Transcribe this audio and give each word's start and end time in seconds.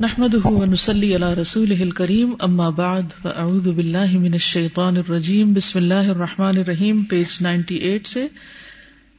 نحمده 0.00 0.46
ونصلي 0.46 1.14
على 1.14 1.34
رسوله 1.34 1.82
الكريم 1.82 2.32
اما 2.44 2.70
بعد 2.70 3.12
فاعوذ 3.22 3.72
بالله 3.72 4.18
من 4.18 4.34
الشيطان 4.34 4.96
الرجيم. 4.96 5.54
بسم 5.54 5.78
الله 5.78 6.10
الرحمن 6.10 6.58
الرحيم 6.58 7.02
پیج 7.10 7.24
98 7.40 8.06
سے 8.06 8.26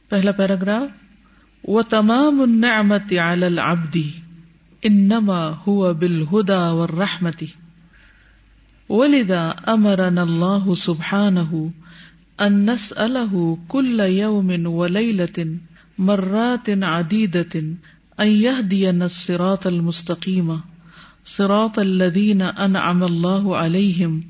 پہلا 0.08 0.32
پیراگراف 0.32 1.68
وتمام 1.68 2.40
النعمة 2.40 3.18
على 3.18 3.46
العبد 3.46 3.98
انما 4.86 5.54
هو 5.68 5.94
بالهدى 5.94 6.70
والرحمة. 6.78 7.44
ولذا 8.88 9.54
امرنا 9.68 10.22
الله 10.22 10.74
سبحانه 10.74 11.70
ان 12.40 12.70
نسأله 12.70 13.58
كل 13.68 14.00
يوم 14.00 14.66
وليلة 14.66 15.56
مرات 15.98 16.70
عديدة 16.70 17.62
ان 18.20 18.26
يهدينا 18.26 19.06
الصراط 19.06 19.66
المستقيم. 19.66 20.60
صراط 21.24 21.78
الذين 21.78 22.42
انعم 22.42 23.04
الله 23.04 23.56
عليهم 23.56 24.22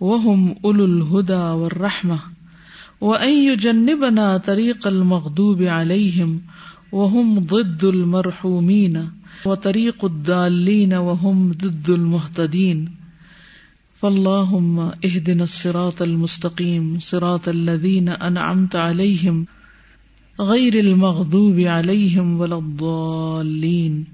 وهم 0.00 0.54
اولو 0.64 0.84
الهدى 0.84 1.32
والرحمه 1.60 2.18
وان 3.00 3.32
يجنبنا 3.32 4.36
طريق 4.36 4.86
المغضوب 4.86 5.62
عليهم 5.62 6.42
وهم 6.92 7.38
ضد 7.38 7.84
المرحومين 7.84 9.10
وطريق 9.44 10.04
الضالين 10.04 10.94
وهم 10.94 11.52
ضد 11.52 11.90
المهتدين. 11.90 12.92
فاللهم 14.02 14.78
اهدنا 14.80 15.44
الصراط 15.44 16.02
المستقيم. 16.02 17.00
صراط 17.00 17.48
الذين 17.48 18.08
انعمت 18.08 18.76
عليهم 18.76 19.46
غیر 20.38 20.78
المغضوب 20.78 21.60
علیہم 21.70 22.40
ولا 22.40 22.56
الضالین 22.56 24.04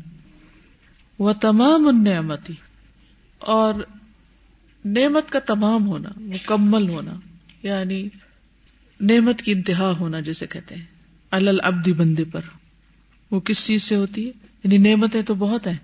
و 1.19 1.33
تمام 1.33 1.89
النعمتی 1.89 2.53
اور 3.39 3.75
نعمت 4.85 5.31
کا 5.31 5.39
تمام 5.39 5.87
ہونا، 5.87 6.09
مکمل 6.17 6.89
ہونا 6.89 7.15
یعنی 7.63 8.09
نعمت 9.01 9.43
کی 9.43 9.53
انتہا 9.53 9.93
ہونا 10.01 10.21
جسے 10.21 10.47
کہتے 10.47 10.75
ہیں۔ 10.75 10.85
العبدی 11.31 11.93
بندے 11.93 12.25
پر۔ 12.25 12.41
وہ 13.31 13.41
کس 13.41 13.67
چیز 13.67 13.83
سے 13.83 13.97
ہوتی 13.97 14.27
ہے؟ 14.27 14.33
یعنی 14.65 14.79
نعمتیں 14.79 15.23
تو 15.23 15.35
بہت 15.35 15.67
ہیں، 15.67 15.79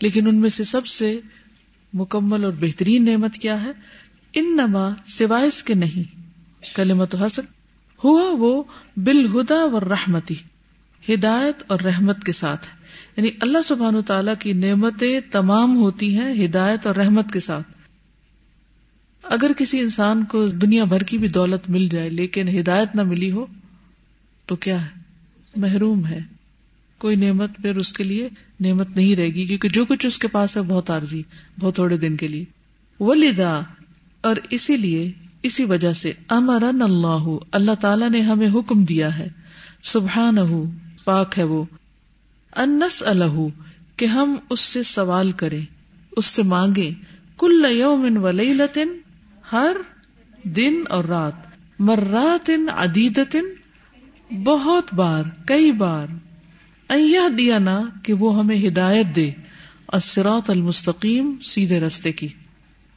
لیکن 0.00 0.28
ان 0.28 0.36
میں 0.36 0.50
سے 0.50 0.64
سب 0.64 0.86
سے 0.86 1.20
مکمل 1.92 2.44
اور 2.44 2.52
بہترین 2.60 3.04
نعمت 3.04 3.34
کیا 3.34 3.62
ہے؟ 3.62 3.70
ان 4.32 4.56
نما 4.56 4.88
سوائے 5.06 5.46
اس 5.46 5.62
کے 5.62 5.74
نہیں۔ 5.74 6.20
کلمت 6.74 7.14
حسن 7.14 7.42
ہوا 8.04 8.30
وہ 8.38 8.62
بالہدا 8.96 9.64
و 9.64 9.80
رحمتی 9.80 10.34
ہدایت 11.08 11.62
اور 11.66 11.80
رحمت 11.80 12.24
کے 12.24 12.32
ساتھ 12.32 12.66
ہے۔ 12.66 12.84
یعنی 13.16 13.28
اللہ 13.40 13.58
سبحان 13.64 14.02
تعالیٰ 14.02 14.34
کی 14.38 14.52
نعمتیں 14.52 15.20
تمام 15.30 15.76
ہوتی 15.76 16.18
ہیں 16.18 16.44
ہدایت 16.44 16.86
اور 16.86 16.94
رحمت 16.94 17.32
کے 17.32 17.40
ساتھ۔ 17.40 17.68
اگر 19.22 19.50
کسی 19.58 19.80
انسان 19.80 20.24
کو 20.24 20.46
دنیا 20.46 20.84
بھر 20.84 21.02
کی 21.02 21.18
بھی 21.18 21.28
دولت 21.28 21.70
مل 21.70 21.88
جائے 21.88 22.10
لیکن 22.10 22.60
ہدایت 22.60 22.94
نہ 22.94 23.02
ملی 23.02 23.30
ہو، 23.30 23.46
تو 24.46 24.56
کیا 24.56 24.82
ہے؟ 24.82 24.88
محروم 25.56 26.06
ہے۔ 26.06 26.20
کوئی 26.98 27.16
نعمت 27.16 27.56
پھر 27.56 27.76
اس 27.76 27.92
کے 27.92 28.04
لیے 28.04 28.28
نعمت 28.60 28.96
نہیں 28.96 29.16
رہے 29.16 29.26
گی، 29.26 29.46
کیونکہ 29.46 29.68
جو 29.68 29.84
کچھ 29.84 30.06
اس 30.06 30.18
کے 30.18 30.28
پاس 30.28 30.56
ہے 30.56 30.62
بہت 30.62 30.90
عارضی، 30.90 31.22
بہت 31.60 31.74
تھوڑے 31.74 31.96
دن 31.96 32.16
کے 32.16 32.28
لیے۔ 32.28 32.44
ولیدا 33.00 33.60
اور 34.20 34.36
اسی 34.50 34.76
لیے 34.76 35.12
اسی 35.44 35.64
وجہ 35.64 35.92
سے 35.92 36.12
امرن 36.28 36.82
اللہ 36.82 37.26
اللہ 37.52 37.74
تعالیٰ 37.80 38.10
نے 38.10 38.20
ہمیں 38.20 38.48
حکم 38.54 38.84
دیا 38.84 39.18
ہے۔ 39.18 39.28
سبحان 39.82 40.36
پاک 41.04 41.38
ہے 41.38 41.44
وہ۔ 41.44 41.64
انس 42.56 43.02
الح 43.06 43.40
کہ 43.96 44.04
ہم 44.04 44.36
اس 44.50 44.60
سے 44.60 44.82
سوال 44.82 45.32
کریں، 45.32 45.64
اس 46.16 46.26
سے 46.26 46.42
مانگے 46.42 46.90
کل 47.38 47.66
یوم 47.70 48.24
و 48.24 48.30
لطن 48.30 48.88
ہر 49.52 49.76
دن 50.42 50.82
اور 50.88 51.04
رات۔ 51.04 51.32
مراتن 51.78 52.66
عدیدتن، 52.68 53.44
بہت 54.44 54.94
بار، 54.94 55.22
کئی 55.46 55.72
بار۔ 55.72 56.06
ایہ 56.88 57.28
دیا 57.28 57.58
نا 57.58 57.80
کہ 58.02 58.12
وہ 58.12 58.38
ہمیں 58.38 58.68
ہدایت 58.68 59.06
دے۔ 59.16 59.30
اسرات 59.92 60.50
المستقیم، 60.50 61.34
سیدھے 61.42 61.80
رستے 61.80 62.12
کی۔ 62.12 62.28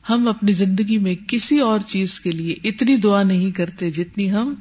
ہم 0.09 0.27
اپنی 0.27 0.51
زندگی 0.51 0.97
میں 0.97 1.15
کسی 1.27 1.59
اور 1.59 1.79
چیز 1.85 2.19
کے 2.19 2.31
لیے 2.31 2.55
اتنی 2.63 2.95
دعا 2.95 3.23
نہیں 3.23 3.51
کرتے 3.51 3.91
جتنی 3.91 4.31
ہم 4.31 4.53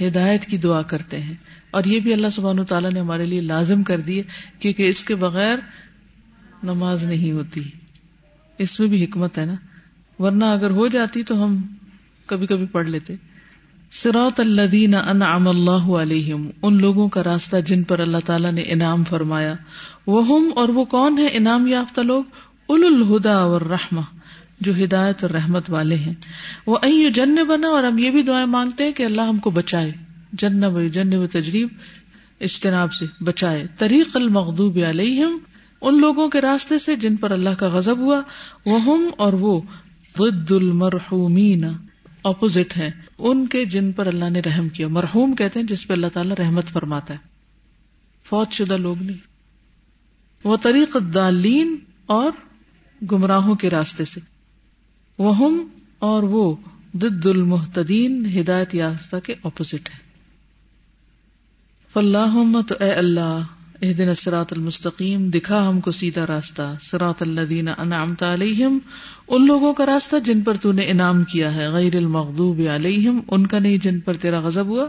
ہدایت 0.00 0.44
کی 0.44 0.56
دعا 0.56 0.82
کرتے 0.82 1.20
ہیں۔ 1.20 1.34
اور 1.70 1.84
یہ 1.84 2.00
بھی 2.00 2.12
اللہ 2.12 2.26
سبحانہ 2.32 2.62
تعالیٰ 2.62 2.90
نے 2.90 3.00
ہمارے 3.00 3.24
لیے 3.24 3.40
لازم 3.40 3.82
کر 3.82 4.00
دی 4.00 4.22
کیونکہ 4.58 4.88
اس 4.88 5.04
کے 5.04 5.14
بغیر 5.14 5.58
نماز 6.62 7.04
نہیں 7.04 7.32
ہوتی۔ 7.32 7.62
اس 8.58 8.80
میں 8.80 8.88
بھی 8.88 9.04
حکمت 9.04 9.38
ہے 9.38 9.44
نا۔ 9.44 9.54
ورنہ 10.18 10.44
اگر 10.44 10.70
ہو 10.70 10.88
جاتی 10.88 11.22
تو 11.22 11.44
ہم 11.44 11.62
کبھی 12.26 12.46
کبھی 12.46 12.66
پڑھ 12.66 12.88
لیتے۔ 12.88 13.14
سراط 13.92 14.40
الدین 14.40 14.94
انعم 14.94 15.48
اللہ 15.48 15.70
علیہم، 15.70 16.50
ان 16.62 16.80
لوگوں 16.80 17.08
کا 17.08 17.24
راستہ 17.24 17.56
جن 17.56 17.82
پر 17.82 17.98
اللہ 17.98 18.18
تعالیٰ 18.24 18.52
نے 18.52 18.60
انعام 18.60 19.04
فرمایا۔ 19.04 19.54
وہ 20.06 20.50
اور 20.56 20.68
وہ 20.68 20.84
کون 20.84 21.18
ہے 21.18 21.28
انعام 21.32 21.66
یافتہ 21.66 22.00
لوگ؟ 22.00 22.24
اول 22.66 22.84
الہدا 22.84 23.36
اور 23.36 23.60
رحمہ 23.60 24.00
جو 24.60 24.84
ہدایت 24.84 25.22
اور 25.22 25.30
رحمت 25.30 25.70
والے 25.70 25.94
ہیں۔ 25.94 26.14
وہ 26.66 26.78
این 26.82 27.12
جن 27.12 27.36
بنا 27.48 27.68
اور 27.68 27.84
ہم 27.84 27.98
یہ 27.98 28.10
بھی 28.10 28.22
دعائیں 28.22 28.46
مانگتے 28.46 28.84
ہیں 28.84 28.92
کہ 28.92 29.02
اللہ 29.02 29.22
ہم 29.22 29.38
کو 29.38 29.50
بچائے۔ 29.50 29.92
جن 30.32 30.64
و 30.64 30.88
جن 30.88 31.14
و 31.14 31.26
تجریب 31.26 31.68
اجتناب 32.40 32.92
سے 32.92 33.06
بچائے۔ 33.20 33.66
طریق 33.78 34.16
المغدوب 34.16 34.78
علیہم، 34.88 35.38
ان 35.80 36.00
لوگوں 36.00 36.28
کے 36.28 36.40
راستے 36.40 36.78
سے 36.78 36.96
جن 36.96 37.16
پر 37.16 37.30
اللہ 37.30 37.50
کا 37.58 37.68
غضب 37.68 37.98
ہوا۔ 37.98 38.20
وہ 38.66 38.82
ہم 38.82 39.10
اور 39.16 39.32
وہ 39.32 39.60
ضد 40.18 40.52
المرحومین 40.52 41.64
اپوزٹ 42.22 42.76
ہے 42.76 42.90
ان 43.18 43.46
کے 43.46 43.64
جن 43.64 43.92
پر 43.92 44.06
اللہ 44.06 44.30
نے 44.30 44.40
رحم 44.40 44.68
کیا۔ 44.68 44.88
مرحوم 44.88 45.34
کہتے 45.34 45.60
ہیں 45.60 45.66
جس 45.66 45.86
پہ 45.86 45.92
اللہ 45.92 46.06
تعالیٰ 46.12 46.36
رحمت 46.36 46.66
فرماتا 46.66 47.14
ہے۔ 47.14 47.18
فوج 48.24 48.52
شدہ 48.52 48.76
لوگ 48.76 49.02
نہیں۔ 49.02 49.16
وہ 50.44 50.56
طریق 50.56 50.96
دالین 51.14 51.76
اور 52.06 52.32
گمراہوں 53.12 53.54
کے 53.54 53.70
راستے 53.70 54.04
سے۔ 54.04 54.37
وہ 55.18 55.50
اور 55.98 56.22
وہ 56.22 56.54
دد 56.92 57.26
المحتدین 57.26 58.40
ہدایت 58.40 58.74
یافتہ 58.74 59.16
کے 59.24 59.34
اپوزٹ 59.44 59.74
ہے 59.74 60.08
فلاح 61.92 62.36
تو 62.68 62.74
اے 62.80 62.90
اللہ 62.90 63.40
اح 63.82 63.88
دن 63.98 64.14
سرات 64.14 64.52
المستقیم، 64.52 65.30
دکھا 65.30 65.68
ہم 65.68 65.80
کو 65.80 65.92
سیدھا 65.92 66.26
راستہ 66.26 66.74
سرات 66.80 67.22
اللہ 67.22 67.80
انعام 67.80 68.14
علیہم، 68.20 68.78
ان 69.28 69.46
لوگوں 69.46 69.74
کا 69.74 69.86
راستہ 69.86 70.16
جن 70.16 70.40
پر 70.40 70.56
تو 70.56 70.72
نے 70.72 70.82
انعام 70.82 71.24
کیا 71.24 71.54
ہے، 71.54 71.68
غیر 71.68 71.96
المغضوب 71.96 72.60
علیہم، 72.74 73.20
ان 73.30 73.46
کا 73.46 73.58
نہیں 73.58 73.78
جن 73.78 74.00
پر 74.00 74.14
تیرا 74.14 74.40
غضب 74.40 74.66
ہوا 74.66 74.86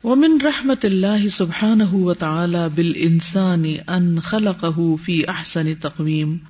ومن 0.05 0.41
رحمة 0.45 0.79
الله 0.84 1.29
سبحانه 1.29 1.95
وتعالى 1.95 2.69
بالإنسان 2.69 3.65
أن 3.89 4.21
خلقه 4.21 4.97
في 4.97 5.31
أحسن 5.31 5.81
تقويم. 5.81 6.41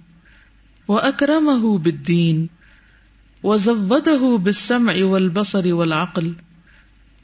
وأكرمه 0.89 1.79
بالدين. 1.79 2.49
وزوده 3.43 4.37
بالسمع 4.37 5.05
والبصر 5.05 5.75
والعقل. 5.75 6.35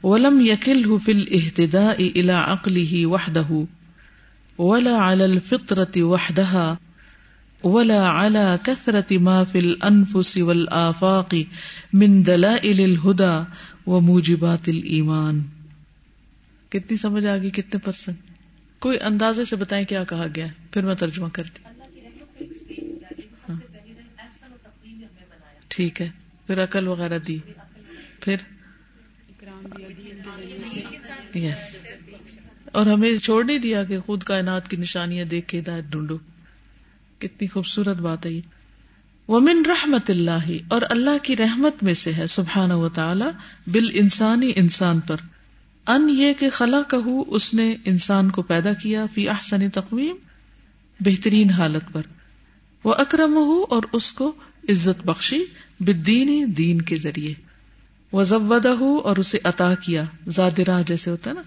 ولم 0.03 0.41
يكله 0.41 0.97
في 0.97 1.11
الاهتداء 1.11 2.11
الى 2.15 2.31
عقله 2.31 3.05
وحده، 3.05 3.63
ولا 4.57 4.97
على 4.97 5.23
الفطره 5.23 6.01
وحدها، 6.01 6.73
ولا 7.63 8.01
على 8.03 8.55
كثرة 8.63 9.19
ما 9.19 9.43
في 9.43 9.59
الأنفس 9.59 10.37
والآفاق 10.37 11.35
من 11.93 12.25
دلائل 12.25 12.83
الهدى 12.83 13.43
وموجبات 13.87 14.69
الإيمان۔ 14.69 15.41
کتنی 16.69 16.97
سمجھ 16.97 17.25
آ 17.25 17.37
گئی 17.37 17.49
کتنے 17.49 17.77
پرسنٹ 17.77 18.15
کوئی 18.79 18.97
اندازے 19.01 19.45
سے 19.45 19.55
بتائیں 19.55 19.85
کیا 19.85 20.03
کہا 20.03 20.25
گیا 20.35 20.47
پھر 20.71 20.85
میں 20.85 20.95
ترجمہ 20.95 21.27
کرتی 21.33 21.63
ہاں۔ 23.49 23.55
ٹھیک 25.67 26.01
ہے۔ 26.01 26.09
پھر 26.47 26.63
عقل 26.63 26.87
وغیرہ 26.87 27.19
دی۔ 27.19 27.37
پھر؟ 28.21 28.35
یس 31.35 31.57
اور 32.71 32.85
ہمیں 32.85 33.17
چھوڑ 33.23 33.43
نہیں 33.45 33.57
دیا 33.57 33.83
کہ 33.83 33.99
خود 33.99 34.23
کائنات 34.23 34.69
کی 34.69 34.77
نشانیاں 34.77 35.25
دیکھ 35.25 35.47
کے 35.47 35.59
ہدایت 35.59 35.83
ڈھونڈو۔ 35.83 36.17
کتنی 37.19 37.47
خوبصورت 37.47 37.97
بات 37.97 38.25
ہے 38.25 38.31
یہ۔ 38.31 38.41
ومن 39.27 39.63
رحمت 39.65 40.09
اللہ 40.09 40.51
اور 40.67 40.81
اللہ 40.89 41.23
کی 41.23 41.37
رحمت 41.37 41.83
میں 41.83 41.93
سے 41.93 42.13
ہے 42.13 42.27
سبحان 42.27 42.71
و 42.71 42.89
تعالی 42.89 43.25
بال 43.67 43.89
انسانی 43.93 44.51
انسان 44.55 44.99
پر۔ 44.99 45.15
ان 45.87 46.09
یہ 46.09 46.33
کہ 46.33 46.49
خلا 46.49 46.81
کہ 46.81 47.09
اس 47.27 47.53
نے 47.53 47.75
انسان 47.85 48.29
کو 48.29 48.41
پیدا 48.41 48.73
کیا 48.73 49.05
فی 49.05 49.29
احسن 49.29 49.69
تقویم، 49.69 50.15
بہترین 50.99 51.49
حالت 51.49 51.93
پر۔ 51.93 52.01
وہ 52.83 52.93
اکرم 52.93 53.33
ہو 53.33 53.65
اور 53.69 53.83
اس 53.91 54.13
کو 54.13 54.35
عزت 54.69 55.05
بخشی 55.05 55.45
بدینی 55.79 56.45
دین 56.45 56.81
کے 56.81 56.95
ذریعے۔ 56.95 57.48
وہ 58.11 58.23
ضبدہ 58.23 58.69
ہو 58.69 58.97
اور 58.97 59.17
اسے 59.17 59.37
عطا 59.43 59.75
کیا، 59.75 60.03
زادرا 60.27 60.81
جیسے 60.81 61.09
ہوتا 61.09 61.29
ہے 61.29 61.35
نا؟ 61.35 61.41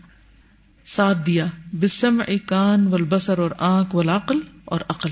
ساتھ 0.86 1.18
دیا 1.26 1.46
بسم 1.80 2.22
کان 2.46 2.86
و 2.86 2.90
بسر 2.90 3.38
اور 3.38 3.50
آنکھ 3.58 3.96
ولاقل 3.96 4.40
اور 4.64 4.80
عقل۔ 4.88 5.10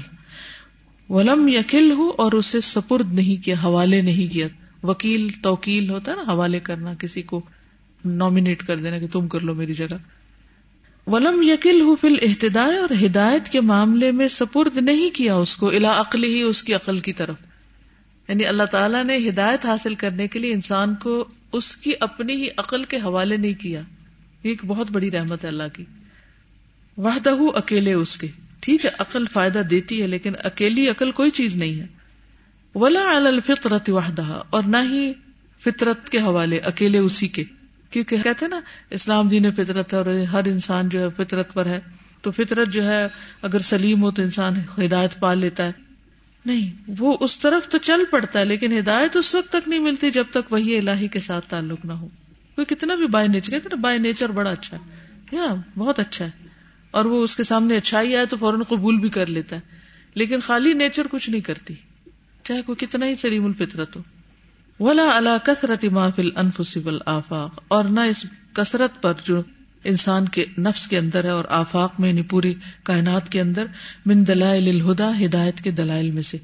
ولم 1.09 1.49
یقل 1.49 1.93
ہو 1.93 2.11
اور 2.19 2.33
اسے 2.33 2.61
سپرد 2.61 3.13
نہیں 3.13 3.45
کیا، 3.45 3.55
حوالے 3.65 4.03
نہیں 4.03 4.33
کیا۔ 4.33 4.47
وکیل، 4.83 5.29
توکیل 5.43 5.91
ہوتا 5.91 6.13
ہے 6.13 6.17
نا، 6.17 6.33
حوالے 6.33 6.61
کرنا، 6.61 6.95
کسی 6.95 7.23
کو 7.23 7.41
نامنیٹ 8.05 8.67
کر 8.67 8.77
دینا 8.77 8.99
کہ 8.99 9.07
تم 9.13 9.29
کر 9.29 9.41
لو 9.41 9.55
میری 9.55 9.75
جگہ۔ 9.75 9.97
ولم 11.07 11.43
یقل 11.43 11.81
ہو 11.81 11.97
فل 11.97 12.17
احتدائے 12.23 12.77
اور 12.77 13.05
ہدایت 13.05 13.49
کے 13.49 13.61
معاملے 13.61 14.13
میں 14.13 14.29
سپرد 14.29 14.77
نہیں 14.77 15.11
کیا 15.11 15.35
اس 15.35 15.57
کو 15.57 15.69
الا 15.69 16.01
عقل 16.01 16.25
ہی 16.25 16.43
اس 16.43 16.63
کی 16.63 16.75
عقل 16.75 17.01
کی 17.01 17.13
طرف۔ 17.13 17.37
یعنی 18.29 18.45
اللہ 18.45 18.63
تعالیٰ 18.63 19.05
نے 19.05 19.17
ہدایت 19.29 19.67
حاصل 19.67 19.95
کرنے 19.95 20.29
کے 20.29 20.39
لیے 20.39 20.53
انسان 20.53 20.95
کو 20.95 21.29
اس 21.53 21.77
کی 21.77 21.93
اپنی 22.01 22.33
ہی 22.33 22.49
عقل 22.57 22.85
کے 22.85 22.97
حوالے 22.97 23.37
نہیں 23.37 23.55
کیا۔ 23.55 23.81
یہ 24.43 24.49
ایک 24.49 24.65
بہت 24.67 24.91
بڑی 24.91 25.11
رحمت 25.11 25.45
ہے 25.45 25.49
اللہ 25.49 25.63
کی۔ 25.73 25.85
وحدہ 26.97 27.31
اکیلے 27.55 27.93
اس 27.93 28.17
کے۔ 28.17 28.29
ٹھیک 28.61 28.85
ہے، 28.85 28.91
عقل 28.99 29.27
فائدہ 29.33 29.59
دیتی 29.59 30.03
ہے، 30.03 30.07
لیکن 30.07 30.33
اکیلی 30.45 30.89
عقل 30.89 31.11
کوئی 31.11 31.31
چیز 31.31 31.57
نہیں 31.57 31.81
ہے۔ 31.81 31.87
ولا 32.75 33.17
الفطرت 33.17 33.91
وحدہ 33.91 34.43
اور 34.51 34.63
نہ 34.63 34.77
ہی 34.91 35.13
فطرت 35.65 36.09
کے 36.09 36.19
حوالے، 36.19 36.59
اکیلے 36.59 36.99
اسی 36.99 37.29
کے۔ 37.29 37.45
کیونکہ 37.91 38.17
کہتے 38.25 38.49
نا، 38.49 38.61
اسلام 38.91 39.29
دین 39.29 39.53
فطرت 39.53 39.93
ہے 39.93 39.99
اور 39.99 40.07
ہر 40.07 40.45
انسان 40.47 40.89
جو 40.89 41.01
ہے 41.01 41.07
فطرت 41.17 41.55
پر 41.55 41.67
ہے۔ 41.67 41.81
تو 42.23 42.31
فطرت 42.31 42.69
جو 42.69 42.89
ہے، 42.89 43.07
اگر 43.43 43.59
سلیم 43.59 44.03
ہو 44.03 44.11
تو 44.11 44.23
انسان 44.23 44.55
ہدایت 44.79 45.21
پال 45.21 45.39
لیتا 45.39 45.67
ہے۔ 45.67 45.90
نہیں، 46.47 46.93
وہ 46.99 47.17
اس 47.21 47.39
طرف 47.39 47.69
تو 47.69 47.79
چل 47.79 48.05
پڑتا 48.11 48.41
ہے، 48.41 48.45
لیکن 48.45 48.79
ہدایت 48.79 49.17
اس 49.17 49.35
وقت 49.35 49.53
تک 49.53 49.69
نہیں 49.69 49.81
ملتی 49.81 50.11
جب 50.11 50.25
تک 50.31 50.53
وہی 50.53 50.79
الہی 50.79 51.09
کے 51.09 51.21
ساتھ 51.21 51.51
تعلق 51.51 51.85
نہ 51.85 51.93
ہو۔ 51.93 52.09
کوئی 52.55 52.65
کتنا 52.65 52.95
بھی 52.95 53.07
بائی 53.07 53.29
نیچر 53.29 53.51
کہتے 53.51 53.69
نا 53.69 53.77
بائی 53.77 53.99
نیچر 53.99 54.29
بڑا 54.29 54.51
اچھا 54.51 54.77
ہے۔ 54.77 55.07
یا، 55.33 55.55
بہت 55.79 55.99
اچھا 55.99 56.25
ہے۔ 56.25 56.31
اور 56.91 57.05
وہ 57.05 57.25
اس 57.25 57.37
کے 57.37 57.43
سامنے 57.45 57.77
اچھائی 57.77 58.17
آئے 58.17 58.27
تو 58.27 58.37
فوراً 58.37 58.63
قبول 58.63 59.01
بھی 59.01 59.09
کر 59.09 59.27
لیتا 59.27 59.57
ہے۔ 59.57 59.61
لیکن 60.15 60.41
خالی 60.41 60.73
نیچر 60.73 61.07
کچھ 61.11 61.31
نہیں 61.31 61.41
کرتی۔ 61.41 61.75
چاہے 62.45 62.63
کوئی 62.63 62.87
کتنا 62.87 63.07
ہی 63.07 63.17
سلیم 63.17 63.45
الفطرت 63.45 63.97
ہو۔ 63.97 64.03
ولا 64.81 65.17
اللہ 65.17 65.39
کثرت 65.45 65.85
محفل 65.85 66.29
انفسبل 66.37 66.99
آفاق 67.07 67.63
اور 67.69 67.85
نہ 67.85 68.01
اس 68.01 68.27
کثرت 68.53 69.03
پر 69.03 69.13
جو 69.25 69.43
انسان 69.85 70.29
کے 70.29 70.45
نفس 70.59 70.89
کے 70.89 70.99
اندر 70.99 71.25
ہے 71.25 71.29
اور 71.29 71.45
آفاق 71.49 72.01
میں 72.01 72.09
یعنی 72.09 72.23
پوری 72.23 72.55
کائنات 72.83 73.29
کے 73.29 73.41
اندر، 73.41 73.67
من 74.07 74.27
دلائل 74.27 74.69
الہدا 74.69 75.11
ہدایت 75.25 75.61
کے 75.61 75.71
دلائل 75.71 76.11
میں 76.11 76.23
سے۔ 76.23 76.39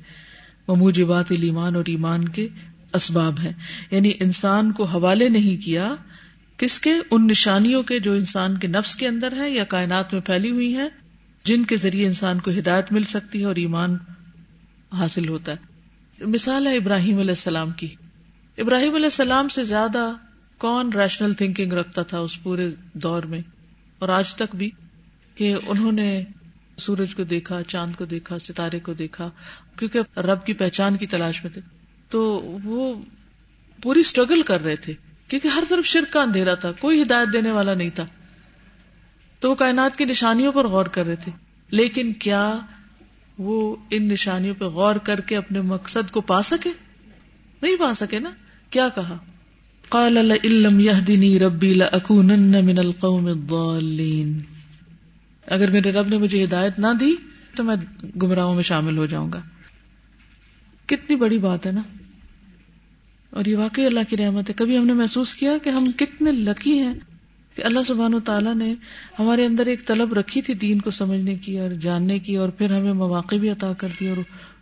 وہ 0.69 0.77
موجبات 0.77 1.31
ایمان 1.31 1.77
اور 1.77 1.85
ایمان 1.87 2.29
کے 2.29 2.49
اسباب 2.93 3.41
ہے 3.41 3.53
یعنی 3.91 4.13
انسان 4.21 4.73
کو 4.73 4.85
حوالے 4.85 5.29
نہیں 5.29 5.65
کیا 5.65 5.95
کس 6.57 6.81
کے، 6.81 6.93
ان 7.11 7.27
نشانیوں 7.27 7.83
کے 7.83 7.99
جو 7.99 8.13
انسان 8.13 8.59
کے 8.59 8.67
نفس 8.67 8.97
کے 8.97 9.09
اندر 9.09 9.37
ہے 9.37 9.51
یا 9.51 9.65
کائنات 9.65 10.13
میں 10.13 10.23
پھیلی 10.23 10.51
ہوئی 10.51 10.75
ہیں، 10.75 10.89
جن 11.45 11.65
کے 11.65 11.77
ذریعے 11.77 12.07
انسان 12.07 12.41
کو 12.41 12.51
ہدایت 12.51 12.93
مل 12.93 13.03
سکتی 13.03 13.41
ہے 13.41 13.45
اور 13.45 13.57
ایمان 13.57 13.97
حاصل 14.93 15.29
ہوتا 15.29 15.53
ہے۔ 15.53 15.77
مثال 16.25 16.67
ہے 16.67 16.77
ابراہیم 16.77 17.19
علیہ 17.19 17.31
السلام 17.31 17.71
کی۔ 17.71 17.89
ابراہیم 18.59 18.95
علیہ 18.95 19.05
السلام 19.05 19.49
سے 19.49 19.65
زیادہ 19.65 20.13
کون 20.59 20.93
ریشنل 20.93 21.33
تھنکنگ 21.35 21.73
رکھتا 21.73 22.03
تھا 22.03 22.19
اس 22.19 22.43
پورے 22.43 22.71
دور 22.93 23.23
میں 23.23 23.41
اور 23.99 24.09
آج 24.09 24.37
تک 24.37 24.57
بھی 24.57 24.71
کہ 25.35 25.57
انہوں 25.67 25.93
نے 25.93 26.25
سورج 26.79 27.15
کو 27.15 27.25
دیکھا، 27.25 27.63
چاند 27.63 27.95
کو 27.95 28.05
دیکھا، 28.05 28.39
ستارے 28.39 28.81
کو 28.81 28.93
دیکھا، 28.93 29.31
کیونکہ 29.79 30.19
رب 30.19 30.47
کی 30.47 30.53
پہچان 30.53 30.97
کی 30.97 31.07
تلاش 31.07 31.45
میں 31.45 31.53
تھے۔ 31.53 31.61
تو 32.11 32.23
وہ 32.65 32.95
پوری 33.83 34.01
اسٹرگل 34.01 34.43
کر 34.43 34.63
رہے 34.63 34.77
تھے، 34.77 34.95
کیونکہ 35.29 35.49
ہر 35.49 35.65
طرف 35.69 35.85
شرک 35.85 36.13
کا 36.13 36.23
اندھیرا 36.23 36.55
تھا، 36.55 36.73
کوئی 36.73 37.03
ہدایت 37.03 37.33
دینے 37.33 37.51
والا 37.51 37.75
نہیں 37.75 37.91
تھا۔ 37.91 38.07
تو 39.41 39.51
وہ 39.51 39.55
کائنات 39.55 39.97
کی 39.97 40.05
نشانیوں 40.05 40.53
پر 40.53 40.67
غور 40.67 40.87
کر 40.87 41.07
رہے 41.07 41.17
تھے۔ 41.17 41.33
لیکن 41.71 42.13
کیا 42.13 42.59
وہ 43.39 43.77
ان 43.91 44.09
نشانیوں 44.09 44.55
پہ 44.59 44.65
غور 44.65 44.97
کر 44.97 45.21
کے 45.21 45.37
اپنے 45.37 45.61
مقصد 45.61 46.11
کو 46.11 46.21
پا 46.21 46.43
سکے؟ 46.43 46.71
نہیں 47.63 47.77
پا 47.77 47.95
سکے 47.95 48.19
نا؟ 48.19 48.31
کیا 48.71 48.89
کہا؟ 48.89 49.17
قال 49.89 50.13
لئن 50.13 50.81
يهدني 50.81 51.39
ربي 51.39 51.75
لاكونن 51.75 52.67
من 52.67 52.79
القوم 52.79 53.27
الضالين۔ 53.27 54.41
اگر 55.47 55.71
میرے 55.71 55.93
رب 55.93 56.09
نے 56.09 56.19
مجھے 56.19 56.45
ہدایت 56.45 56.79
نہ 56.79 56.87
دی 57.01 57.15
تو 57.57 57.65
میں 57.65 57.77
گمراہوں 58.23 58.55
میں 58.55 58.63
شامل 58.63 58.99
ہو 58.99 59.07
جاؤں 59.07 59.33
گا۔ 59.33 59.41
کتنی 60.87 61.17
بڑی 61.17 61.39
بات 61.39 61.67
ہے 61.67 61.73
نا۔ 61.73 61.83
اور 63.31 63.45
یہ 63.45 63.57
واقعی 63.57 63.87
اللہ 63.87 64.01
کی 64.09 64.17
رحمت 64.17 64.49
ہے۔ 64.49 64.55
کبھی 64.55 64.79
ہم 64.79 64.87
نے 64.87 64.93
محسوس 64.93 65.35
کیا 65.35 65.53
کہ 65.65 65.71
ہم 65.71 65.85
کتنے 65.97 66.33
لکی 66.33 66.79
ہیں 66.79 66.95
کہ 67.55 67.65
اللہ 67.65 67.79
سبحان 67.87 68.15
و 68.15 68.21
تعالیٰ 68.21 68.55
نے 68.55 68.75
ہمارے 69.19 69.47
اندر 69.47 69.67
ایک 69.67 69.87
طلب 69.87 70.13
رکھی 70.13 70.43
تھی 70.43 70.55
دین 70.55 70.81
کو 70.81 70.91
سمجھنے 70.91 71.35
کی 71.35 71.59
اور 71.59 71.71
جاننے 71.71 72.19
کی 72.19 72.37
اور 72.37 72.49
پھر 72.49 72.71
ہمیں 72.71 72.93
مواقع 72.93 73.37
بھی 73.37 73.51
عطا 73.51 73.73
کر 73.73 73.89
دی 74.01 74.09
اور 74.09 74.17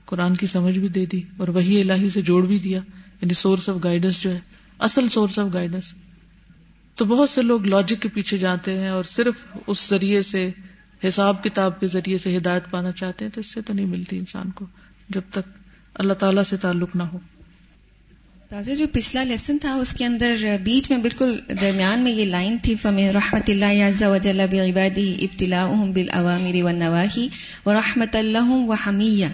قرآن 0.06 0.36
کی 0.36 0.46
سمجھ 0.46 0.78
بھی 0.78 0.88
دے 0.88 1.06
دی 1.06 1.22
اور 1.36 1.48
وہی 1.48 1.80
الہی 1.80 2.10
سے 2.10 2.22
جوڑ 2.22 2.46
بھی 2.46 2.58
دیا۔ 2.58 2.78
یعنی 3.22 3.34
سورس 3.34 3.68
آف 3.68 3.76
گائیڈنس 3.84 4.22
جو 4.22 4.32
ہے۔ 4.32 4.40
اصل 4.78 5.08
سورس 5.08 5.38
آف 5.38 5.54
گائیڈنس 5.54 5.94
تو 6.94 7.04
بہت 7.04 7.30
سے 7.30 7.42
لوگ 7.42 7.66
لاجک 7.66 8.02
کے 8.02 8.08
پیچھے 8.08 8.38
جاتے 8.38 8.80
ہیں 8.80 8.88
اور 8.88 9.04
صرف 9.04 9.34
اس 9.66 9.86
ذریعے 9.90 10.22
سے 10.22 10.50
حساب 11.08 11.44
کتاب 11.44 11.80
کے 11.80 11.86
ذریعے 11.86 12.18
سے 12.18 12.36
ہدایت 12.36 12.70
پانا 12.70 12.92
چاہتے 12.92 13.24
ہیں 13.24 13.32
تو 13.32 13.40
اس 13.40 13.52
سے 13.54 13.60
تو 13.60 13.72
نہیں 13.72 13.86
ملتی 13.86 14.18
انسان 14.18 14.50
کو 14.50 14.66
جب 15.08 15.20
تک 15.30 15.48
اللہ 15.94 16.12
تعالیٰ 16.12 16.42
سے 16.42 16.56
تعلق 16.56 16.96
نہ 16.96 17.02
ہو۔ 17.02 17.18
تازہ 18.50 18.70
جو 18.70 18.86
پچھلا 18.92 19.24
لیسن 19.24 19.58
تھا، 19.58 19.74
اس 19.74 19.92
کے 19.92 20.04
اندر 20.04 20.56
بیچ 20.62 20.90
میں 20.90 20.98
بالکل 20.98 21.38
درمیان 21.60 22.00
میں 22.00 22.12
یہ 22.12 22.24
لائن 22.24 22.56
تھی 22.62 22.74
فم 22.74 22.98
رحمت 22.98 23.50
اللہ 23.50 24.60
عبادی 24.60 25.16
ابتلا 25.20 25.66
بالعوامر 25.94 26.62
والنواہی 26.62 27.28
ورحمت 27.66 28.16
اللہ 28.16 28.50
و 28.50 28.72
حمیہ 28.72 29.26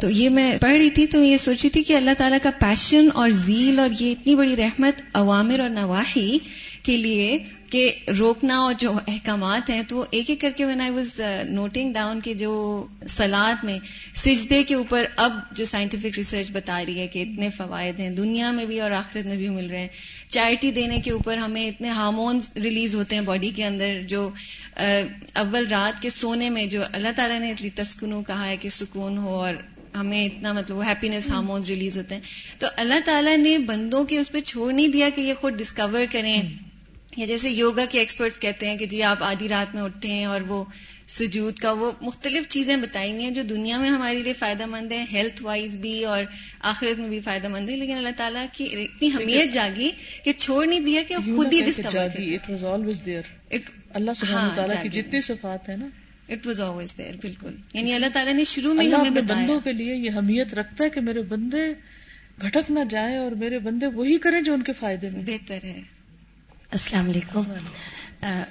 تو 0.00 0.10
یہ 0.10 0.28
میں 0.28 0.56
پڑھ 0.60 0.72
رہی 0.72 0.90
تھی 0.90 1.06
تو 1.06 1.22
یہ 1.24 1.36
سوچی 1.38 1.70
تھی 1.70 1.82
کہ 1.82 1.96
اللہ 1.96 2.10
تعالیٰ 2.18 2.38
کا 2.42 2.50
پیشن 2.58 3.08
اور 3.14 3.30
زیل 3.30 3.78
اور 3.78 3.88
یہ 4.00 4.12
اتنی 4.12 4.34
بڑی 4.34 4.56
رحمت 4.56 5.02
عوامر 5.14 5.60
اور 5.60 5.70
نواحی 5.70 6.38
کے 6.84 6.96
لیے 6.96 7.38
کہ 7.70 7.92
روکنا 8.18 8.58
اور 8.58 8.74
جو 8.78 8.92
احکامات 9.06 9.70
ہیں 9.70 9.82
تو 9.88 10.04
ایک 10.10 10.30
ایک 10.30 10.40
کر 10.40 10.50
کے 10.56 10.64
when 10.64 10.80
I 10.80 10.90
was 10.90 11.20
noting 11.48 11.92
down 11.92 12.20
کے 12.20 12.34
جو 12.34 12.86
سلاد 13.08 13.64
میں 13.64 13.78
سجدے 14.14 14.62
کے 14.62 14.74
اوپر 14.74 15.04
اب 15.16 15.32
جو 15.52 15.64
سائنٹیفک 15.64 16.06
ریسرچ 16.16 16.50
بتا 16.52 16.82
رہی 16.86 16.98
ہے 16.98 17.06
کہ 17.06 17.18
اتنے 17.18 17.50
فوائد 17.50 18.00
ہیں، 18.00 18.10
دنیا 18.10 18.50
میں 18.50 18.64
بھی 18.64 18.80
اور 18.80 18.90
آخرت 18.90 19.26
میں 19.26 19.36
بھی 19.36 19.48
مل 19.48 19.70
رہے 19.70 19.80
ہیں۔ 19.80 19.88
چائٹی 20.28 20.70
دینے 20.70 20.98
کے 20.98 21.10
اوپر 21.10 21.36
ہمیں 21.36 21.68
اتنے 21.68 21.88
ہارمونس 21.88 22.56
ریلیز 22.56 22.94
ہوتے 22.94 23.14
ہیں 23.14 23.22
باڈی 23.22 23.50
کے 23.50 23.64
اندر 23.64 24.02
جو 24.08 24.30
uh, 24.80 25.02
اول 25.34 25.66
رات 25.66 26.02
کے 26.02 26.10
سونے 26.10 26.50
میں 26.50 26.66
جو 26.66 26.82
اللہ 26.92 27.08
تعالیٰ 27.16 27.40
نے 27.40 27.50
اتنی 27.50 27.70
تسکنو 27.70 28.22
کہا 28.22 28.48
ہے 28.48 28.56
کہ 28.56 28.68
سکون 28.68 29.18
ہو 29.18 29.28
اور 29.28 29.54
ہمیں 29.96 30.26
اتنا 30.26 30.52
مطلب 30.52 30.82
ہیپینس 30.82 31.28
ہارمونس 31.28 31.66
ریلیز 31.66 31.96
ہوتے 31.96 32.14
ہیں۔ 32.14 32.22
تو 32.58 32.66
اللہ 32.76 33.00
تعالیٰ 33.04 33.36
نے 33.36 33.58
بندوں 33.58 34.04
کے 34.04 34.18
اس 34.18 34.32
پہ 34.32 34.40
چھوڑ 34.40 34.72
نہیں 34.72 34.88
دیا 34.88 35.08
کہ 35.14 35.20
یہ 35.20 35.34
خود 35.40 35.58
ڈسکور 35.58 36.12
کریں۔ 36.12 36.42
یا 37.16 37.26
جیسے 37.26 37.50
یوگا 37.50 37.84
کے 37.90 37.98
ایکسپرٹس 37.98 38.38
کہتے 38.38 38.66
ہیں 38.66 38.76
کہ 38.76 38.86
جی 38.86 39.02
آپ 39.02 39.22
آدھی 39.22 39.48
رات 39.48 39.74
میں 39.74 39.82
اٹھتے 39.82 40.08
ہیں 40.08 40.24
اور 40.24 40.40
وہ 40.40 40.64
سجود 41.08 41.58
کا 41.58 41.72
وہ 41.72 41.90
مختلف 42.00 42.48
چیزیں 42.48 42.76
بتائی 42.76 43.12
ہیں 43.12 43.30
جو 43.30 43.42
دنیا 43.42 43.78
میں 43.78 43.90
ہمارے 43.90 44.18
لیے 44.18 44.32
فائدہ 44.32 44.66
مند 44.66 44.92
ہیں 44.92 45.04
ہیلتھ 45.12 45.42
وائز 45.42 45.76
بھی 45.76 46.04
اور 46.04 46.22
آخرت 46.60 46.98
میں 46.98 47.08
بھی 47.08 47.20
فائدہ 47.20 47.48
مند 47.48 47.70
ہے 47.70 47.76
لیکن 47.76 47.96
اللہ 47.96 48.16
تعالیٰ 48.16 48.46
کی 48.52 48.64
اتنی 48.64 49.08
حمیت 49.08 49.52
جاگی 49.52 49.90
کہ 50.24 50.32
چھوڑ 50.32 50.66
نہیں 50.66 50.80
دیا 50.80 51.02
کہ 51.08 51.14
خود 51.14 51.52
ہی 51.52 51.60
ڈسکور 51.60 52.08
اللہ 53.90 54.10
ہاں، 54.30 54.82
کی 54.82 54.88
جتنی 54.88 55.20
صفات 55.20 55.68
ہے 55.68 55.76
نا۔ 55.76 55.86
اٹ 56.28 56.46
واز 56.46 56.60
آلویز 56.60 56.98
دیئر 56.98 57.14
بالکل۔ 57.22 57.54
یعنی 57.74 57.94
اللہ 57.94 58.06
تعالیٰ 58.12 58.34
نے 58.34 58.44
شروع 58.44 58.74
میں 58.74 58.86
ہمیں 58.86 59.22
بندوں 59.22 59.60
کے 59.60 59.72
لیے 59.72 59.94
یہ 59.94 60.10
حمیت 60.10 60.54
رکھتا 60.54 60.84
ہے 60.84 60.90
کہ 60.90 61.00
میرے 61.00 61.22
بندے 61.22 61.72
بھٹک 62.38 62.70
نہ 62.70 62.80
جائیں 62.90 63.16
اور 63.16 63.32
میرے 63.32 63.58
بندے 63.58 63.86
وہی 63.86 64.18
کریں 64.18 64.40
جو 64.40 64.52
ان 64.52 64.62
کے 64.62 64.72
فائدے 64.72 65.10
میں۔ 65.10 65.22
بہتر 65.22 65.58
ہے۔ 65.64 65.82
السلام 66.74 67.10
علیکم۔ 67.10 67.42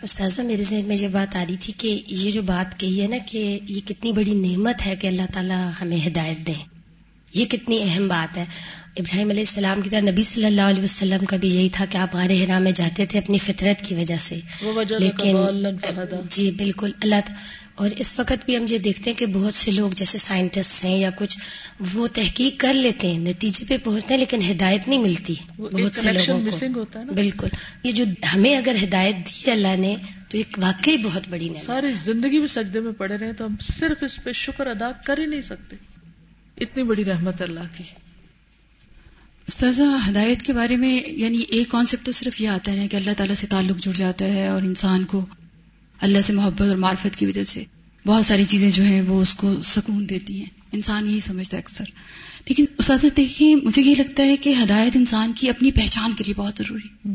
استاذہ 0.01 0.41
میرے 0.41 0.63
ذہن 0.69 0.85
میں 0.85 0.95
یہ 0.95 1.07
بات 1.07 1.35
آ 1.35 1.43
رہی 1.49 1.55
تھی 1.59 1.73
کہ 1.77 2.01
یہ 2.07 2.31
جو 2.31 2.41
بات 2.41 2.79
کہی 2.79 3.01
ہے 3.01 3.07
نا 3.07 3.17
کہ 3.25 3.59
یہ 3.67 3.79
کتنی 3.87 4.11
بڑی 4.11 4.33
نعمت 4.33 4.85
ہے 4.85 4.95
کہ 4.95 5.07
اللہ 5.07 5.21
تعالیٰ 5.33 5.69
ہمیں 5.81 6.07
ہدایت 6.07 6.47
دیں 6.47 6.65
یہ 7.33 7.45
کتنی 7.45 7.83
اہم 7.83 8.07
بات 8.07 8.37
ہے۔ 8.37 8.45
ابراہیم 8.97 9.29
علیہ 9.29 9.41
السلام 9.41 9.81
کی 9.81 9.89
طرح 9.89 9.99
نبی 9.99 10.23
صلی 10.23 10.45
اللہ 10.45 10.61
علیہ 10.61 10.83
وسلم 10.83 11.25
کا 11.25 11.37
بھی 11.37 11.55
یہی 11.55 11.69
تھا 11.69 11.85
کہ 11.89 11.97
آپ 11.97 12.15
غار 12.15 12.29
حرام 12.29 12.63
میں 12.63 12.71
جاتے 12.71 13.05
تھے 13.05 13.19
اپنی 13.19 13.37
فطرت 13.37 13.85
کی 13.85 13.95
وجہ 13.95 14.15
سے۔ 14.19 14.39
لیکن 14.99 15.37
جی 16.29 16.51
بالکل۔ 16.51 16.91
اللہ 17.03 17.15
اور 17.75 17.89
اس 17.97 18.19
وقت 18.19 18.45
بھی 18.45 18.57
ہم 18.57 18.65
یہ 18.69 18.77
دیکھتے 18.77 19.09
ہیں 19.09 19.17
کہ 19.17 19.25
بہت 19.25 19.53
سے 19.53 19.71
لوگ 19.71 19.91
جیسے 19.91 20.17
سائنٹسٹ 20.17 20.85
ہیں 20.85 20.97
یا 20.99 21.09
کچھ 21.17 21.37
وہ 21.93 22.07
تحقیق 22.07 22.59
کر 22.59 22.73
لیتے 22.73 23.07
ہیں 23.07 23.19
نتیجے 23.19 23.65
پہ 23.67 23.77
پہنچتے 23.83 24.13
ہیں 24.13 24.19
لیکن 24.19 24.51
ہدایت 24.51 24.87
نہیں 24.87 24.99
ملتی 24.99 25.35
بہت 25.57 25.95
سے 25.95 26.11
لوگوں 26.11 26.51
کو۔ 26.73 27.13
بالکل۔ 27.13 27.47
یہ 27.83 27.91
جو 27.91 28.03
ہمیں 28.33 28.57
اگر 28.57 28.75
ہدایت 28.83 29.15
دی 29.15 29.51
اللہ 29.51 29.75
نے 29.77 29.95
تو 30.29 30.37
ایک 30.37 30.59
واقعی 30.61 30.97
بہت 30.97 31.27
بڑی 31.29 31.49
نہیں 31.49 31.63
ساری 31.65 31.87
زندگی 32.03 32.39
میں 32.39 32.47
سجدے 32.47 32.79
میں 32.79 32.91
پڑے 32.91 33.17
رہے 33.17 33.33
تو 33.33 33.45
ہم 33.45 33.55
صرف 33.61 34.03
اس 34.03 34.23
پہ 34.23 34.31
شکر 34.31 34.67
ادا 34.67 34.91
کر 34.91 35.17
ہی 35.17 35.25
نہیں 35.25 35.41
سکتے۔ 35.41 35.75
اتنی 36.57 36.83
بڑی 36.83 37.05
رحمت 37.05 37.41
اللہ 37.41 37.77
کی۔ 37.77 37.83
استاذہ 39.47 40.09
ہدایت 40.09 40.41
کے 40.41 40.53
بارے 40.53 40.75
میں 40.75 41.09
یعنی 41.09 41.37
ایک 41.37 41.69
کانسیپٹ 41.69 42.05
تو 42.05 42.11
صرف 42.11 42.41
یہ 42.41 42.49
آتا 42.49 42.71
ہے 42.71 42.87
کہ 42.87 42.95
اللہ 42.95 43.11
تعالیٰ 43.17 43.35
سے 43.35 43.47
تعلق 43.47 43.77
جڑ 43.77 43.91
جاتا 43.91 44.25
ہے 44.25 44.47
اور 44.47 44.61
انسان 44.61 45.03
کو 45.03 45.25
اللہ 46.03 46.17
سے 46.25 46.33
محبت 46.33 46.61
اور 46.61 46.75
معرفت 46.75 47.15
کی 47.15 47.25
وجہ 47.25 47.43
سے 47.43 47.63
بہت 48.05 48.25
ساری 48.25 48.45
چیزیں 48.45 48.71
جو 48.71 48.83
ہیں 48.83 49.01
وہ 49.01 49.21
اس 49.21 49.35
کو 49.35 49.63
سکون 49.63 50.09
دیتی 50.09 50.39
ہیں۔ 50.39 50.49
انسان 50.71 51.09
یہی 51.09 51.19
سمجھتا 51.19 51.57
ہے 51.57 51.61
اکثر۔ 51.61 51.83
لیکن 52.47 52.65
استاذہ 52.77 53.07
دیکھیے 53.17 53.55
مجھے 53.55 53.81
یہ 53.81 53.95
لگتا 53.97 54.23
ہے 54.23 54.37
کہ 54.37 54.53
ہدایت 54.63 54.95
انسان 54.95 55.33
کی 55.33 55.49
اپنی 55.49 55.71
پہچان 55.71 56.11
کے 56.17 56.23
لیے 56.23 56.33
بہت 56.33 56.53
ضروری 56.57 57.11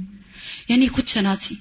یعنی 0.68 0.86
خود 0.86 1.06
شناسی۔ 1.06 1.54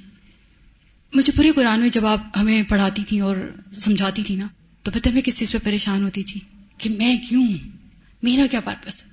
مجھے 1.13 1.33
پورے 1.35 1.51
قرآن 1.51 1.79
میں 1.79 1.89
جب 1.89 2.05
آپ 2.05 2.37
ہمیں 2.39 2.63
پڑھاتی 2.63 3.01
تھی 3.07 3.19
اور 3.19 3.37
سمجھاتی 3.81 4.23
تھی 4.23 4.35
نا 4.35 4.47
تو 4.83 4.91
پتہ 4.91 5.09
میں 5.09 5.21
کس 5.21 5.37
چیز 5.37 5.51
پہ 5.51 5.57
پریشان 5.63 6.03
ہوتی 6.03 6.23
تھی؟ 6.23 6.39
کہ 6.77 6.89
میں 6.89 7.17
کیوں؟ 7.29 7.47
میرا 8.23 8.45
کیا 8.51 8.59
پرپس 8.59 9.03
ہے؟ 9.03 9.09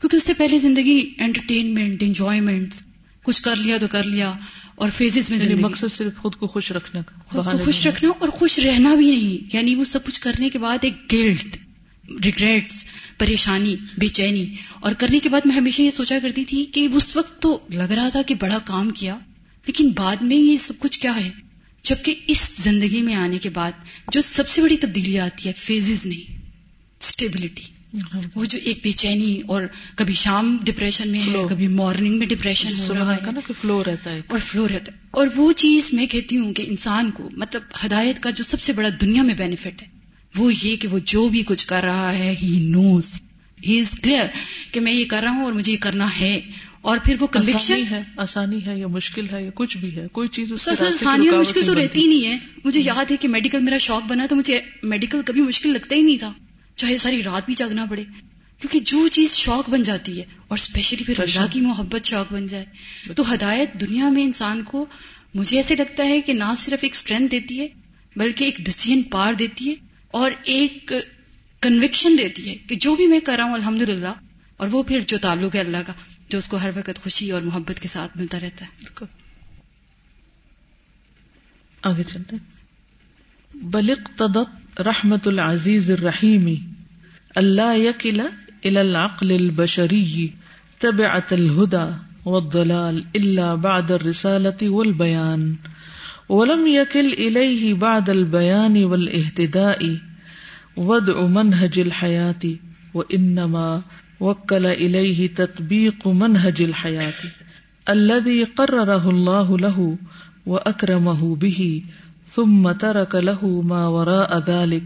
کیونکہ 0.00 0.16
اس 0.16 0.24
سے 0.24 0.34
پہلے 0.34 0.58
زندگی 0.58 1.14
انٹرٹینمنٹ 1.18 2.02
انجوائمنٹ 2.02 2.74
کچھ 3.28 3.42
کر 3.42 3.56
لیا 3.56 3.78
تو 3.78 3.86
کر 3.86 4.04
لیا 4.04 4.32
اور 4.74 4.90
فیزز 4.96 5.30
میں 5.30 5.38
یعنی 5.38 5.48
زندگی۔ 5.48 5.64
مقصد 5.64 5.92
صرف 5.92 6.12
خود 6.16 6.34
کو 6.34 6.46
خوش 6.46 6.72
رکھنا 6.72 7.02
کا 7.02 7.20
خود 7.26 7.44
کو 7.52 7.58
خوش 7.64 7.86
رکھنا 7.86 8.10
اور 8.18 8.28
خوش 8.28 8.58
رہنا 8.58 8.94
بھی 8.94 9.10
نہیں۔ 9.10 9.56
یعنی 9.56 9.74
وہ 9.74 9.84
سب 9.84 10.04
کچھ 10.04 10.20
کرنے 10.20 10.50
کے 10.50 10.58
بعد 10.58 10.78
ایک 10.82 11.12
گلٹ 11.12 11.56
ریگریٹس 12.24 12.84
پریشانی 13.18 13.76
بے 13.98 14.08
چینی۔ 14.08 14.54
اور 14.80 14.92
کرنے 14.92 15.18
کے 15.18 15.28
بعد 15.28 15.40
میں 15.44 15.56
ہمیشہ 15.56 15.82
یہ 15.82 15.90
سوچا 15.90 16.18
کرتی 16.22 16.44
تھی 16.44 16.64
کہ 16.64 16.88
اس 16.94 17.16
وقت 17.16 17.42
تو 17.42 17.58
لگ 17.70 17.92
رہا 17.92 18.08
تھا 18.08 18.22
کہ 18.22 18.34
بڑا 18.34 18.58
کام 18.58 18.90
کیا 18.90 19.18
لیکن 19.66 19.90
بعد 19.90 20.16
میں 20.20 20.36
یہ 20.36 20.56
سب 20.66 20.72
کچھ 20.78 21.00
کیا 21.00 21.16
ہے؟ 21.16 21.30
جبکہ 21.84 22.14
اس 22.26 22.56
زندگی 22.64 23.02
میں 23.02 23.14
آنے 23.14 23.38
کے 23.38 23.50
بعد 23.50 23.72
جو 24.12 24.20
سب 24.20 24.48
سے 24.48 24.62
بڑی 24.62 24.76
تبدیلی 24.76 25.18
آتی 25.18 25.48
ہے 25.48 25.52
فیزز 25.56 26.06
نہیں 26.06 26.38
اسٹیبلٹی 27.00 27.62
وہ 28.34 28.44
جو 28.44 28.58
ایک 28.64 28.78
بے 28.82 28.92
چینی 28.92 29.40
اور 29.46 29.62
کبھی 29.96 30.14
شام 30.14 30.56
ڈپریشن 30.62 31.08
میں 31.08 31.20
ہے 31.20 31.32
کبھی 31.50 31.68
مارننگ 31.68 32.18
میں 32.18 32.26
ڈپریشن 32.26 32.72
ہو 32.88 32.94
رہا 32.94 33.14
ہے۔ 33.14 33.52
فلو 33.60 33.84
رہتا 33.84 34.10
ہے۔ 34.10 34.20
اور 34.26 34.38
فلو 34.46 34.68
رہتا 34.68 34.92
ہے۔ 34.92 34.98
اور 35.10 35.26
وہ 35.36 35.52
چیز 35.52 35.82
میں 35.92 36.06
کہتی 36.06 36.36
ہوں 36.36 36.54
کہ 36.54 36.64
انسان 36.66 37.10
کو 37.10 37.30
مطلب 37.36 37.62
ہدایت 37.86 38.20
کا 38.20 38.30
جو 38.30 38.44
سب 38.44 38.62
سے 38.62 38.72
بڑا 38.72 38.88
دنیا 39.00 39.22
میں 39.22 39.34
بینیفٹ 39.34 39.82
ہے 39.82 39.86
وہ 40.36 40.52
یہ 40.62 40.76
کہ 40.76 40.88
وہ 40.88 40.98
جو 41.04 41.28
بھی 41.28 41.42
کچھ 41.46 41.66
کر 41.66 41.82
رہا 41.84 42.18
ہے 42.18 42.34
ہی 42.42 42.60
نوز 42.68 43.20
ہی 43.66 43.80
از 43.80 43.90
کلیئر 44.02 44.26
کہ 44.72 44.80
میں 44.80 44.92
یہ 44.92 45.04
کر 45.04 45.20
رہا 45.22 45.30
ہوں 45.30 45.44
اور 45.44 45.52
مجھے 45.52 45.72
یہ 45.72 45.76
کرنا 45.80 46.20
ہے۔ 46.20 46.40
اور 46.80 46.98
پھر 47.04 47.16
وہ 47.20 47.26
کنوکشن 47.26 47.82
ہے 47.90 48.02
آسانی 48.16 48.66
ہے 48.66 48.78
یا 48.78 48.86
مشکل 48.86 49.26
ہے 49.32 49.44
یا 49.44 49.50
کچھ 49.54 49.78
بھی 49.78 49.96
ہے 49.96 50.06
کوئی 50.12 50.28
چیز 50.28 50.52
آسانی 50.52 51.28
اور 51.28 51.38
مشکل 51.38 51.62
تو 51.66 51.74
رہتی 51.74 52.00
ہی 52.00 52.06
نہیں 52.06 52.26
ہے۔ 52.26 52.38
مجھے 52.64 52.80
یاد 52.80 53.10
ہے 53.10 53.16
کہ 53.16 53.28
میڈیکل 53.28 53.60
میرا 53.60 53.78
شوق 53.78 54.02
بنا 54.08 54.26
تو 54.26 54.36
مجھے 54.36 54.60
میڈیکل 54.82 55.20
کبھی 55.26 55.42
مشکل 55.42 55.72
لگتا 55.72 55.96
ہی 55.96 56.02
نہیں 56.02 56.18
تھا۔ 56.18 56.32
چاہے 56.78 56.98
ساری 56.98 57.22
رات 57.22 57.46
بھی 57.46 57.54
جاگنا 57.54 57.86
پڑے 57.90 58.04
کیونکہ 58.58 58.80
جو 58.80 59.08
چیز 59.08 59.32
شوق 59.32 59.70
بن 59.70 59.82
جاتی 59.82 60.20
ہے 60.20 60.24
اور 60.48 60.58
اسپیشلی 60.58 61.04
پھر 61.04 61.20
اللہ 61.20 61.46
کی 61.50 61.60
محبت 61.60 62.04
شوق 62.04 62.32
بن 62.32 62.46
جائے 62.46 62.64
تو 63.16 63.34
ہدایت 63.34 63.80
دنیا 63.80 64.08
میں 64.08 64.22
انسان 64.22 64.62
کو 64.62 64.86
مجھے 65.34 65.56
ایسے 65.56 65.76
لگتا 65.76 66.04
ہے 66.04 66.20
کہ 66.20 66.32
نہ 66.32 66.54
صرف 66.58 66.78
ایک 66.82 66.92
اسٹرینتھ 66.94 67.32
دیتی 67.32 67.60
ہے 67.60 67.68
بلکہ 68.16 68.44
ایک 68.44 68.56
ڈسیزن 68.58 69.02
پار 69.02 69.32
دیتی 69.32 69.70
ہے 69.70 69.74
اور 70.10 70.30
ایک 70.44 70.92
کنوکشن 71.60 72.18
دیتی 72.18 72.48
ہے 72.48 72.54
کہ 72.54 72.74
جو 72.74 72.96
بھی 72.96 73.06
میں 73.06 73.20
کر 73.20 73.34
رہا 73.36 73.44
ہوں 73.44 73.54
الحمد 73.54 73.82
اور 74.56 74.68
وہ 74.68 74.82
پھر 74.82 75.00
جو 75.00 75.18
تعلق 75.18 75.54
ہے 75.54 75.60
اللہ 75.60 75.76
کا 75.86 75.92
جو 76.28 76.38
اس 76.38 76.48
کو 76.48 76.56
ہر 76.56 76.70
وقت 76.76 77.02
خوشی 77.02 77.30
اور 77.30 77.42
محبت 77.42 77.80
کے 77.80 77.88
ساتھ 77.88 78.16
ملتا 78.16 78.40
رہتا 78.40 78.64
ہے۔ 78.64 79.04
آگے 81.82 82.02
چلتے 82.04 82.36
بلک 83.54 84.08
تدت 84.16 84.67
رحمت 84.86 85.26
العزیز 85.26 85.90
الرحیم. 85.90 86.54
اللہ 87.36 87.76
یقل 87.76 88.20
العقل 88.76 89.30
البشری. 89.30 90.28
طبعت 90.80 91.32
الهدى 91.32 91.86
والضلال 92.24 93.02
الا 93.14 93.54
بعد 93.54 93.92
الرسالة 93.92 94.68
والبيان 94.68 95.54
ولم 96.28 96.66
يكل 96.66 97.12
اليه 97.12 97.74
بعد 97.74 98.10
البيان 98.10 98.84
والاهتداء 98.84 99.96
ودع 100.76 101.26
منهج 101.26 101.78
الحياة 101.78 102.44
وانما 102.94 103.82
وكل 104.20 104.66
اليه 104.66 105.34
تطبيق 105.34 106.08
منهج 106.08 106.62
الحياة 106.62 107.20
الذي 107.88 108.44
قرره 108.44 109.10
الله 109.10 109.58
له 109.58 109.96
واكرمه 110.46 111.36
به 111.36 111.82
ثم 112.34 112.72
ترك 112.72 113.14
له 113.14 113.62
ما 113.64 113.86
وراء 113.86 114.38
ذلك. 114.48 114.84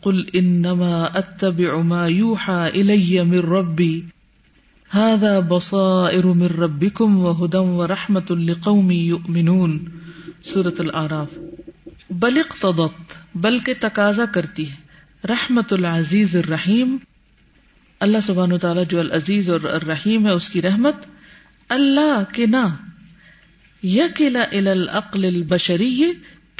قل 0.00 0.24
انما 0.34 1.04
اتبع 1.14 1.76
ما 1.76 2.06
يوحى 2.06 2.68
الي 2.74 3.22
من 3.22 3.38
ربي. 3.38 4.00
هذا 4.94 5.40
بصائر 5.40 6.24
من 6.24 6.46
ربكم 6.46 7.16
وهدى 7.16 7.56
ورحمة 7.56 8.34
لقوم 8.34 8.90
يؤمنون. 8.90 9.78
سورة 10.42 10.74
الاعراف 10.78 11.38
بل 12.10 12.38
اقتضت، 12.38 13.16
بلکہ 13.34 13.74
تقاضا 13.80 14.24
کرتی 14.24 14.70
ہے. 14.70 14.74
رحمت 15.26 15.72
العزیز 15.72 16.36
الرحیم. 16.36 16.96
اللہ 18.00 18.18
سبحانہ 18.26 18.56
تعالیٰ 18.56 18.84
جو 18.88 19.00
العزیز 19.00 19.50
اور 19.50 19.60
الرحیم 19.64 20.26
ہے، 20.26 20.30
اس 20.30 20.50
کی 20.50 20.62
رحمت. 20.62 20.94
اللہ 21.68 22.22
کے 22.32 22.46
نہ 22.46 22.74
یقلا 23.82 24.44
العقل 24.52 25.24
البشری 25.24 26.04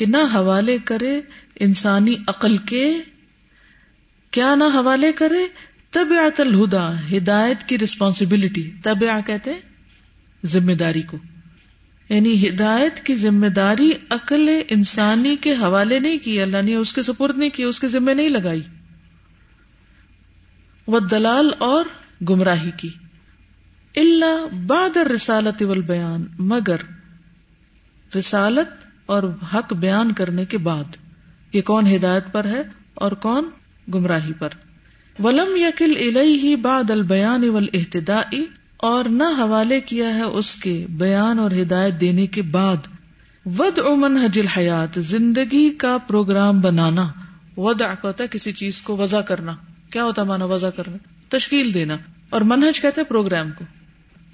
کہ 0.02 0.06
نہ 0.06 0.16
حوالے 0.16 0.78
کرے 0.84 1.20
انسانی 1.60 2.14
عقل 2.26 2.56
کے، 2.56 2.96
کیا 4.30 4.54
نہ 4.54 4.64
حوالے 4.64 5.12
کرے، 5.12 5.46
طبیعت 5.90 6.40
الہدا، 6.40 7.00
ہدایت 7.00 7.64
کی 7.64 7.78
ریسپانسبلٹی 7.78 8.70
طبع 8.82 9.20
کہتے 9.26 9.52
ذمہ 10.44 10.72
داری 10.72 11.02
کو۔ 11.02 11.16
یعنی 12.08 12.48
ہدایت 12.48 13.06
کی 13.06 13.16
ذمہ 13.16 13.46
داری 13.46 13.92
عقل 14.10 14.62
انسانی 14.68 15.36
کے 15.36 15.52
حوالے 15.52 15.98
نہیں 15.98 16.18
کی، 16.18 16.42
اللہ 16.42 16.62
نے 16.62 16.74
اس 16.74 16.92
کے 16.92 17.02
سپرد 17.02 17.38
نہیں 17.38 17.50
کی، 17.50 17.62
اس 17.62 17.80
کے 17.80 17.88
ذمہ 17.88 18.10
نہیں 18.10 18.28
لگائی۔ 18.28 18.62
وہ 20.86 21.00
دلال 21.00 21.50
اور 21.58 21.84
گمراہی 22.28 22.70
کی۔ 22.76 22.90
اللہ 23.96 24.46
باد 24.66 24.96
رسالت 24.96 25.62
والبیان 25.62 26.24
مگر 26.38 26.76
رسالت 28.18 28.91
اور 29.06 29.22
حق 29.54 29.72
بیان 29.72 30.12
کرنے 30.12 30.44
کے 30.44 30.58
بعد 30.58 30.84
یہ 31.52 31.62
کون 31.62 31.86
ہدایت 31.96 32.24
پر 32.32 32.44
ہے 32.44 32.62
اور 32.94 33.12
کون 33.12 33.44
گمراہی 33.94 34.32
پر۔ 34.32 34.48
ولم 35.18 35.56
یقل 35.56 36.16
ہی 36.16 36.56
باد 36.56 36.90
البیان 36.90 37.42
احتدائی 37.72 38.46
اور 38.76 39.04
نہ 39.04 39.24
حوالے 39.38 39.80
کیا 39.80 40.14
ہے 40.14 40.22
اس 40.22 40.56
کے 40.56 40.86
بیان 40.90 41.38
اور 41.38 41.50
ہدایت 41.50 42.00
دینے 42.00 42.26
کے 42.26 42.42
بعد۔ 42.42 42.76
ود 43.46 43.78
امن 43.78 44.16
حجل 44.16 44.46
حیات 44.46 44.98
زندگی 45.00 45.70
کا 45.70 45.98
پروگرام 45.98 46.60
بنانا۔ 46.60 47.08
ود 47.56 47.82
ہوتا 48.04 48.24
ہے 48.24 48.28
کسی 48.28 48.52
چیز 48.52 48.82
کو 48.82 48.96
وضع 48.96 49.20
کرنا۔ 49.20 49.56
کیا 49.90 50.04
ہوتا 50.04 50.22
مانا 50.22 50.44
وضع 50.44 50.70
کرنا؟ 50.70 50.96
تشکیل 51.28 51.74
دینا۔ 51.74 51.96
اور 52.30 52.40
منہج 52.40 52.80
کہتے 52.80 53.04
پروگرام 53.04 53.50
کو۔ 53.50 53.64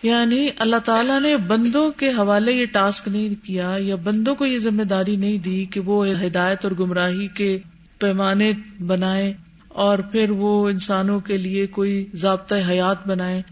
یعنی 0.03 0.49
اللہ 0.59 0.77
تعالیٰ 0.77 1.21
نے 1.21 1.37
بندوں 1.37 1.91
کے 1.91 2.09
حوالے 2.09 2.53
یہ 2.53 2.67
ٹاسک 2.67 3.09
نہیں 3.09 3.47
کیا 3.47 3.77
یا 3.79 3.97
بندوں 3.97 4.35
کو 4.35 4.47
یہ 4.47 4.59
ذمہ 4.59 4.83
داری 4.83 5.17
نہیں 5.17 5.39
دی 5.39 5.65
کہ 5.65 5.81
وہ 5.81 6.07
ہدایت 6.09 6.65
اور 6.65 6.73
گمراہی 6.79 7.29
کے 7.29 7.59
پیمانے 7.99 8.53
بنائے 8.87 9.35
اور 9.69 9.99
پھر 9.99 10.31
وہ 10.31 10.69
انسانوں 10.69 11.21
کے 11.21 11.37
لیے 11.37 11.67
کوئی 11.67 12.07
ضابطۂ 12.15 12.55
حیات 12.69 13.07
بنائے 13.07 13.43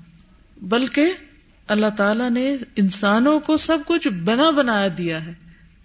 بلکہ 0.63 1.07
اللہ 1.69 1.87
تعالیٰ 1.97 2.31
نے 2.31 2.57
انسانوں 2.77 3.41
کو 3.41 3.57
سب 3.57 3.79
کچھ 3.87 4.09
بنا 4.09 4.51
بنایا 4.51 4.89
دیا 4.99 5.27
ہے 5.27 5.33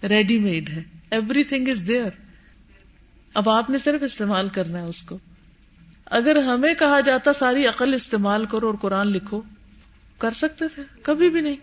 ریڈی 0.08 0.38
میڈ 0.38 0.68
ہے 0.68 0.82
ایوری 1.10 1.44
تھنگ 1.44 1.68
از 1.68 1.88
دیئر 1.88 2.08
اب 3.34 3.50
آپ 3.50 3.70
نے 3.70 3.78
صرف 3.84 4.02
استعمال 4.02 4.48
کرنا 4.48 4.78
ہے 4.78 4.84
اس 4.84 5.02
کو۔ 5.02 5.18
اگر 6.06 6.36
ہمیں 6.36 6.74
کہا 6.78 7.00
جاتا 7.00 7.32
ساری 7.32 7.66
عقل 7.66 7.94
استعمال 7.94 8.44
کرو 8.44 8.66
اور 8.66 8.74
قرآن 8.74 9.06
لکھو۔ 9.06 9.42
کر 10.22 10.32
سکتے 10.32 10.64
تھے؟ 10.74 10.82
کبھی 11.02 11.30
بھی 11.30 11.40
نہیں۔ 11.40 11.56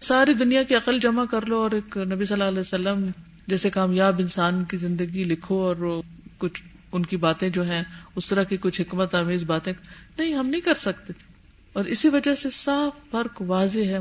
ساری 0.00 0.34
دنیا 0.34 0.62
کی 0.62 0.74
عقل 0.74 0.98
جمع 0.98 1.24
کر 1.24 1.46
لو 1.46 1.56
اور 1.56 1.70
ایک 1.70 1.96
نبی 1.96 2.24
صلی 2.24 2.32
اللہ 2.32 2.44
علیہ 2.44 2.60
وسلم 2.60 3.10
جیسے 3.46 3.70
کامیاب 3.70 4.18
انسان 4.18 4.64
کی 4.64 4.76
زندگی 4.76 5.24
لکھو 5.24 5.54
اور 5.54 6.00
کچھ 6.38 6.62
ان 6.92 7.06
کی 7.06 7.16
باتیں 7.16 7.48
جو 7.48 7.62
ہیں، 7.62 7.82
اس 8.16 8.28
طرح 8.28 8.42
کی 8.42 8.56
کچھ 8.60 8.80
حکمت 8.80 9.14
آمیز 9.14 9.44
باتیں۔ 9.44 9.72
نہیں، 10.18 10.34
ہم 10.34 10.46
نہیں 10.46 10.60
کر 10.60 10.74
سکتے۔ 10.80 11.12
تھے 11.12 11.32
اور 11.72 11.84
اسی 11.84 12.08
وجہ 12.08 12.34
سے 12.34 12.50
صاف 12.50 13.10
فرق 13.10 13.42
واضح 13.42 13.78
ہے 13.78 13.98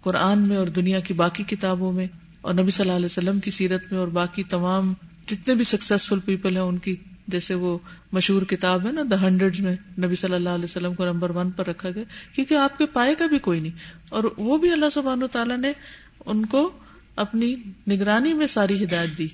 قرآن 0.00 0.38
میں 0.38 0.56
اور 0.56 0.66
دنیا 0.66 1.00
کی 1.00 1.14
باقی 1.14 1.42
کتابوں 1.42 1.92
میں 1.92 2.06
اور 2.40 2.54
نبی 2.54 2.70
صلی 2.70 2.84
اللہ 2.84 2.96
علیہ 2.96 3.06
وسلم 3.06 3.40
کی 3.40 3.50
سیرت 3.50 3.82
میں 3.90 4.00
اور 4.00 4.08
باقی 4.08 4.42
تمام 4.42 4.94
جتنے 5.26 5.54
بھی 5.54 5.64
سکسیسفل 5.64 6.18
پیپل 6.20 6.56
ہیں، 6.56 6.62
ان 6.62 6.78
کی 6.78 6.96
جیسے 7.28 7.54
وہ 7.54 7.78
مشہور 8.12 8.42
کتاب 8.42 8.86
ہے 8.86 8.92
نا 8.92 9.02
دا 9.10 9.28
ہنڈریڈ 9.28 9.60
میں 9.60 9.76
نبی 9.98 10.14
صلی 10.14 10.34
اللہ 10.34 10.48
علیہ 10.48 10.64
وسلم 10.64 10.94
کو 10.94 11.04
نمبر 11.04 11.30
ون 11.30 11.50
پر 11.50 11.66
رکھا 11.66 11.90
گیا، 11.90 12.04
کیونکہ 12.34 12.54
آپ 12.54 12.78
کے 12.78 12.86
پائے 12.86 13.14
کا 13.14 13.26
بھی 13.26 13.38
کوئی 13.38 13.60
نہیں۔ 13.60 13.72
اور 14.08 14.24
وہ 14.36 14.58
بھی 14.58 14.72
اللہ 14.72 14.90
سبحان 14.92 15.22
و 15.22 15.26
تعالیٰ 15.26 15.56
نے 15.56 15.72
ان 16.26 16.46
کو 16.46 16.70
اپنی 17.16 17.56
نگرانی 17.90 18.34
میں 18.34 18.46
ساری 18.46 18.84
ہدایت 18.84 19.18
دی۔ 19.18 19.28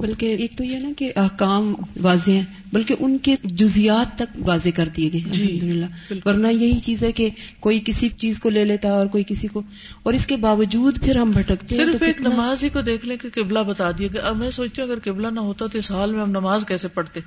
بلکہ 0.00 0.36
ایک 0.38 0.52
تو 0.58 0.64
یہ 0.64 0.78
نا 0.78 0.88
کہ 0.96 1.12
احکام 1.16 1.74
واضح 2.02 2.30
ہیں 2.30 2.42
بلکہ 2.72 2.94
ان 2.98 3.18
کے 3.18 3.34
جزیات 3.44 4.18
تک 4.18 4.36
واضح 4.38 4.68
کر 4.74 4.88
دیے 4.96 5.10
گئے 5.12 5.20
جی، 5.32 5.58
الحمد۔ 5.62 6.26
ورنہ 6.26 6.48
یہی 6.48 6.80
چیز 6.80 7.02
ہے 7.02 7.12
کہ 7.12 7.30
کوئی 7.60 7.80
کسی 7.84 8.08
چیز 8.08 8.38
کو 8.38 8.50
لے 8.50 8.64
لیتا 8.64 8.88
ہے 8.88 8.92
اور 8.92 9.06
کوئی 9.06 9.24
کسی 9.26 9.46
کو 9.46 9.62
اور 10.02 10.14
اس 10.14 10.26
کے 10.26 10.36
باوجود 10.36 11.00
پھر 11.04 11.16
ہم 11.16 11.30
بھٹکتے 11.30 11.76
ہیں 11.76 11.84
صرف 11.84 11.98
تو 11.98 12.04
ایک 12.04 12.20
نماز 12.20 12.64
ہی 12.64 12.68
کو 12.68 12.80
دیکھ 12.80 13.06
لیں 13.06 13.16
کہ 13.16 13.28
قبلہ 13.34 13.58
بتا 13.58 13.90
دیا 13.90 14.08
گیا 14.12 14.22
اب 14.22 14.36
میں 14.36 14.50
سوچتی 14.50 14.82
ہوں 14.82 14.88
اگر 14.88 14.98
قبلہ 15.04 15.28
نہ 15.28 15.40
ہوتا 15.40 15.66
تو 15.66 15.78
اس 15.78 15.90
حال 15.90 16.12
میں 16.12 16.22
ہم 16.22 16.30
نماز 16.30 16.64
کیسے 16.68 16.88
پڑھتے؟ 16.88 17.20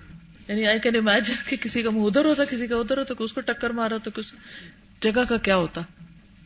یعنی 0.48 0.66
آئی 0.66 0.80
کین 0.80 0.96
امیجن 0.96 1.34
کہ 1.50 1.56
کسی 1.62 1.82
کا 1.82 1.90
منہ 1.90 2.04
ادھر 2.04 2.26
ہوتا 2.26 2.44
کسی 2.46 2.68
کا 2.68 2.76
ادھر 2.76 2.98
ہوتا 2.98 3.14
اس 3.20 3.34
کو 3.34 3.42
ٹکر 3.42 3.70
مارا 3.70 3.98
تو 3.98 4.12
کچھ 4.14 4.34
جگہ 5.02 5.24
کا 5.30 5.38
کیا 5.38 5.56
ہوتا؟ 5.56 5.82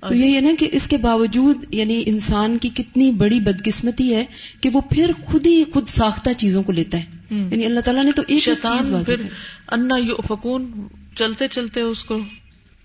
تو 0.08 0.14
یہی 0.14 0.36
ہے 0.36 0.42
نا 0.42 0.50
کہ 0.60 0.70
اس 0.72 0.88
کے 0.88 0.98
باوجود 0.98 1.66
یعنی 1.74 2.04
انسان 2.06 2.58
کی 2.58 2.70
کتنی 2.70 3.12
بڑی 3.12 3.40
بدقسمتی 3.40 4.16
ہے 4.16 4.26
کہ 4.62 4.70
وہ 4.74 4.82
پھر 4.82 5.12
خود 5.26 5.46
ہی 5.46 5.64
خود 5.74 5.88
ساختہ 5.88 6.30
چیزوں 6.38 6.64
کو 6.64 6.72
لیتا 6.72 6.98
ہے۔ 6.98 7.06
یعنی 7.52 7.66
اللہ 7.66 7.80
تعالیٰ 7.80 8.04
نے 8.04 8.12
تو 8.12 8.22
ایک 8.28 8.44
شیطان 8.44 9.04
پھر 9.06 9.22
انا 9.72 9.98
یو 9.98 10.16
فکون 10.28 10.88
چلتے 11.16 11.48
چلتے 11.48 11.82
اس 11.82 12.04
کو 12.06 12.20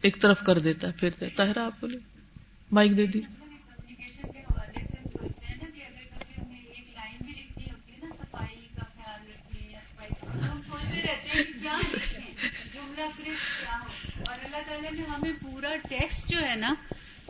ایک 0.03 0.21
طرف 0.21 0.37
کر 0.47 0.59
دیتا 0.59 0.89
ہے 0.89 0.93
پھر 0.93 1.11
دیتا 1.21 1.47
ہے۔ 1.47 1.53
آپ 1.57 1.81
بولے 1.81 1.99
مائک 2.73 2.97
دے 2.97 3.07
دی۔ 3.07 3.21
اور 14.29 14.37
اللہ 14.45 14.57
تعالیٰ 14.69 14.93
نے 14.93 15.03
ہمیں 15.17 15.33
پورا 15.43 15.77
ٹیکسٹ 15.89 16.29
جو 16.29 16.39
ہے 16.49 16.55
نا 16.55 16.75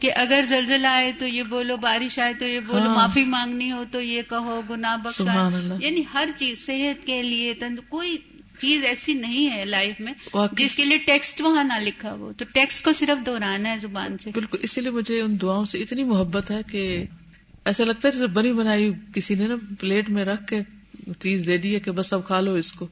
کہ 0.01 0.11
اگر 0.17 0.45
زلزلہ 0.49 0.87
آئے 0.87 1.13
تو 1.19 1.27
یہ 1.27 1.43
بولو 1.43 1.77
بارش 1.77 2.19
آئے 2.19 2.35
تو 2.35 2.45
یہ 2.45 2.61
بولو 2.61 2.87
ہاں۔ 2.87 2.95
معافی 2.95 3.25
مانگنی 3.25 3.73
ہو 3.73 3.85
تو 3.93 4.01
یہ 4.01 4.23
کہو 4.29 4.63
گناہ 4.71 4.97
بخشا۔ 4.97 5.49
یعنی 5.81 6.03
ہر 6.15 6.29
چیز 6.37 6.67
صحت 6.67 7.07
کے 7.07 7.23
لیے 7.23 7.55
تند 7.55 7.79
کوئی 7.89 8.17
چیز 8.59 8.85
ایسی 8.85 9.15
نہیں 9.15 9.51
ہے 9.51 9.65
لائف 9.65 10.01
میں۔ 10.01 10.13
جس 10.53 10.75
کے 10.75 10.85
لیے 10.85 10.99
ٹیکسٹ 10.99 11.41
وہاں 11.41 11.65
نہ 11.65 11.79
لکھا 11.81 12.13
ہو 12.13 12.33
تو 12.37 12.45
ٹیکسٹ 12.55 12.85
کو 12.85 12.93
صرف 12.93 13.27
دہرانا 13.27 13.71
ہے 13.71 13.79
زبان 13.83 14.19
سے 14.19 14.31
بالکل 14.35 14.59
اسی 14.63 14.81
لیے 14.81 14.91
مجھے 14.91 15.21
ان 15.21 15.41
دعاؤں 15.43 15.65
سے 15.65 15.79
اتنی 15.79 16.05
محبت 16.05 16.51
ہے 16.51 16.61
کہ 16.71 17.05
ایسا 17.65 17.85
لگتا 17.85 18.09
ہے 18.09 18.13
جیسے 18.13 18.27
بنی 18.27 18.53
بنائی 18.53 18.93
کسی 19.15 19.35
نے 19.35 19.47
نا 19.47 19.55
پلیٹ 19.81 20.11
میں 20.11 20.25
رکھ 20.25 20.47
کے 20.47 20.61
چیز 21.19 21.47
دے 21.47 21.59
دی 21.59 21.75
ہے 21.75 21.81
کہ 21.81 21.91
بس 21.91 22.13
اب 22.13 22.27
کھا 22.27 22.41
لو 22.41 22.55
اس 22.55 22.73
کو 22.73 22.87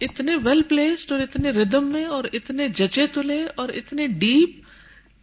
اتنے 0.00 0.36
ویل 0.36 0.62
پلیسڈ 0.62 1.12
اور 1.12 1.20
اتنے 1.20 1.50
ردم 1.50 1.86
میں 1.86 2.04
اور 2.04 2.24
اتنے 2.32 2.68
جچے 2.68 3.06
تلے 3.06 3.46
اور 3.54 3.68
اتنے 3.68 4.06
ڈیپ 4.06 4.67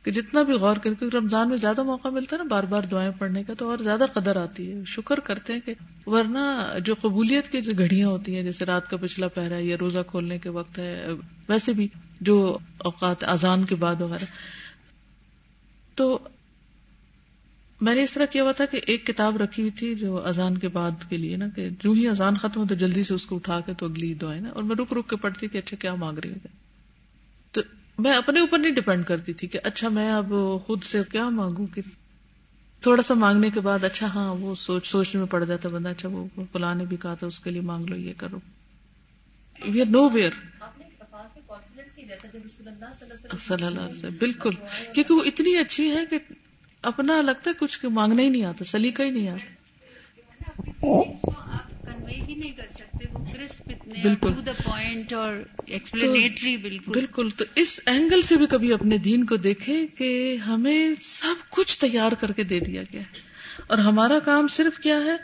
کہ 0.05 0.11
جتنا 0.11 0.41
بھی 0.41 0.53
غور 0.53 0.75
کر 0.75 0.93
کیونکہ 0.93 1.17
رمضان 1.17 1.49
میں 1.49 1.57
زیادہ 1.57 1.83
موقع 1.83 2.07
ملتا 2.07 2.35
ہے 2.35 2.43
نا 2.43 2.47
بار 2.49 2.63
بار 2.63 2.81
دعائیں 2.81 3.11
پڑھنے 3.19 3.43
کا، 3.43 3.53
تو 3.53 3.69
اور 3.69 3.77
زیادہ 3.77 4.05
قدر 4.13 4.35
آتی 4.35 4.71
ہے۔ 4.71 4.81
شکر 4.85 5.19
کرتے 5.19 5.53
ہیں 5.53 5.59
کہ، 5.59 5.73
ورنہ 6.05 6.73
جو 6.85 6.95
قبولیت 7.01 7.49
کی 7.49 7.61
جو 7.61 7.71
گھڑیاں 7.77 8.07
ہوتی 8.07 8.35
ہیں، 8.35 8.43
جیسے 8.43 8.65
رات 8.65 8.89
کا 8.89 8.97
پچھلا 8.97 9.27
پہرا 9.27 9.55
ہے 9.55 9.63
یا 9.63 9.77
روزہ 9.79 9.99
کھولنے 10.07 10.39
کے 10.39 10.49
وقت 10.49 10.79
ہے، 10.79 11.07
ویسے 11.49 11.73
بھی 11.73 11.87
جو 12.21 12.57
اوقات 12.77 13.23
اذان 13.23 13.63
کے 13.63 13.75
بعد 13.75 14.01
وغیرہ۔ 14.01 14.25
تو 15.95 16.19
میں 17.81 17.95
نے 17.95 18.03
اس 18.03 18.13
طرح 18.13 18.25
کیا 18.25 18.43
ہوا 18.43 18.51
تھا 18.51 18.65
کہ 18.65 18.81
ایک 18.87 19.07
کتاب 19.07 19.37
رکھی 19.37 19.63
ہوئی 19.63 19.71
تھی 19.71 19.95
جو 19.95 20.27
اذان 20.27 20.57
کے 20.57 20.67
بعد 20.67 21.09
کے 21.09 21.17
لیے 21.17 21.37
نا، 21.37 21.47
کہ 21.55 21.69
جو 21.83 21.91
ہی 21.91 22.07
اذان 22.07 22.37
ختم 22.37 22.61
ہو 22.61 22.65
تو 22.65 22.75
جلدی 22.75 23.03
سے 23.03 23.13
اس 23.13 23.25
کو 23.25 23.35
اٹھا 23.35 23.59
کے 23.59 23.73
تو 23.73 23.85
اگلی 23.85 24.13
دعائیں 24.13 24.41
نا۔ 24.41 24.49
اور 24.49 24.63
میں 24.63 24.75
رک 24.75 24.93
رک 24.93 25.09
کے 25.09 25.15
پڑھتی 25.15 25.47
کہ 25.47 25.57
اچھا 25.57 25.77
کیا 25.77 25.95
مانگ 25.95 26.17
رہی 26.17 26.29
ہوں۔ 26.29 26.47
تو 27.51 27.61
میں 27.97 28.13
اپنے 28.13 28.39
اوپر 28.39 28.57
نہیں 28.57 28.71
ڈپینڈ 28.71 29.05
کرتی 29.05 29.33
تھی 29.33 29.47
کہ 29.47 29.59
اچھا 29.63 29.89
میں 29.89 30.11
اب 30.11 30.33
خود 30.65 30.83
سے 30.83 31.01
کیا 31.11 31.29
مانگوں 31.29 31.67
کہ 31.67 31.81
تھوڑا 32.81 33.03
سا 33.03 33.13
مانگنے 33.13 33.49
کے 33.49 33.59
بعد 33.59 33.83
اچھا 33.83 34.07
ہاں 34.07 34.35
وہ 34.35 34.55
سوچ 34.55 34.87
سوچنے 34.87 35.19
میں 35.19 35.27
پڑ 35.27 35.43
جاتا 35.43 35.69
بندہ 35.69 35.89
اچھا 35.89 36.09
وہ 36.09 36.27
فلاں 36.51 36.75
نے 36.75 36.85
بھی 36.85 36.97
کہا 36.97 37.13
تھا 37.13 37.27
اس 37.27 37.39
کے 37.39 37.49
لیے 37.49 37.61
مانگ 37.61 37.85
لو، 37.85 37.95
یہ 37.95 38.13
کرو۔ 38.17 38.39
وی 39.65 39.81
آر 39.81 39.85
نو 39.85 40.09
ویئر 40.09 40.31
صلی 43.39 43.65
اللہ 43.65 43.81
علیہ 43.81 44.09
بالکل۔ 44.19 44.49
کیونکہ 44.93 45.13
وہ 45.13 45.21
اتنی 45.25 45.57
اچھی 45.57 45.91
ہے 45.91 46.05
کہ 46.05 46.17
اپنا 46.81 47.21
لگتا 47.21 47.49
ہے 47.49 47.55
کچھ 47.59 47.85
مانگنا 47.85 48.21
ہی 48.21 48.29
نہیں 48.29 48.45
آتا، 48.45 48.65
سلیقہ 48.65 49.01
ہی 49.01 49.09
نہیں 49.09 49.27
آتا۔ 49.29 49.53
کنوے 51.83 52.13
ہی 52.13 52.35
نہیں 52.35 52.51
کر 52.51 52.67
سکتے۔ 52.73 52.94
بالکل۔ 53.15 54.33
ٹو 54.33 54.41
دا 54.41 54.51
پوائنٹ 54.63 55.13
اور 55.13 55.33
ایکسپلینیٹری 55.65 56.55
بالکل 56.57 56.91
بالکل 56.91 57.29
تو 57.29 57.45
اس 57.55 57.79
اینگل 57.85 58.21
سے 58.21 58.35
بھی 58.37 58.45
کبھی 58.49 58.73
اپنے 58.73 58.97
دین 58.97 59.25
کو 59.25 59.35
دیکھیں 59.37 59.85
کہ 59.97 60.09
ہمیں 60.47 60.93
سب 61.01 61.49
کچھ 61.49 61.79
تیار 61.79 62.11
کر 62.19 62.31
کے 62.31 62.43
دے 62.43 62.59
دیا 62.59 62.81
گیا 62.93 63.01
ہے 63.01 63.23
اور 63.67 63.77
ہمارا 63.77 64.19
کام 64.19 64.47
صرف 64.47 64.77
کیا 64.77 64.97
ہے 65.05 65.15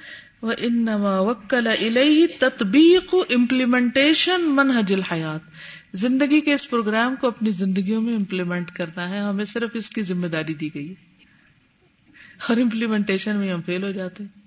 وہ 0.41 0.53
ان 0.57 0.87
وکل 1.19 1.67
الہی 1.67 2.27
تطبیق 2.39 3.15
امپلیمنٹیشن 3.29 4.41
منہج 4.49 4.93
الحیات 4.93 5.41
زندگی 5.93 6.41
کے 6.41 6.53
اس 6.53 6.69
پروگرام 6.69 7.15
کو 7.15 7.27
اپنی 7.27 7.51
زندگیوں 7.51 8.01
میں 8.01 8.15
امپلیمنٹ 8.15 8.71
کرنا 8.71 9.09
ہے 9.09 9.19
ہمیں 9.19 9.45
صرف 9.45 9.71
اس 9.73 9.89
کی 9.89 10.01
ذمہ 10.03 10.27
داری 10.27 10.53
دی 10.53 10.73
گئی 10.75 10.89
ہے 10.89 11.09
اور 12.47 12.57
امپلیمنٹیشن 12.57 13.35
میں 13.35 13.53
ہم 13.53 13.61
فیل 13.65 13.83
ہو 13.83 13.91
جاتے 13.91 14.23
ہیں 14.23 14.40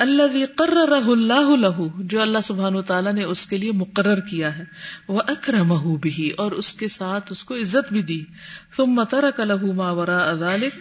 اللہ 0.00 0.46
قرر 0.56 0.92
اللہ 0.92 1.56
لہو 1.56 1.88
جو 1.98 2.22
اللہ 2.22 2.38
سبحان 2.44 2.76
و 2.76 2.82
تعالیٰ 2.82 3.12
نے 3.12 3.24
اس 3.24 3.46
کے 3.46 3.56
لیے 3.56 3.72
مقرر 3.72 4.20
کیا 4.20 4.58
ہے 4.58 4.64
وہ 5.08 5.22
اکرم 5.26 5.94
بھی 5.94 6.30
اور 6.30 6.52
اس 6.52 6.74
کے 6.74 6.88
ساتھ 6.88 7.32
اس 7.32 7.44
کو 7.44 7.54
عزت 7.54 7.92
بھی 7.92 8.02
دی۔ 8.02 8.24
تم 8.76 8.84
مترک 8.84 9.40
لہو 9.40 9.72
ما 9.72 9.90
ورا 9.90 10.34
ذلك، 10.34 10.72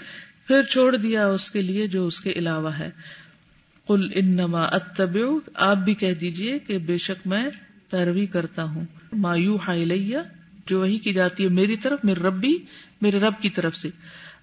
پھر 0.48 0.64
چھوڑ 0.64 0.96
دیا 0.96 1.28
اس 1.28 1.52
کے 1.52 1.62
لیے 1.62 1.88
جو 1.88 2.08
اس 2.08 2.22
کے 2.22 2.32
علاوہ 2.32 2.70
ہے۔ 2.70 2.90
قل 3.88 4.10
انما 4.16 4.64
اتبع 4.64 5.50
آپ 5.54 5.78
بھی 5.78 5.94
کہہ 5.94 6.14
دیجیے 6.14 6.60
کہ 6.60 6.78
بے 6.78 6.98
شک 6.98 7.28
میں 7.28 7.50
پیروی 7.90 8.26
کرتا 8.26 8.64
ہوں۔ 8.64 8.86
ما 9.14 9.36
یوحى 9.36 9.86
جو 10.68 10.80
وہی 10.80 10.98
کی 10.98 11.14
جاتی 11.14 11.44
ہے 11.44 11.50
میری 11.50 11.76
طرف 11.76 12.00
میرے 12.04 12.20
ربی 12.20 12.58
میرے 13.02 13.20
رب 13.20 13.34
کی 13.42 13.50
طرف 13.50 13.76
سے۔ 13.76 13.90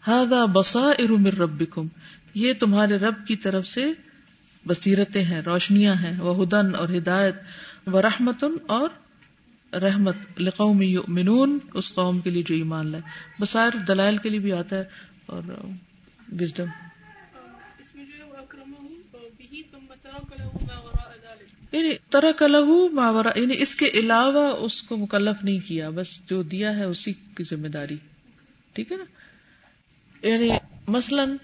ہاذا 0.08 0.44
بصائر 0.44 1.10
من 1.10 1.26
ربکم 1.26 1.86
یہ 2.34 2.52
تمہارے 2.52 2.96
رب 2.96 3.14
کی 3.26 3.36
طرف 3.36 3.66
سے 3.66 3.92
بصیرتیں 4.66 5.24
ہیں 5.24 5.42
روشنیاں 5.42 5.94
ہیں 5.94 6.20
وہ 6.20 6.44
ہدن 6.44 6.74
اور 6.74 6.88
ہدایت 6.88 7.34
و 7.92 8.02
رحمتن 8.02 8.52
اور 8.66 8.88
رحمت 9.74 10.16
لقوم 10.38 10.82
یؤمنون 10.82 11.58
اس 11.74 11.94
قوم 11.94 12.20
کے 12.20 12.30
لیے 12.30 12.42
جو 12.42 12.54
ایمان 12.54 12.86
لائے۔ 12.86 13.02
بصائر 13.40 13.76
دلائل 13.76 14.16
کے 14.16 14.28
لیے 14.28 14.38
بھی 14.38 14.52
آتا 14.52 14.76
ہے 14.76 14.84
اور 15.26 15.42
وزڈم 16.40 16.66
یعنی 21.72 21.94
طرح 22.10 22.32
کلو 22.32 22.88
ماورا 22.88 23.38
یعنی 23.38 23.54
اس 23.58 23.74
کے 23.74 23.86
علاوہ 23.86 24.56
اس 24.56 24.82
کو 24.82 24.96
مکلف 24.96 25.44
نہیں 25.44 25.58
کیا 25.60 25.90
بس 25.90 26.20
جو 26.30 26.42
دیا 26.42 26.76
ہے 26.76 26.84
اسی 26.84 27.12
کی 27.12 27.44
ذمہ 27.44 27.68
داری۔ 27.68 27.96
ٹھیک 28.72 28.92
ہے 28.92 28.96
نا؟ 28.96 29.04
یعنی 30.28 30.50
مثلاً 30.88 31.36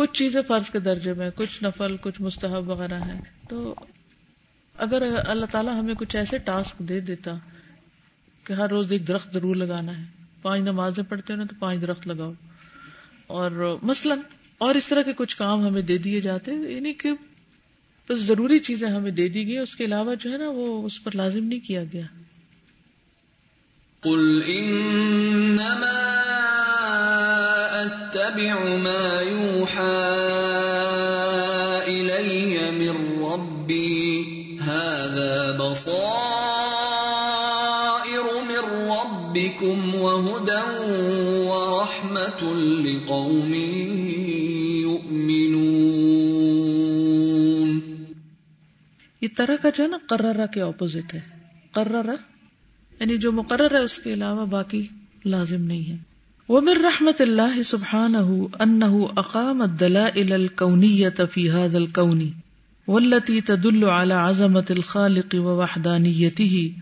کچھ 0.00 0.12
چیزیں 0.12 0.42
فرض 0.48 0.70
کے 0.70 0.78
درجے 0.78 1.12
میں، 1.12 1.30
کچھ 1.34 1.64
نفل، 1.64 1.96
کچھ 2.00 2.22
مستحب 2.22 2.68
وغیرہ 2.68 3.00
ہیں۔ 3.00 3.20
تو 3.48 3.74
اگر 4.78 5.02
اللہ 5.26 5.46
تعالیٰ 5.46 5.80
ہمیں 5.80 5.94
کچھ 5.94 6.16
ایسے 6.16 6.38
ٹاسک 6.38 6.78
دے 6.78 7.00
دیتا 7.00 7.30
کہ 8.44 8.52
ہر 8.52 8.68
روز 8.68 8.92
ایک 8.92 9.08
درخت 9.08 9.34
ضرور 9.34 9.56
لگانا 9.56 9.98
ہے، 9.98 10.04
پانچ 10.42 10.62
نمازیں 10.62 11.04
پڑھتے 11.08 11.32
ہو 11.32 11.38
نا 11.38 11.44
تو 11.44 11.54
پانچ 11.58 11.80
درخت 11.80 12.06
لگاؤ۔ 12.06 12.32
اور 13.26 13.78
مثلاً 13.82 14.18
اور 14.58 14.74
اس 14.74 14.88
طرح 14.88 15.02
کے 15.02 15.12
کچھ 15.16 15.36
کام 15.36 15.66
ہمیں 15.66 15.82
دے 15.82 15.98
دیے 15.98 16.20
جاتے 16.20 16.50
یعنی 16.52 16.94
کہ 16.94 17.12
بس 18.08 18.18
ضروری 18.18 18.58
چیزیں 18.58 18.88
ہمیں 18.88 19.10
دے 19.10 19.28
دی 19.28 19.46
گئی، 19.46 19.58
اس 19.58 19.76
کے 19.76 19.84
علاوہ 19.84 20.14
جو 20.14 20.32
ہے 20.32 20.38
نا 20.38 20.48
وہ 20.48 20.86
اس 20.86 21.04
پر 21.04 21.10
لازم 21.14 21.44
نہیں 21.44 21.60
کیا 21.60 21.84
گیا۔ 21.92 22.06
قل 24.00 24.40
انما 24.46 26.06
اتبع 27.72 28.54
ما 28.64 29.19
يوحى 29.70 30.06
الي 31.86 32.56
من 32.70 33.22
ربي، 33.22 34.22
هذا 34.66 35.56
بصائر 35.58 36.14
من 38.24 38.88
ربكم 38.90 39.94
وهدى 39.94 40.86
ورحمة 41.48 42.54
لقوم 42.84 43.54
يؤمنون. 44.80 45.60
یہ 49.20 49.28
طرح 49.36 49.56
کا 49.62 49.68
جو 49.76 49.82
ہے 49.82 49.88
نا 49.88 49.98
قررہ 50.08 50.46
کے 50.46 50.62
اپوزٹ 50.62 51.14
ہے. 51.14 51.20
قررہ 51.72 52.16
یعنی 53.00 53.16
جو 53.16 53.32
مقرر 53.32 53.74
ہے 53.74 53.84
اس 53.84 53.98
کے 53.98 54.12
علاوہ 54.12 54.46
باقی 54.46 54.88
لازم 55.24 55.60
نہیں 55.60 55.92
ہے۔ 55.92 56.09
ومن 56.50 56.78
رحمت 56.84 57.20
اللہ 57.20 57.62
سبحانہ 57.62 58.22
انہ 58.58 58.86
اقام 59.16 59.60
الدلائل 59.62 60.32
الکونیت 60.32 61.20
فی 61.32 61.42
هذا 61.50 61.78
الکون 61.78 62.22
والتي 62.88 63.40
تدل 63.40 63.84
على 63.84 64.14
عظمة 64.14 64.64
الخالق 64.70 65.36
ووحدانيته 65.38 66.72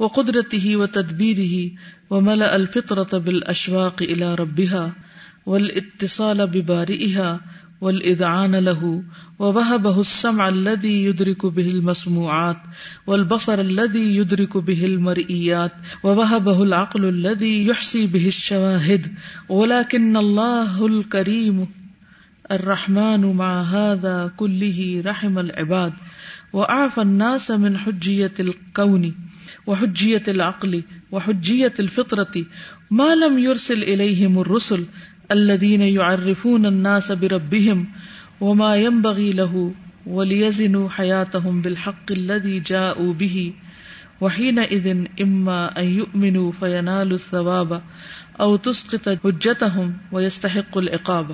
وقدرته 0.00 0.76
وتدبيره 0.76 1.70
وملأ 2.10 2.56
الفطرة 2.56 3.18
بالاشواق 3.18 4.02
الى 4.02 4.34
ربها 4.34 4.84
والاتصال 5.46 6.46
ببارئها 6.46 7.40
والإذعان 7.80 8.54
له 8.56 9.02
ووهبه 9.38 10.00
السمع 10.00 10.48
الذي 10.48 11.04
يدرك 11.04 11.46
به 11.46 11.70
المسموعات 11.70 12.56
والبصر 13.06 13.60
الذي 13.60 14.16
يدرك 14.16 14.56
به 14.56 14.84
المرئيات 14.84 15.72
ووهبه 16.02 16.62
العقل 16.62 17.04
الذي 17.04 17.66
يحصي 17.66 18.06
به 18.06 18.28
الشواهد 18.28 19.14
ولكن 19.48 20.16
الله 20.16 20.86
الكريم 20.86 21.66
الرحمن 22.50 23.36
مع 23.36 23.62
هذا 23.62 24.32
كله 24.36 25.02
رحم 25.06 25.38
العباد 25.38 25.92
وأعفى 26.52 27.02
الناس 27.02 27.50
من 27.50 27.78
حجية 27.78 28.32
الكون 28.40 29.14
وحجية 29.66 30.22
العقل 30.28 30.82
وحجية 31.12 31.72
الفطرة 31.80 32.44
ما 32.90 33.14
لم 33.14 33.38
يرسل 33.38 33.82
إليهم 33.82 34.38
الرسل 34.38 34.84
الذين 35.30 35.82
يعرفون 35.82 36.66
الناس 36.66 37.12
بربهم 37.12 37.86
وما 38.40 38.76
ينبغي 38.76 39.32
له 39.32 39.72
وليزنوا 40.06 40.88
حياتهم 40.88 41.60
بالحق 41.60 42.10
الذي 42.10 42.60
جاءوا 42.60 43.12
به 43.12 43.52
وحينئذ 44.20 44.86
إما 45.22 45.80
أن 45.80 45.84
يؤمنوا 45.84 46.52
فينالوا 46.60 47.16
الثواب 47.16 47.82
أو 48.40 48.56
تسقط 48.56 49.08
حجتهم 49.08 49.92
ويستحق 50.12 50.78
العقاب. 50.78 51.32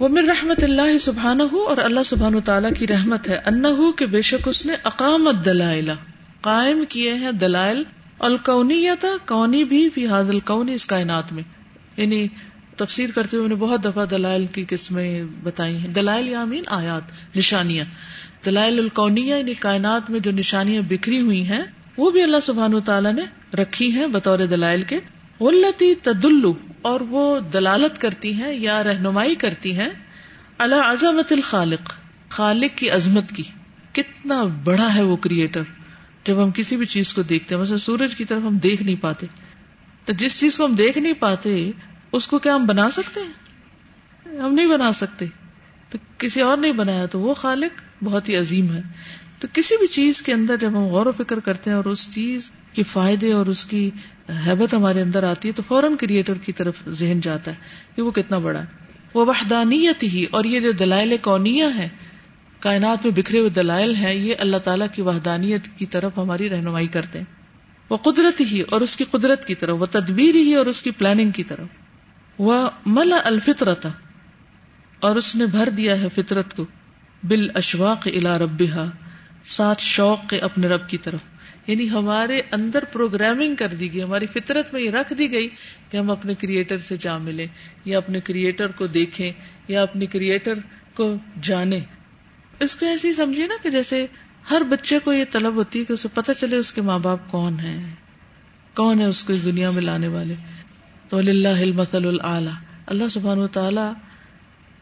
ومن 0.00 0.28
رحمت 0.30 0.62
اللہ 0.62 0.98
سبحانہ 1.00 1.42
اور 1.42 1.76
اللہ 1.76 2.02
سبحانہ 2.04 2.38
تعالیٰ 2.44 2.70
کی 2.78 2.86
رحمت 2.86 3.28
ہے 3.28 3.38
انہو 3.46 3.92
کہ 3.92 4.06
بے 4.06 4.22
شک 4.22 4.48
اس 4.48 4.66
نے 4.66 4.74
اقامت 4.84 5.44
دلائل 5.44 5.90
قائم 6.40 6.84
کیے 6.88 7.14
ہیں 7.14 7.32
دلائل 7.32 7.82
الکونیت، 8.18 9.04
کونی 9.26 9.64
بھی 9.64 9.88
فی 9.90 10.06
حاضل 10.06 10.40
کونی 10.40 10.74
اس 10.74 10.86
کائنات 10.86 11.32
میں. 11.32 11.42
یعنی 11.96 12.26
تفسیر 12.84 13.10
کرتے 13.14 13.36
ہوئے 13.36 13.48
بہت 13.48 13.84
دفعہ 13.84 14.06
دلائل 14.06 14.46
کی 14.46 14.64
قسمیں 14.68 15.22
بتائی 15.42 15.76
ہیں۔ 15.76 15.88
دلائل 15.88 16.28
یا 16.28 16.44
مین 16.44 16.62
آیات، 16.66 17.36
نشانیاں۔ 17.36 17.84
دلائل 18.44 18.78
الکونیہ 18.78 19.34
یعنی 19.34 19.54
کائنات 19.54 20.10
میں 20.10 20.20
جو 20.20 20.30
نشانیاں 20.30 20.82
بکھری 20.88 21.20
ہوئی 21.20 21.46
ہیں، 21.46 21.62
وہ 21.96 22.10
بھی 22.10 22.22
اللہ 22.22 22.36
سبحان 22.42 22.80
تعالیٰ 22.80 23.12
نے 23.12 23.56
رکھی 23.56 23.92
ہیں 23.92 24.06
بطور 24.06 24.38
دلائل 24.38 24.82
کے۔ 24.82 24.98
ولتی 25.40 25.94
تدلو 25.94 26.54
اور 26.82 27.00
وہ 27.00 27.40
دلالت 27.40 28.00
کرتی 28.00 28.32
ہیں 28.34 28.52
یا 28.52 28.82
رہنمائی 28.82 29.34
کرتی 29.34 29.76
ہیں۔ 29.76 29.88
اللہ 30.58 30.74
عظمت 30.74 31.32
الخالق، 31.32 31.94
خالق 32.28 32.78
کی 32.78 32.90
عظمت 32.90 33.30
کی۔ 33.30 33.42
کتنا 33.92 34.44
بڑا 34.64 34.94
ہے 34.94 35.02
وہ 35.02 35.16
کریٹر 35.16 35.62
جب 36.24 36.44
ہم 36.44 36.50
کسی 36.50 36.76
بھی 36.76 36.86
چیز 36.86 37.14
کو 37.14 37.22
دیکھتے 37.22 37.54
ہیں، 37.54 37.62
مثلا 37.62 37.78
سورج 37.78 38.14
کی 38.14 38.24
طرف 38.24 38.42
ہم 38.42 38.58
دیکھ 38.58 38.82
نہیں 38.82 39.02
پاتے۔ 39.02 39.26
تو 40.04 40.12
جس 40.12 40.40
چیز 40.40 40.56
کو 40.56 40.64
ہم 40.64 40.74
دیکھ 40.74 40.98
نہیں 40.98 41.12
پاتے 41.12 41.70
اس 42.12 42.26
کو 42.26 42.38
کیا 42.38 42.54
ہم 42.54 42.66
بنا 42.66 42.90
سکتے 42.90 43.20
ہیں؟ 43.20 43.32
ہم 44.38 44.54
نہیں 44.54 44.66
بنا 44.66 44.92
سکتے۔ 44.92 45.26
تو 45.90 45.98
کسی 46.18 46.40
اور 46.40 46.56
نہیں 46.56 46.72
بنایا، 46.72 47.06
تو 47.06 47.20
وہ 47.20 47.34
خالق 47.34 48.04
بہت 48.04 48.28
ہی 48.28 48.36
عظیم 48.36 48.72
ہے۔ 48.72 48.80
تو 49.38 49.48
کسی 49.52 49.76
بھی 49.76 49.86
چیز 49.86 50.22
کے 50.22 50.32
اندر 50.32 50.56
جب 50.56 50.68
ہم 50.68 50.86
غور 50.86 51.06
و 51.06 51.12
فکر 51.12 51.38
کرتے 51.38 51.70
ہیں 51.70 51.76
اور 51.76 51.84
اس 51.84 52.14
چیز 52.14 52.50
کے 52.72 52.82
فائدے 52.82 53.32
اور 53.32 53.46
اس 53.46 53.64
کی 53.64 53.90
حیبت 54.46 54.74
ہمارے 54.74 55.02
اندر 55.02 55.22
آتی 55.22 55.48
ہے، 55.48 55.52
تو 55.52 55.62
فوراً 55.68 55.96
کریٹر 55.96 56.34
کی 56.34 56.52
طرف 56.52 56.88
ذہن 56.88 57.20
جاتا 57.20 57.50
ہے 57.50 57.56
کہ 57.96 58.02
وہ 58.02 58.10
کتنا 58.10 58.38
بڑا 58.38 58.60
ہے۔ 58.60 58.66
وہ 59.14 59.26
وحدانیت 59.26 60.02
ہی، 60.02 60.24
اور 60.30 60.44
یہ 60.44 60.60
جو 60.60 60.72
دلائل 60.72 61.16
کونیا 61.22 61.74
ہے 61.74 61.88
کائنات 62.58 63.06
میں 63.06 63.12
بکھرے 63.16 63.38
ہوئے 63.38 63.50
دلائل 63.50 63.94
ہیں، 63.94 64.14
یہ 64.14 64.34
اللہ 64.38 64.56
تعالیٰ 64.56 64.86
کی 64.92 65.02
وحدانیت 65.02 65.68
کی 65.76 65.86
طرف 65.86 66.12
ہماری 66.16 66.48
رہنمائی 66.48 66.86
کرتے 66.86 67.18
ہیں۔ 67.18 67.26
وہ 67.90 67.96
قدرت 67.96 68.40
ہی 68.40 68.60
اور 68.60 68.80
اس 68.80 68.96
کی 68.96 69.04
قدرت 69.04 69.46
کی 69.46 69.54
طرف، 69.54 69.76
وہ 69.80 69.86
تدبیر 69.90 70.34
ہی 70.34 70.54
اور 70.54 70.66
اس 70.66 70.82
کی 70.82 70.90
پلاننگ 70.90 71.30
کی 71.30 71.44
طرف۔ 71.44 71.66
وہ 72.42 72.70
ملا 72.86 73.20
الفطرت 73.24 73.86
اور 75.00 75.16
اس 75.16 75.36
نے 75.36 75.46
بھر 75.46 75.68
دیا 75.68 76.00
ہے 76.00 76.08
فطرت 76.14 76.56
کو 76.56 76.64
بال 77.22 77.50
اشواق 77.54 78.06
الا 78.06 78.38
ربا 78.38 78.84
ساتھ 79.44 79.82
شوق 79.82 80.28
کے 80.28 80.38
اپنے 80.38 80.68
رب 80.68 80.88
کی 80.88 80.98
طرف۔ 80.98 81.20
یعنی 81.66 81.90
ہمارے 81.90 82.40
اندر 82.52 82.84
پروگرامنگ 82.84 83.54
کر 83.54 83.68
دی 83.68 83.92
گئی، 83.92 84.02
ہماری 84.02 84.26
فطرت 84.26 84.72
میں 84.72 84.82
یہ 84.82 84.90
رکھ 84.90 85.12
دی 85.12 85.32
گئی 85.32 85.48
کہ 85.88 85.96
ہم 85.96 86.10
اپنے 86.10 86.34
کریٹر 86.34 86.78
سے 86.78 86.96
جا 86.96 87.18
ملے 87.18 87.46
یا 87.84 87.98
اپنے 87.98 88.20
کریٹر 88.20 88.66
کو 88.66 88.86
دیکھیں، 88.86 89.32
یا 89.68 89.82
اپنے 89.82 90.06
کریٹر 90.06 90.54
کو 90.94 91.14
جانے 91.42 91.80
اس 92.60 92.76
کو 92.76 92.86
ایسی 92.86 93.12
سمجھیے 93.12 93.46
نا 93.46 93.54
کہ 93.62 93.70
جیسے 93.70 94.06
ہر 94.50 94.62
بچے 94.68 94.98
کو 94.98 95.12
یہ 95.12 95.24
طلب 95.30 95.54
ہوتی 95.54 95.80
ہے 95.80 95.84
کہ 95.84 95.92
اسے 95.92 96.08
پتہ 96.14 96.32
چلے 96.32 96.56
اس 96.56 96.72
کے 96.72 96.82
ماں 96.82 96.98
باپ 96.98 97.18
کون 97.30 97.60
ہے 97.60 97.94
کون 98.74 99.00
ہے 99.00 99.04
اس 99.04 99.24
کو 99.24 99.32
اس 99.32 99.44
دنیا 99.44 99.70
میں 99.70 99.82
لانے 99.82 100.08
والے۔ 100.08 100.34
تو 101.10 101.16
اللہ 101.16 101.48
العلی 101.48 102.50
اللہ 102.86 103.08
سبحان 103.10 103.38
و 103.38 103.46
تعالی 103.46 103.92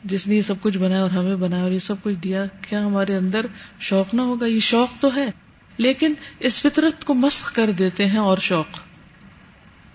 جس 0.04 0.26
نے 0.26 0.36
یہ 0.36 0.42
سب 0.42 0.54
کچھ 0.60 0.78
بنایا 0.78 1.02
اور 1.02 1.10
ہمیں 1.10 1.36
بنایا 1.36 1.62
اور 1.62 1.70
یہ 1.70 1.78
سب 1.78 2.02
کچھ 2.02 2.14
دیا، 2.14 2.44
کیا 2.68 2.86
ہمارے 2.86 3.16
اندر 3.16 3.46
شوق 3.80 4.14
نہ 4.14 4.20
ہوگا؟ 4.20 4.46
یہ 4.46 4.60
شوق 4.60 4.88
تو 5.00 5.16
ہے، 5.16 5.30
لیکن 5.78 6.14
اس 6.40 6.62
فطرت 6.62 7.04
کو 7.04 7.14
مسخ 7.14 7.54
کر 7.54 7.70
دیتے 7.70 8.06
ہیں 8.06 8.18
اور 8.18 8.38
شوق۔ 8.38 8.80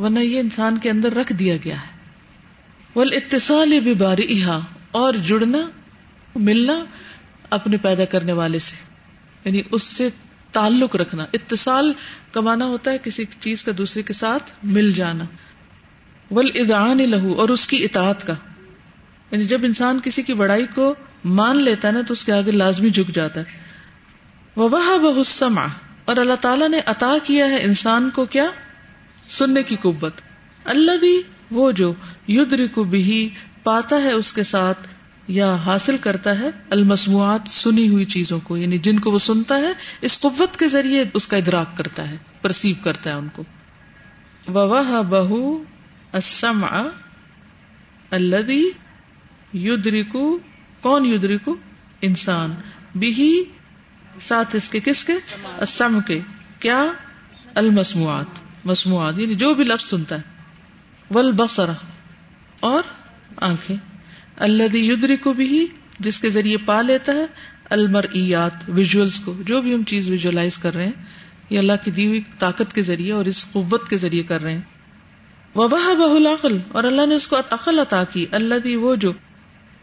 ورنہ 0.02 0.19
یہ 0.19 0.39
انسان 0.39 0.78
کے 0.78 0.89
اندر 0.89 1.13
رکھ 1.13 1.34
دیا 1.34 1.58
گیا 1.65 1.76
ہے۔ 1.76 1.98
ول 2.96 3.13
اتصال 3.13 3.80
باری 3.80 4.43
اور 4.91 5.13
جڑنا، 5.13 5.69
ملنا 6.36 6.86
اپنے 7.50 7.78
پیدا 7.78 8.06
کرنے 8.06 8.32
والے 8.32 8.60
سے۔ 8.60 8.76
یعنی 9.46 9.62
اس 9.72 9.84
سے 9.84 10.10
تعلق 10.52 10.96
رکھنا۔ 10.96 11.26
اتصال 11.34 11.93
کمانا 12.32 12.65
ہوتا 12.65 12.91
ہے 12.91 12.98
کسی 13.04 13.24
چیز 13.39 13.63
کا 13.63 13.72
دوسرے 13.78 14.02
کے 14.02 14.13
ساتھ 14.13 14.52
مل 14.63 14.91
جانا۔ 14.91 15.24
ول 16.32 16.50
ادان 16.56 16.98
لہو 16.98 17.34
اور 17.34 17.50
اس 17.50 17.68
کی 17.68 17.84
اطاعت 17.84 18.28
کا۔ 18.28 18.34
یعنی 19.32 19.46
جب 19.46 19.62
انسان 19.64 20.00
کسی 20.04 20.22
کی 20.22 20.34
بڑائی 20.34 20.66
کو 20.76 20.96
مان 21.24 21.58
لیتا 21.58 21.88
ہے 21.88 21.94
نا، 21.94 22.02
تو 22.02 22.12
اس 22.12 22.26
کے 22.26 22.32
آگے 22.32 22.52
لازمی 22.52 22.90
جھک 22.90 23.16
جاتا 23.16 23.40
ہے۔ 23.40 23.46
وہ 24.56 24.70
بہسما 24.70 25.66
اور 26.06 26.18
اللہ 26.18 26.34
تعالیٰ 26.34 26.70
نے 26.70 26.80
عطا 26.86 27.14
کیا 27.24 27.46
ہے 27.46 27.64
انسان 27.64 28.10
کو 28.10 28.26
کیا؟ 28.26 28.46
سننے 29.30 29.64
کی 29.64 29.76
قوت۔ 29.82 30.22
اللہ 30.66 30.98
بھی 30.98 31.22
وہ 31.52 31.72
جو 31.72 31.94
ید 32.28 32.54
رکو 32.54 32.84
بھی 32.84 33.30
پاتا 33.64 33.96
ہے 33.96 34.12
اس 34.12 34.34
کے 34.34 34.44
ساتھ 34.44 34.88
یا 35.28 35.56
حاصل 35.56 35.98
کرتا 35.98 36.40
ہے 36.40 36.50
المسموعات، 36.70 37.42
سنی 37.52 37.90
ہوئی 37.90 38.06
چیزوں 38.06 38.40
کو۔ 38.40 38.58
یعنی 38.58 38.78
جن 38.78 39.00
کو 39.00 39.12
وہ 39.12 39.20
سنتا 39.20 39.60
ہے، 39.60 39.72
اس 40.02 40.20
قوت 40.20 40.60
کے 40.60 40.68
ذریعے 40.68 41.04
اس 41.14 41.28
کا 41.28 41.38
ادراک 41.38 41.78
کرتا 41.78 42.12
ہے، 42.12 42.18
پرسیو 42.42 42.76
کرتا 42.84 43.10
ہے 43.10 43.16
ان 43.16 43.28
کو۔ 43.34 43.44
وہ 44.48 45.04
بہو 45.10 45.64
اسم 46.13 46.65
اللہ 48.12 49.56
یدرکو 49.56 50.38
کون 50.82 51.06
یدرکو 51.06 51.56
انسان. 52.02 52.54
بھی 52.95 53.43
ساتھ 54.21 54.56
اس 54.56 54.69
کے 54.69 54.80
کس 54.80 55.04
کے؟ 55.06 55.13
اسم 55.62 55.99
کے. 56.08 56.19
کیا؟ 56.60 56.86
المسموعات. 57.56 58.39
مسموعات 58.65 59.19
یعنی 59.19 59.36
جو 59.36 59.54
بھی 59.54 59.63
لفظ 59.63 59.89
سنتا 59.89 60.15
ہے. 60.15 60.21
ول 61.13 61.32
بسر 61.32 61.69
اور 62.60 62.84
آنکھیں. 63.41 63.78
اللہ 64.38 64.76
یدری 64.76 65.17
کو 65.17 65.34
بھی 65.34 65.65
جس 65.99 66.19
کے 66.19 66.30
ذریعے 66.30 66.58
پا 66.58 66.82
لیتا 66.82 67.13
ہے. 67.13 67.26
المرئیات 67.69 68.69
ویژلس 68.69 69.19
کو. 69.19 69.41
جو 69.45 69.62
بھی 69.62 69.73
ہم 69.73 69.84
چیز 69.84 70.10
ویژلائز 70.10 70.58
کر 70.58 70.73
رہے 70.73 70.86
ہیں، 70.86 71.04
یہ 71.49 71.60
اللہ 71.60 71.84
کی 71.84 71.91
دی 71.91 72.08
ہوئی 72.08 72.21
طاقت 72.39 72.73
کے 72.73 72.82
ذریعے 72.82 73.12
اور 73.12 73.26
اس 73.26 73.45
قوت 73.52 73.89
کے 73.89 73.97
ذریعے 73.97 74.23
کر 74.23 74.41
رہے 74.41 74.54
ہیں. 74.54 74.62
وہ 75.56 75.68
بہ 75.68 76.08
عقل 76.34 76.58
اور 76.72 76.84
اللہ 76.84 77.06
نے 77.06 77.16
اس 77.16 77.28
کو 77.28 77.38
عقل 77.52 77.80
عطا 77.80 78.04
کی 78.04 78.26
اللہ 78.32 78.56
دی 78.56 78.76
وہ 78.76 78.96
جو 78.96 79.13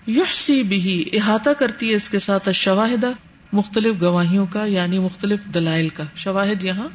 یحسی 0.06 0.62
بھی 0.62 1.10
احاطہ 1.12 1.50
کرتی 1.50 1.90
ہے 1.90 1.96
اس 1.96 2.08
کے 2.08 2.18
ساتھ 2.18 2.48
شواہدہ 2.52 3.10
مختلف 3.52 4.02
گواہیوں 4.02 4.46
کا 4.46 4.64
یعنی 4.64 4.98
مختلف 4.98 5.40
دلائل 5.54 5.88
کا۔ 5.88 6.02
شواہد 6.16 6.64
یہاں 6.64 6.88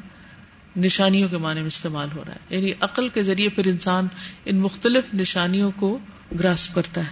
نشانیوں 0.78 1.30
کے 1.30 1.38
معنی 1.38 1.60
میں 1.60 1.68
استعمال 1.68 2.08
ہو 2.16 2.24
رہا 2.28 2.34
ہے۔ 2.34 2.58
یعنی 2.58 2.72
عقل 2.82 3.10
کے 3.10 3.24
ذریعے 3.24 3.50
پھر 3.50 3.68
انسان 3.68 4.08
ان 4.46 4.56
مختلف 4.56 5.14
نشانیوں 5.14 5.72
کو 5.76 5.98
گراس 6.40 6.70
کرتا 6.70 7.02
ہے۔ 7.02 7.12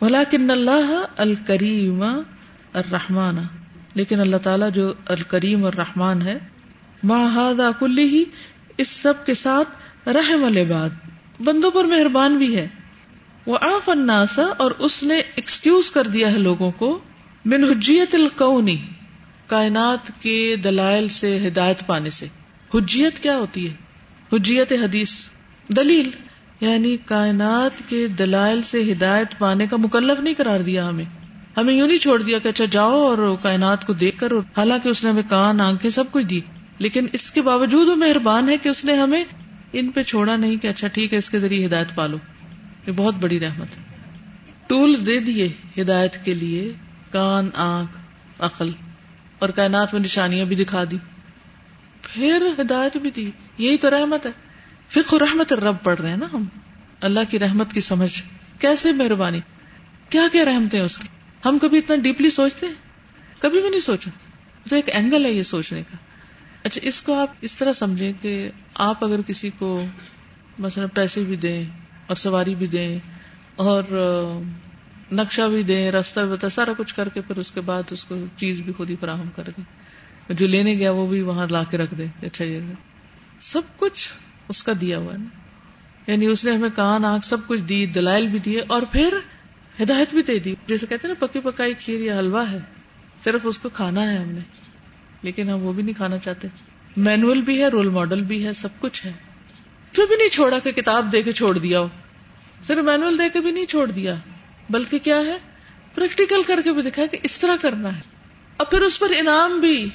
ولاکن 0.00 0.50
اللہ 0.50 1.04
الکریم 1.16 2.02
الرحمان۔ 2.72 3.36
لیکن 3.94 4.20
اللہ 4.20 4.36
تعالیٰ 4.36 4.70
جو 4.70 4.92
الکریم 5.06 5.64
اور 5.64 5.72
رحمان 5.72 6.22
ہے 6.22 6.38
ماہدا 7.04 7.70
کلی 7.78 8.04
ہی 8.04 8.24
اس 8.76 8.88
سب 8.88 9.26
کے 9.26 9.34
ساتھ 9.34 9.68
رحم 10.06 10.44
العباد 10.44 10.88
بندوں 11.40 11.70
پر 11.70 11.84
مہربان 11.84 12.36
بھی 12.38 12.56
ہے۔ 12.56 12.68
وہ 13.46 13.58
آف 13.60 13.88
الناسا 13.88 14.42
اور 14.58 14.70
اس 14.70 15.02
نے 15.02 15.18
ایکسکیوز 15.18 15.90
کر 15.90 16.02
دیا 16.02 16.32
ہے 16.32 16.38
لوگوں 16.38 16.70
کو۔ 16.70 16.98
من 17.44 17.64
حجیت 17.64 18.14
القونی 18.14 18.76
کائنات 19.46 20.22
کے 20.22 20.56
دلائل 20.64 21.08
سے 21.08 21.48
ہدایت 21.48 21.86
پانے 21.86 22.10
سے۔ 22.10 22.26
حجیت 22.74 23.18
کیا 23.18 23.36
ہوتی 23.36 23.68
ہے؟ 23.68 23.74
حجیت 24.32 24.72
حدیث۔ 24.72 25.10
دلیل 25.68 26.10
یعنی 26.60 26.96
کائنات 27.04 27.82
کے 27.88 28.08
دلائل 28.08 28.62
سے 28.62 28.92
ہدایت 28.92 29.38
پانے 29.38 29.66
کا 29.66 29.76
مکلف 29.76 30.20
نہیں 30.20 30.34
قرار 30.36 30.60
دیا 30.60 30.88
ہمیں۔ 30.88 31.04
ہمیں 31.56 31.74
یوں 31.74 31.88
نہیں 31.88 31.98
چھوڑ 31.98 32.22
دیا 32.22 32.38
کہ 32.38 32.48
اچھا 32.48 32.64
جاؤ 32.70 33.00
اور 33.00 33.36
کائنات 33.42 33.86
کو 33.86 33.92
دیکھ 33.92 34.18
کر۔ 34.18 34.32
حالانکہ 34.32 34.88
اس 34.88 35.04
نے 35.04 35.10
ہمیں 35.10 35.30
کان، 35.30 35.60
آنکھیں 35.60 35.90
سب 35.90 36.04
کچھ 36.10 36.26
دی۔ 36.26 36.40
لیکن 36.78 37.06
اس 37.12 37.30
کے 37.30 37.42
باوجود 37.42 37.88
وہ 37.88 37.96
مہربان 37.96 38.48
ہے 38.48 38.56
کہ 38.56 38.68
اس 38.68 38.84
نے 38.84 38.94
ہمیں 38.94 39.24
ان 39.72 39.90
پہ 39.90 40.02
چھوڑا 40.02 40.36
نہیں 40.36 40.56
کہ 40.56 40.66
اچھا 40.68 40.88
ٹھیک 40.88 41.12
ہے، 41.12 41.18
اس 41.18 41.30
کے 41.30 41.40
ذریعے 41.40 41.66
ہدایت 41.66 41.86
پالو۔ 41.94 42.16
یہ 42.86 42.92
بہت 42.96 43.14
بڑی 43.14 43.40
رحمت 43.40 43.78
ہے۔ 43.78 43.82
ٹولز 44.66 45.06
دے 45.06 45.20
دیے 45.20 45.52
ہدایت 45.82 46.24
کے 46.24 46.34
لیے، 46.34 46.72
کان، 47.10 47.50
آنکھ، 47.54 47.92
عقل، 48.38 48.70
اور 49.38 49.48
کائنات 49.48 49.94
میں 49.94 50.00
نشانیاں 50.00 50.44
بھی 50.44 50.56
دکھا 50.56 50.84
دی۔ 50.90 50.98
پھر 52.02 52.42
ہدایت 52.60 52.96
بھی 52.96 53.10
دی۔ 53.10 53.30
یہی 53.58 53.76
تو 53.76 53.90
رحمت 53.90 54.26
ہے۔ 54.26 54.30
فکر 54.88 55.16
رحمت 55.20 55.52
رب 55.52 55.76
پڑھ 55.82 56.00
رہے 56.00 56.10
ہیں 56.10 56.16
نا 56.16 56.26
ہم۔ 56.32 56.44
اللہ 57.00 57.20
کی 57.30 57.38
رحمت 57.38 57.72
کی 57.72 57.80
سمجھ۔ 57.80 58.22
کیسے 58.58 58.92
مہربانی؟ 58.92 59.40
کیا 60.08 60.22
کیا 60.32 60.44
رحمتے 60.44 60.78
اس 60.78 60.98
کی؟ 60.98 61.08
ہم 61.44 61.58
کبھی 61.62 61.78
اتنا 61.78 61.96
ڈیپلی 61.96 62.30
سوچتے 62.30 62.66
ہیں؟ 62.66 62.72
کبھی 63.40 63.60
بھی 63.60 63.70
نہیں 63.70 63.80
سوچا۔ 63.80 64.10
تو 64.68 64.76
ایک 64.76 64.88
اینگل 64.88 65.24
ہے 65.24 65.32
یہ 65.32 65.42
سوچنے 65.42 65.82
کا۔ 65.82 65.96
اچھا 66.64 66.80
اس 66.84 67.02
کو 67.02 67.14
آپ 67.14 67.34
اس 67.40 67.54
طرح 67.56 67.72
سمجھیں 67.72 68.12
کہ 68.22 68.50
آپ 68.74 69.04
اگر 69.04 69.20
کسی 69.26 69.50
کو 69.58 69.84
مثلا 70.58 70.86
پیسے 70.94 71.22
بھی 71.24 71.36
دیں 71.36 71.64
اور 72.06 72.16
سواری 72.16 72.54
بھی 72.54 72.66
دیں 72.66 72.98
اور 73.56 73.82
نقشہ 75.12 75.42
بھی 75.42 75.62
دیں، 75.62 75.90
راستہ 75.90 76.20
بھی 76.20 76.30
بتا 76.30 76.48
سارا 76.48 76.72
کچھ 76.76 76.94
کر 76.94 77.08
کے 77.08 77.20
پھر 77.20 77.36
اس 77.36 77.50
کے 77.50 77.60
بعد 77.60 77.82
اس 77.90 78.04
کو 78.04 78.16
چیز 78.36 78.60
بھی 78.60 78.72
خود 78.76 78.90
ہی 78.90 78.96
فراہم 79.00 79.28
کر 79.36 79.48
دیں 79.56 80.34
جو 80.34 80.46
لینے 80.46 80.74
گیا 80.74 80.90
وہ 80.90 81.06
بھی 81.06 81.20
وہاں 81.20 81.46
لا 81.50 81.62
کے 81.70 81.76
رکھ 81.76 81.94
دے 81.98 82.06
اچھا 82.22 82.44
یہ 82.44 82.72
سب 83.40 83.62
کچھ 83.76 84.08
اس 84.48 84.62
کا 84.62 84.72
دیا 84.80 84.98
ہوا 84.98 85.16
نا 85.16 86.10
یعنی 86.10 86.26
اس 86.26 86.44
نے 86.44 86.52
ہمیں 86.52 86.68
کان، 86.74 87.04
آنکھ 87.04 87.26
سب 87.26 87.36
کچھ 87.46 87.60
دی، 87.60 87.86
دلائل 87.86 88.26
بھی 88.26 88.38
دیے 88.38 88.62
اور 88.66 88.82
پھر 88.92 89.14
ہدایت 89.82 90.14
بھی 90.14 90.22
دے 90.22 90.38
دی۔ 90.38 90.54
جیسے 90.66 90.86
کہتے 90.86 91.08
ہیں 91.08 91.14
نا، 91.14 91.26
پکی 91.26 91.40
پکائی 91.40 91.74
کھیر 91.78 92.00
یا 92.00 92.18
حلوا 92.18 92.50
ہے، 92.50 92.58
صرف 93.24 93.40
اس 93.44 93.58
کو 93.58 93.68
کھانا 93.68 94.12
ہے 94.12 94.16
ہم 94.16 94.28
نے۔ 94.28 94.40
لیکن 95.22 95.48
ہم 95.48 95.62
وہ 95.62 95.72
بھی 95.72 95.82
نہیں 95.82 95.94
کھانا 95.94 96.18
چاہتے۔ 96.18 96.48
مینوئل 96.96 97.40
بھی 97.40 97.62
ہے 97.62 97.68
رول 97.68 97.88
ماڈل 97.88 98.24
بھی 98.24 98.46
ہے، 98.46 98.52
سب 98.52 98.68
کچھ 98.80 99.06
ہے۔ 99.06 99.12
پھر 99.92 100.04
بھی 100.08 100.16
نہیں 100.16 100.28
چھوڑا 100.28 100.58
کہ 100.58 100.72
کتاب 100.72 101.12
دے 101.12 101.22
کے 101.22 101.32
چھوڑ 101.32 101.58
دیا 101.58 101.80
ہو۔ 101.80 101.88
صرف 102.66 102.78
مینوئل 102.78 103.18
دے 103.18 103.28
کے 103.28 103.40
بھی 103.40 103.50
نہیں 103.50 103.66
چھوڑ 103.66 103.90
دیا، 103.90 104.14
بلکہ 104.70 104.98
کیا 104.98 105.16
ہے؟ 105.16 105.38
پریکٹیکل 105.94 106.42
کر 106.46 106.60
کے 106.64 106.72
بھی 106.72 106.82
دکھا 106.82 107.06
کہ 107.06 107.18
اس 107.22 107.40
طرح 107.40 107.56
کرنا 107.60 107.96
ہے۔ 107.96 108.00
اور 108.56 108.66
پھر 108.66 108.80
اس 108.80 108.98
پر 108.98 109.06
انعام 109.18 109.60
بھی، 109.60 109.88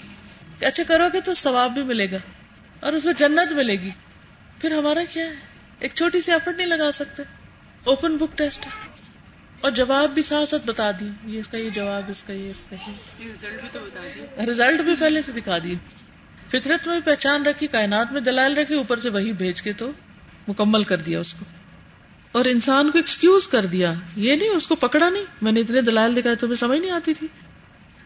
کہ 0.60 0.66
اچھا 0.66 0.84
کرو 0.88 1.04
گے 1.14 1.22
تو 1.22 1.34
ثواب 1.34 1.74
بھی 1.74 1.84
ملے 1.84 2.12
گا 2.12 2.18
اور 2.80 2.94
اس 2.94 3.06
میں 3.06 3.14
جنت 3.18 3.52
ملے 3.52 3.74
گی۔ 3.74 3.90
پھر 4.62 4.72
ہمارا 4.72 5.00
کیا 5.14 5.26
ہے؟ 5.26 5.32
ایک 5.80 5.92
چھوٹی 5.94 6.22
سی 6.22 6.32
ایفرٹ 6.32 6.58
نہیں 6.58 6.68
لگا 6.68 6.92
سکتے۔ 6.92 7.24
اوپن 7.84 8.18
بک 8.18 8.38
ٹیسٹ 8.38 8.68
اور 9.66 9.74
جواب 9.74 10.10
بھی 10.10 10.24
ساتھ 10.24 10.50
ساتھ 10.50 10.68
بتا 10.68 10.92
دی۔ 10.92 11.10
یہ 11.26 11.40
اس 11.40 11.48
کا 11.48 11.58
یہ 11.58 11.70
جواب 11.70 12.02
اس 12.08 12.24
کا 12.24 12.34
یہ 12.34 12.52
اس 12.52 12.64
کا 12.70 12.76
رزلٹ 13.34 13.62
بھی 13.62 13.70
تو 13.72 13.80
بتا 13.80 14.02
دیا 14.16 14.46
رزلٹ 14.46 14.82
بھی 14.82 14.96
پہلے 15.00 15.22
سے 15.22 15.32
دکھا 15.32 15.58
دی۔ 15.64 15.76
فطرت 16.52 16.88
میں 16.88 17.00
پہچان 17.06 17.46
رکھی 17.46 17.68
کائنات 17.68 18.12
میں 18.12 18.22
دلائل 18.22 18.58
رکھی 18.58 18.76
اوپر 18.76 19.00
سے 19.00 19.10
وہی 19.10 19.32
بھیج 19.32 19.62
کے 19.62 19.74
تو 19.74 19.92
مکمل 20.48 20.84
کر 20.84 20.98
دیا 20.98 21.20
اس 21.20 21.34
کو۔ 21.34 21.46
اور 22.32 22.46
انسان 22.46 22.92
کو 22.92 22.98
ایکسکیوز 22.98 23.48
کر 23.48 23.66
دیا۔ 23.66 23.94
یہ 24.16 24.36
نہیں 24.36 24.50
اس 24.50 24.68
کو 24.68 24.76
پکڑا 24.76 25.10
نہیں۔ 25.10 25.24
میں 25.42 25.52
نے 25.52 25.60
اتنے 25.60 25.82
دلائل 25.82 26.16
دکھائے 26.16 26.36
تمہیں 26.36 26.56
سمجھ 26.56 26.80
نہیں 26.80 26.92
آتی 26.92 27.14
تھی۔ 27.14 27.28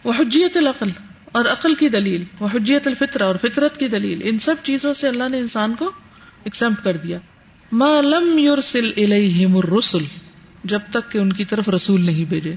وہ 0.03 0.13
حجیت 0.19 0.57
العقل 0.57 0.89
اور 1.31 1.45
عقل 1.45 1.75
کی 1.75 1.89
دلیل 1.89 2.23
وہ 2.39 2.47
حجیت 2.53 2.87
الفطرہ 2.87 3.23
اور 3.23 3.35
فطرت 3.35 3.77
کی 3.77 3.87
دلیل۔ 3.87 4.19
ان 4.23 4.39
سب 4.39 4.55
چیزوں 4.63 4.93
سے 4.93 5.07
اللہ 5.07 5.29
نے 5.29 5.39
انسان 5.39 5.75
کو 5.75 5.91
ایکسپٹ 6.43 6.83
کر 6.83 6.97
دیا۔ 6.97 7.19
ما 7.71 8.01
لم 8.01 8.37
یورسل 8.37 8.91
الیہم 8.97 9.57
الرسل 9.57 10.03
جب 10.63 10.79
تک 10.89 11.11
کہ 11.11 11.17
ان 11.17 11.33
کی 11.33 11.45
طرف 11.45 11.69
رسول 11.69 12.05
نہیں 12.05 12.29
بھیجے۔ 12.29 12.55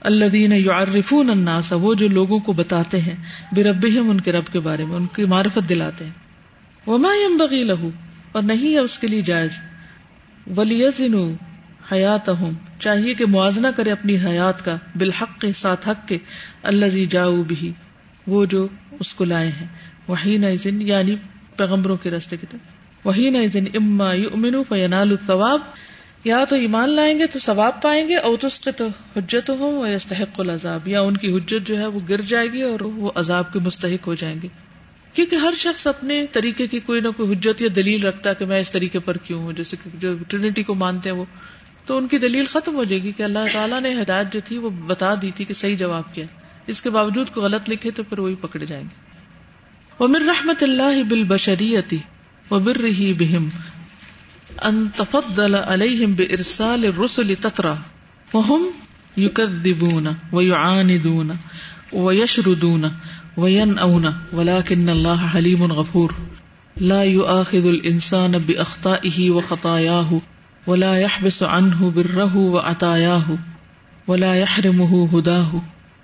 الذین 0.00 0.52
یعرفون 0.52 1.30
الناس، 1.30 1.72
وہ 1.72 1.94
جو 1.94 2.08
لوگوں 2.08 2.38
کو 2.38 2.52
بتاتے 2.52 3.00
ہیں، 3.00 3.16
بربہم 3.52 4.10
ان 4.10 4.20
کے 4.20 4.32
رب 4.32 4.46
کے 4.46 4.60
بارے 4.60 4.84
میں، 4.84 4.96
ان 4.96 5.06
کی 5.06 5.24
معرفت 5.24 5.68
دلاتے 5.68 6.04
ہیں۔ 6.04 6.12
وما 6.86 7.08
ينبغي 7.14 7.62
له 7.62 7.88
اور 8.32 8.42
نہیں 8.42 8.74
ہے 8.74 8.78
اس 8.78 8.98
کے 8.98 9.06
لیے 9.06 9.20
جائز۔ 9.20 9.50
ولیزنو 10.56 11.34
حیات 11.92 12.30
چاہیے 12.80 13.14
کہ 13.14 13.26
موازنہ 13.26 13.66
کرے 13.76 13.92
اپنی 13.92 14.16
حیات 14.16 14.64
کا، 14.64 14.76
بالحق 14.98 15.40
کے 15.40 15.52
ساتھ 15.56 15.88
حق 15.88 16.08
کے۔ 16.08 16.18
اللہ 16.62 17.04
جاؤ 17.10 17.42
بھی 17.42 17.72
وہ 18.26 18.44
جو 18.44 18.68
اس 19.00 19.14
کو 19.14 19.24
لائے 19.24 19.48
ہیں۔ 19.48 19.66
وہی 20.08 20.38
نہ 20.38 20.46
یعنی 20.64 21.14
پیغمبروں 21.56 21.96
کے 21.96 22.10
راستے 22.10 22.36
کی 22.36 22.46
طرف۔ 22.50 22.60
وہی 23.06 23.30
نہ 23.30 23.38
اما 23.74 24.12
یؤمنو 24.12 24.62
فینال 24.68 25.10
الثواب 25.10 25.60
یا 26.24 26.44
تو 26.44 26.56
ایمان 26.56 26.90
لائیں 26.90 27.18
گے 27.18 27.26
تو 27.26 27.38
ثواب 27.38 27.82
پائیں 27.82 28.08
گے 28.08 28.16
اور 28.16 28.44
اس 28.44 28.60
کے 28.60 28.72
تو 28.72 28.86
حجت 29.16 29.50
ہوں 29.50 29.88
یا 29.88 29.96
استحق 29.96 30.40
العذاب، 30.40 30.88
یا 30.88 31.00
ان 31.00 31.16
کی 31.16 31.36
حجت 31.36 31.66
جو 31.66 31.78
ہے 31.78 31.86
وہ 31.86 32.00
گر 32.08 32.20
جائے 32.20 32.52
گی 32.52 32.62
اور 32.62 32.80
وہ 32.80 33.10
عذاب 33.14 33.52
کے 33.52 33.58
مستحق 33.58 34.06
ہو 34.06 34.14
جائیں 34.14 34.36
گے۔ 34.42 34.48
کیونکہ 35.14 35.36
ہر 35.36 35.54
شخص 35.56 35.86
اپنے 35.86 36.26
طریقے 36.32 36.66
کی 36.66 36.80
کوئی 36.80 37.00
نہ 37.00 37.08
کوئی 37.16 37.32
حجت 37.32 37.62
یا 37.62 37.68
دلیل 37.76 38.06
رکھتا 38.06 38.30
ہے 38.30 38.34
کہ 38.34 38.44
میں 38.44 38.60
اس 38.60 38.70
طریقے 38.70 38.98
پر 38.98 39.16
کیوں 39.16 39.42
ہوں، 39.42 39.52
جیسے 39.52 39.76
کہ 39.84 39.90
جو 39.98 40.14
ٹرینٹی 40.28 40.62
کو 40.62 40.74
مانتے 40.74 41.10
ہیں 41.10 41.16
وہ، 41.16 41.24
تو 41.86 41.98
ان 41.98 42.08
کی 42.08 42.18
دلیل 42.18 42.46
ختم 42.46 42.74
ہو 42.74 42.84
جائے 42.84 43.02
گی 43.02 43.12
کہ 43.12 43.22
اللہ 43.22 43.52
تعالیٰ 43.52 43.80
نے 43.80 43.94
ہدایت 44.02 44.32
جو 44.32 44.40
تھی 44.44 44.58
وہ 44.58 44.70
بتا 44.70 45.14
دی 45.22 45.30
تھی 45.34 45.44
کہ 45.44 45.54
صحیح 45.54 45.76
جواب 45.76 46.14
کیا 46.14 46.24
اس 46.66 46.82
کے 46.82 46.90
باوجود 46.90 47.30
کو 47.30 47.40
غلط 47.40 47.68
لکھے 47.68 47.90
تو 47.90 48.02
پھر 48.02 48.18
وہی 48.18 48.34
پکڑے 48.40 48.66
جائیں 48.66 48.84
گے۔ 48.84 49.02
وہ 49.98 50.08
مر 50.08 50.20
رحمت 50.26 50.62
اللہ 50.62 51.02
بال 51.08 51.24
بشریتی 51.24 51.98
وہ 52.50 52.58
بر 52.58 52.76
رہی 52.76 53.12
بہم 53.18 53.48
ان 54.62 54.88
تفضل 54.96 55.54
علیہم 55.54 56.14
بارسال 56.14 56.84
الرسل 56.84 57.34
تترا 57.34 57.78
وهم 58.34 58.60
يكذبون 59.16 60.14
ويعاندون 60.32 61.36
ويشردون 61.92 62.92
وينأون، 63.36 64.14
ولكن 64.32 64.88
الله 64.88 65.26
حليم 65.26 65.72
غفور. 65.72 66.14
لا 66.76 67.04
يؤاخذ 67.04 67.66
الإنسان 67.66 68.38
بأخطائه 68.38 69.30
وخطاياه، 69.30 70.20
ولا 70.66 70.98
يحبس 70.98 71.42
عنه 71.42 71.92
بره 71.96 72.36
وعطاياه، 72.36 73.38
ولا 74.06 74.34
يحرمه 74.34 75.08
هداه، 75.12 75.62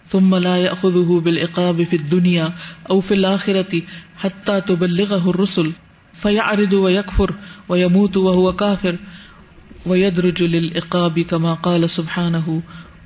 ثم 0.08 0.34
لا 0.34 0.56
يأخذه 0.56 1.22
بالعقاب 1.24 1.82
في 1.84 1.96
الدنيا 1.96 2.54
أو 2.90 3.00
في 3.00 3.14
الآخرة 3.14 3.82
حتى 4.18 4.60
تبلغه 4.60 5.30
الرسل، 5.30 5.72
فيعرض 6.22 6.72
ويكفر 6.72 7.34
و 7.70 7.76
یموت 7.76 8.16
ويموت 8.16 8.16
وهو 8.16 8.52
كافر 8.52 8.94
ويدرج 9.86 10.42
للعقاب 10.42 11.20
كما 11.30 11.54
قال 11.68 11.84
سبحانه 11.90 12.60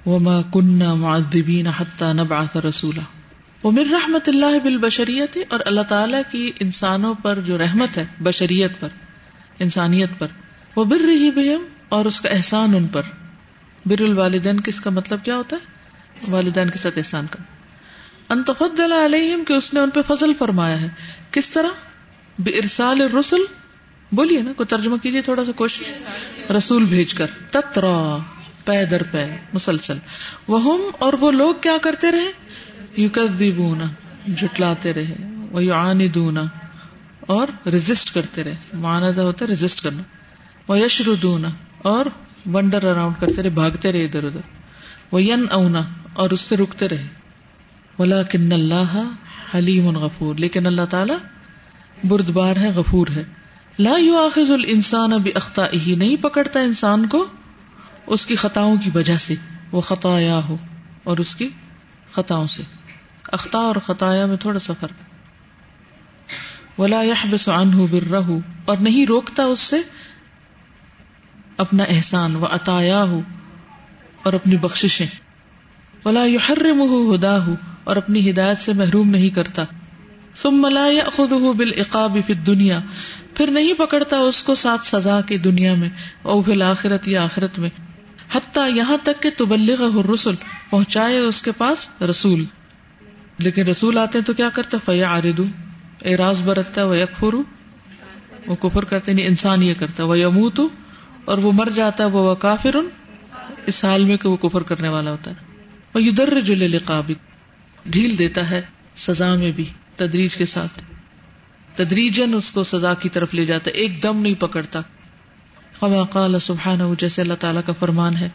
وما 0.06 0.40
كنا 0.50 0.94
معذبين 0.94 1.68
حتى 1.78 2.12
نبعث 2.12 2.56
رسولا. 2.56 3.02
امر 3.64 3.82
رحمت 3.92 4.28
اللہ 4.28 4.58
بالبشریت 4.62 5.38
اور 5.48 5.60
اللہ 5.64 5.80
تعالیٰ 5.80 6.22
کی 6.30 6.50
انسانوں 6.60 7.14
پر 7.22 7.38
جو 7.40 7.58
رحمت 7.58 7.98
ہے، 7.98 8.04
بشریت 8.22 8.70
پر، 8.80 8.88
انسانیت 9.58 10.08
پر 10.18 10.26
وہ 10.76 10.84
بر 10.84 11.00
رہی 11.00 11.30
بہم 11.30 11.64
اور 11.88 12.04
اس 12.04 12.20
کا 12.20 12.28
احسان 12.28 12.74
ان 12.74 12.86
پر. 12.86 13.02
بر 13.86 14.02
الوالدین 14.02 14.60
کس 14.60 14.80
کا 14.80 14.90
مطلب 14.90 15.24
کیا 15.24 15.36
ہوتا 15.36 15.56
ہے؟ 15.56 15.74
والدین 16.28 16.70
کے 16.70 16.78
ساتھ 16.82 16.98
احسان 16.98 17.26
کا. 17.30 17.42
انتفد 18.28 18.80
علیہم 18.80 19.42
کہ 19.48 19.52
اس 19.52 19.74
نے 19.74 19.80
ان 19.80 19.90
پہ 19.90 20.00
فضل 20.06 20.32
فرمایا 20.38 20.80
ہے. 20.80 20.88
کس 21.30 21.50
طرح؟ 21.50 21.68
بے 22.38 22.50
ارسال 22.50 23.00
رسول 23.00 23.40
بولیے 24.14 24.42
نا، 24.42 24.52
کوئی 24.56 24.66
ترجمہ 24.66 24.96
کیجیے 24.96 25.22
تھوڑا 25.22 25.44
سا 25.44 25.52
کوشش۔ 25.52 25.82
رسول 26.50 26.84
بھیج 26.84 27.14
کر، 27.14 27.26
تترا، 27.50 28.18
پے 28.64 28.84
در 28.84 29.02
پے، 29.02 29.36
مسلسل۔ 29.52 29.98
وہ 30.48 30.90
اور 30.98 31.12
وہ 31.12 31.30
لوگ 31.30 31.54
کیا 31.60 31.76
کرتے 31.82 32.12
رہے؟ 32.12 32.32
یو 32.96 33.02
یوکذبونا 33.02 33.84
جھٹلاتے 34.36 34.94
رہے۔ 34.94 35.14
وہ 35.50 35.64
یعاندونا 35.64 36.42
اور 37.20 37.68
ریزسٹ 37.68 38.14
کرتے 38.14 38.44
رہے۔ 38.44 38.54
معاندہ 38.72 39.20
ہوتا 39.20 39.44
ہے 39.44 39.50
ریزسٹ 39.50 39.82
کرنا۔ 39.82 40.02
وہ 40.68 40.78
یشردونا 40.78 41.48
اور 41.78 42.06
ونڈر 42.52 42.84
اراؤنڈ 42.84 43.20
کرتے 43.20 43.42
رہے، 43.42 43.50
بھاگتے 43.50 43.92
رہے 43.92 44.04
ادھر 44.04 44.24
ادھر۔ 44.24 44.40
وہ 45.12 45.22
ین 45.22 45.46
اونا 45.50 45.80
اور 46.12 46.30
اس 46.30 46.40
سے 46.40 46.56
رکتے 46.56 46.88
رہے۔ 46.88 47.06
ولیکن 47.98 48.52
اللہ 48.52 49.12
حلیم 49.54 49.98
غفور، 49.98 50.34
لیکن 50.34 50.66
اللہ 50.66 50.82
تعالی 50.90 51.14
بردبار 52.04 52.56
ہے، 52.56 52.68
غفور 52.74 53.06
ہے۔ 53.16 53.43
لا 53.78 53.96
یؤاخذ 53.96 54.50
الانسان 54.50 55.10
باخطائه 55.10 55.96
نہیں 55.96 56.22
پکڑتا 56.22 56.60
انسان 56.60 57.06
کو 57.06 57.26
اس 58.06 58.26
کی 58.26 58.36
خطاؤں 58.36 58.76
کی 58.76 58.90
وجہ 58.94 59.16
سے، 59.18 59.34
وہ 59.72 59.80
خطایا 59.80 60.40
ہو، 60.48 60.56
اور 61.04 61.18
اس 61.18 61.36
کی 61.36 61.48
خطاؤں 62.12 62.46
سے۔ 62.46 62.62
اختا 63.32 63.58
اور 63.58 63.76
خطایا 63.86 64.26
میں 64.26 64.36
تھوڑا 64.36 64.58
سا 64.58 64.72
فرق۔ 64.80 64.92
ولا 66.80 67.02
يحبس 67.02 67.48
عنه 67.48 67.84
بره، 67.90 68.38
اور 68.64 68.76
نہیں 68.80 69.06
روکتا 69.06 69.42
اس 69.42 69.60
سے 69.60 69.76
اپنا 71.56 71.84
احسان 71.84 72.36
و 72.36 72.44
عطایا 72.44 73.02
ہو 73.02 73.20
اور 74.22 74.32
اپنی 74.32 74.56
بخششیں۔ 74.56 75.06
ولا 76.04 76.24
يحرمه 76.24 77.14
هداه، 77.14 77.54
اور 77.84 77.96
اپنی 77.96 78.30
ہدایت 78.30 78.58
سے 78.58 78.72
محروم 78.72 79.08
نہیں 79.10 79.30
کرتا۔ 79.30 79.64
ثم 80.36 80.66
لا 80.66 80.86
ياخذه 80.86 81.52
بالعقاب 81.56 82.18
في 82.26 82.32
الدنيا 82.32 82.80
پھر 83.36 83.50
نہیں 83.50 83.74
پکڑتا 83.74 84.18
اس 84.18 84.42
کو 84.42 84.54
ساتھ 84.54 84.86
سزا 84.86 85.20
کی 85.20 85.36
دنیا 85.36 85.74
میں 85.74 85.88
او 86.22 86.42
فی 86.42 86.52
الاخرت 86.52 87.08
یا 87.08 87.24
آخرت 87.24 87.58
میں۔ 87.58 87.70
حتیٰ 88.34 88.76
یہاں 88.76 88.96
تک 89.02 89.22
کہ 89.22 89.30
تبلغه 89.36 89.98
الرسل، 89.98 90.34
پہنچائے 90.70 91.18
اس 91.18 91.42
کے 91.42 91.52
پاس 91.52 92.02
رسول۔ 92.02 92.44
لیکن 93.38 93.66
رسول 93.66 93.98
آتے 93.98 94.18
ہیں 94.18 94.24
تو 94.24 94.32
کیا 94.32 94.48
کرتا؟ 94.48 94.78
فیا 94.84 95.10
آردو 95.10 95.44
اعراض 96.04 96.40
برتتا 96.40 96.84
وہ 96.84 96.98
یکفرو 96.98 97.42
وہ 98.46 98.54
کفر 98.54 98.84
کرتے 98.84 99.12
نہیں 99.12 99.24
یعنی 99.24 99.30
انسان 99.30 99.62
یہ 99.62 99.74
کرتا۔ 99.78 100.04
وہ 100.04 100.18
یموت 100.18 100.60
اور 101.24 101.38
وہ 101.38 101.52
مر 101.52 101.68
جاتا 101.74 102.04
ہے 102.04 102.08
وہ 102.08 102.34
کافر 102.34 102.76
اس 103.66 103.84
حال 103.84 104.04
میں 104.04 104.16
کہ 104.16 104.28
وہ 104.28 104.36
کفر 104.36 104.62
کرنے 104.62 104.88
والا 104.88 105.10
ہوتا 105.10 105.30
ہے۔ 105.30 105.34
وہ 105.94 106.02
یو 106.02 106.12
در 106.12 106.32
لقابق 106.54 107.30
ڈھیل 107.86 108.18
دیتا 108.18 108.50
ہے 108.50 108.62
سزا 108.96 109.34
میں 109.34 109.52
بھی، 109.56 109.64
تدریج 109.96 110.36
کے 110.36 110.46
ساتھ۔ 110.46 110.93
تدریجن 111.74 112.34
اس 112.34 112.52
کو 112.52 112.64
سزا 112.64 112.94
کی 112.94 113.08
طرف 113.08 113.34
لے 113.34 113.46
جاتا 113.46 113.70
ہے 113.70 113.74
ایک 113.74 114.02
دم 114.02 114.22
نہیں 114.22 114.34
پکڑتا۔ 114.34 114.80
خما 115.80 116.02
قال 116.02 116.40
سبحانہ 116.40 116.82
جیسے 116.98 117.22
اللہ 117.22 117.34
تعالیٰ 117.34 117.62
کا 117.66 117.72
فرمان 117.78 118.16
ہے۔ 118.16 118.28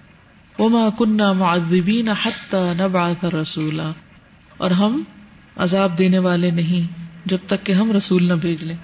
وما 0.60 0.90
كنا 0.98 1.34
معذبين 1.34 2.10
حتى 2.10 2.58
نبعث 2.58 3.24
رسولا۔ 3.24 3.92
اور 4.58 4.72
ہم 4.72 5.04
عذاب 5.58 5.98
دینے 5.98 6.20
والے 6.20 6.52
نہیں 6.52 7.08
جب 7.26 7.38
تک 7.48 7.66
کہ 7.66 7.72
ہم 7.72 7.92
رسول 7.92 8.24
نہ 8.24 8.34
بھیج 8.34 8.64
لیں۔ 8.64 8.76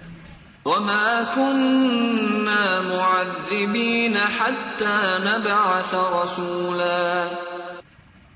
وما 0.65 1.21
كنا 1.35 2.81
معذبين 2.81 4.17
حتى 4.17 5.17
نبعث 5.19 5.93
رسولا۔ 5.93 7.27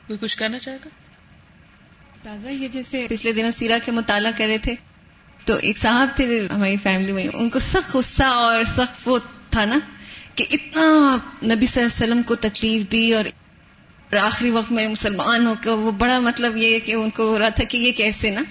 کوئی 0.07 0.19
کچھ 0.19 0.37
کہنا 0.37 0.59
چاہے 0.59 0.77
گا؟ 0.85 0.89
تازہ 2.23 2.47
یہ 2.47 2.67
جیسے 2.67 3.07
پچھلے 3.09 3.33
دنوں 3.33 3.51
سیرا 3.51 3.77
کے 3.85 3.91
مطالعہ 3.91 4.31
کرے 4.37 4.57
تھے۔ 4.57 4.75
تو 5.49 5.55
ایک 5.61 5.77
صاحب 5.77 6.07
تھے 6.15 6.47
ہماری 6.51 6.75
فیملی 6.83 7.11
میں، 7.11 7.27
ان 7.33 7.49
کو 7.49 7.59
سخت 7.59 7.95
غصہ 7.95 8.23
اور 8.23 8.63
سخت 8.63 9.01
وہ 9.05 9.19
تھا 9.49 9.65
نا 9.65 9.79
کہ 10.35 10.45
اتنا 10.51 11.17
نبی 11.43 11.65
صلی 11.65 11.83
اللہ 11.83 11.95
علیہ 11.95 12.03
وسلم 12.03 12.21
کو 12.23 12.35
تکلیف 12.35 12.91
دی 12.91 13.13
اور 13.13 13.25
آخری 14.15 14.49
وقت 14.49 14.71
میں 14.71 14.87
مسلمان 14.87 15.47
ہو 15.47 15.53
کر 15.63 15.69
وہ 15.69 15.91
بڑا 15.91 16.19
مطلب 16.19 16.57
یہ 16.57 16.79
کہ 16.79 16.93
ان 16.93 17.09
کو 17.09 17.23
ہو 17.23 17.39
رہا 17.39 17.49
تھا 17.49 17.63
کہ 17.63 17.77
یہ 17.77 17.91
کیسے 17.91 18.29
نا؟ 18.29 18.41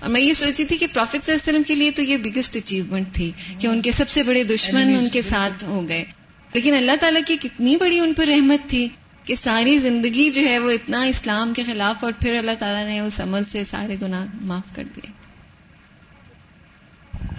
اور 0.00 0.10
میں 0.10 0.20
یہ 0.20 0.32
سوچی 0.32 0.64
تھی 0.64 0.76
کہ 0.76 0.86
پروفیٹ 0.92 1.24
صلی 1.24 1.34
اللہ 1.34 1.42
علیہ 1.42 1.52
وسلم 1.52 1.62
کے 1.62 1.74
لیے 1.74 1.90
تو 1.90 2.02
یہ 2.02 2.16
بگیسٹ 2.16 2.56
اچیومنٹ 2.56 3.14
تھی 3.14 3.32
کہ 3.58 3.66
ان 3.66 3.82
کے 3.82 3.92
سب 3.96 4.08
سے 4.08 4.22
بڑے 4.22 4.44
دشمن 4.44 4.94
ان 4.98 5.08
کے 5.08 5.22
ساتھ 5.22 5.64
ہو 5.64 5.88
گئے۔ 5.88 6.04
لیکن 6.52 6.74
اللہ 6.74 6.92
تعالیٰ 7.00 7.22
کی 7.26 7.36
کتنی 7.36 7.76
بڑی 7.76 7.98
ان 7.98 8.12
پر 8.14 8.26
رحمت 8.26 8.70
تھی 8.70 8.88
کہ 9.24 9.34
ساری 9.34 9.78
زندگی 9.78 10.30
جو 10.30 10.42
ہے 10.42 10.58
وہ 10.58 10.70
اتنا 10.70 11.02
اسلام 11.02 11.54
کے 11.54 11.62
خلاف 11.62 12.04
اور 12.04 12.12
پھر 12.20 12.38
اللہ 12.38 12.52
تعالیٰ 12.58 12.84
نے 12.86 13.00
اس 13.00 13.20
عمل 13.20 13.42
سے 13.52 13.64
سارے 13.64 13.96
گناہ 14.02 14.26
معاف 14.40 14.76
کر 14.76 14.84
دیے۔ 14.96 15.17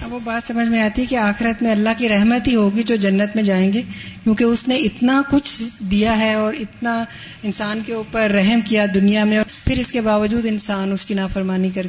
اب 0.02 0.14
وہ 0.14 0.20
بات 0.20 0.48
سمجھ 0.48 0.68
میں 0.68 0.82
آتی 0.82 1.02
ہے 1.02 1.08
کہ 1.08 1.16
آخرت 1.16 1.62
میں 1.62 1.72
اللہ 1.72 1.98
کی 1.98 2.10
رحمت 2.10 2.48
ہی 2.48 2.56
ہوگی 2.56 2.84
جو 2.84 2.96
جنت 2.96 3.36
میں 3.36 3.44
جائیں 3.44 3.72
گے، 3.74 3.82
کیونکہ 4.24 4.44
اس 4.44 4.68
نے 4.68 4.76
اتنا 4.76 5.22
کچھ 5.32 5.64
دیا 5.92 6.18
ہے 6.20 6.34
اور 6.34 6.54
اتنا 6.60 7.04
انسان 7.44 7.82
کے 7.86 7.94
اوپر 7.94 8.32
رحم 8.32 8.62
کیا 8.62 8.86
دنیا 8.94 9.24
میں 9.24 9.38
اور 9.38 9.46
پھر 9.66 9.80
اس 9.80 9.92
کے 9.92 10.02
باوجود 10.02 10.46
انسان 10.46 10.92
اس 10.92 11.06
کی 11.06 11.14
نافرمانی 11.14 11.70
کر 11.70 11.88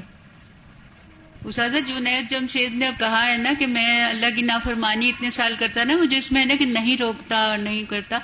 اساتذہ 1.44 1.78
جنید 1.86 2.30
جمشید 2.30 2.74
نے 2.74 2.90
کہا 2.98 3.26
ہے 3.26 3.36
نا 3.36 3.52
کہ 3.58 3.66
میں 3.66 4.04
اللہ 4.04 4.34
کی 4.36 4.42
نافرمانی 4.42 5.08
اتنے 5.08 5.30
سال 5.30 5.54
کرتا 5.58 5.84
نا، 5.84 5.96
مجھے 5.96 6.18
اس 6.18 6.32
میں 6.32 6.40
ہے 6.40 6.46
نا 6.46 6.54
کہ 6.58 6.64
نہیں 6.64 6.96
روکتا 6.96 7.36
اور 7.36 7.58
نہیں 7.58 7.84
کرتا۔ 7.88 8.18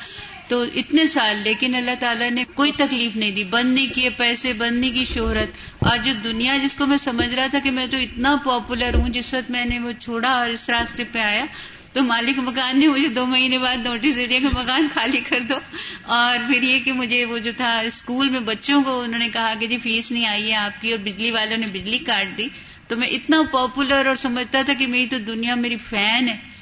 تو 0.48 0.64
اتنے 0.74 1.06
سال، 1.06 1.36
لیکن 1.36 1.74
اللہ 1.74 1.90
تعالیٰ 2.00 2.30
نے 2.30 2.44
کوئی 2.54 2.72
تکلیف 2.76 3.16
نہیں 3.16 3.30
دی۔ 3.30 3.44
بند 3.44 3.74
نہیں 3.74 3.94
کیے 3.94 4.10
پیسے، 4.10 4.52
بند 4.52 4.78
نہیں 4.78 4.92
کی 4.92 5.04
شہرت۔ 5.14 5.48
اور 5.84 5.98
جو 6.04 6.12
دنیا 6.24 6.56
جس 6.56 6.74
کو 6.78 6.86
میں 6.86 6.98
سمجھ 7.04 7.34
رہا 7.34 7.46
تھا 7.46 7.58
کہ 7.58 7.70
میں 7.70 7.86
تو 7.86 7.96
اتنا 7.96 8.36
پاپولر 8.44 8.94
ہوں، 8.94 9.08
جس 9.08 9.34
وقت 9.34 9.50
میں 9.50 9.64
نے 9.64 9.78
وہ 9.78 9.92
چھوڑا 10.00 10.30
اور 10.30 10.50
اس 10.50 10.68
راستے 10.68 11.04
پہ 11.12 11.18
آیا، 11.18 11.44
تو 11.92 12.02
مالک 12.02 12.38
مکان 12.38 12.80
نے 12.80 12.88
مجھے 12.88 13.08
دو 13.08 13.26
مہینے 13.26 13.58
بعد 13.58 13.76
نوٹس 13.76 14.16
دے 14.16 14.26
دیا 14.26 14.38
کہ 14.38 14.48
مکان 14.52 14.88
خالی 14.94 15.20
کر 15.28 15.40
دو۔ 15.40 15.54
اور 16.02 16.52
پھر 16.52 16.62
یہ 16.62 16.78
کہ 16.80 16.92
مجھے 16.92 17.24
وہ 17.24 17.38
جو 17.38 17.52
تھا 17.56 17.78
اسکول 17.78 18.28
میں 18.28 18.40
بچوں 18.40 18.82
کو 18.82 19.00
انہوں 19.00 19.18
نے 19.18 19.28
کہا 19.32 19.54
کہ 19.60 19.66
جی 19.66 19.78
فیس 19.82 20.12
نہیں 20.12 20.26
آئی 20.26 20.50
ہے 20.50 20.56
آپ 20.56 20.82
کی 20.82 20.90
اور 20.90 20.98
بجلی 20.98 21.30
والوں 21.30 21.56
نے 21.56 21.66
بجلی 21.66 21.98
کاٹ 21.98 22.38
دی۔ 22.38 22.48
تو 22.88 22.96
میں 22.96 23.08
اتنا 23.08 23.42
پاپولر 23.52 24.06
اور 24.06 24.16
سمجھتا 24.16 24.62
تھا 24.62 24.72
کہ 24.72 24.86
میری 24.86 25.06
تو 25.06 25.18
دنیا 25.18 25.54
میری 25.54 25.76
فین 25.90 26.28
ہے۔ 26.28 26.55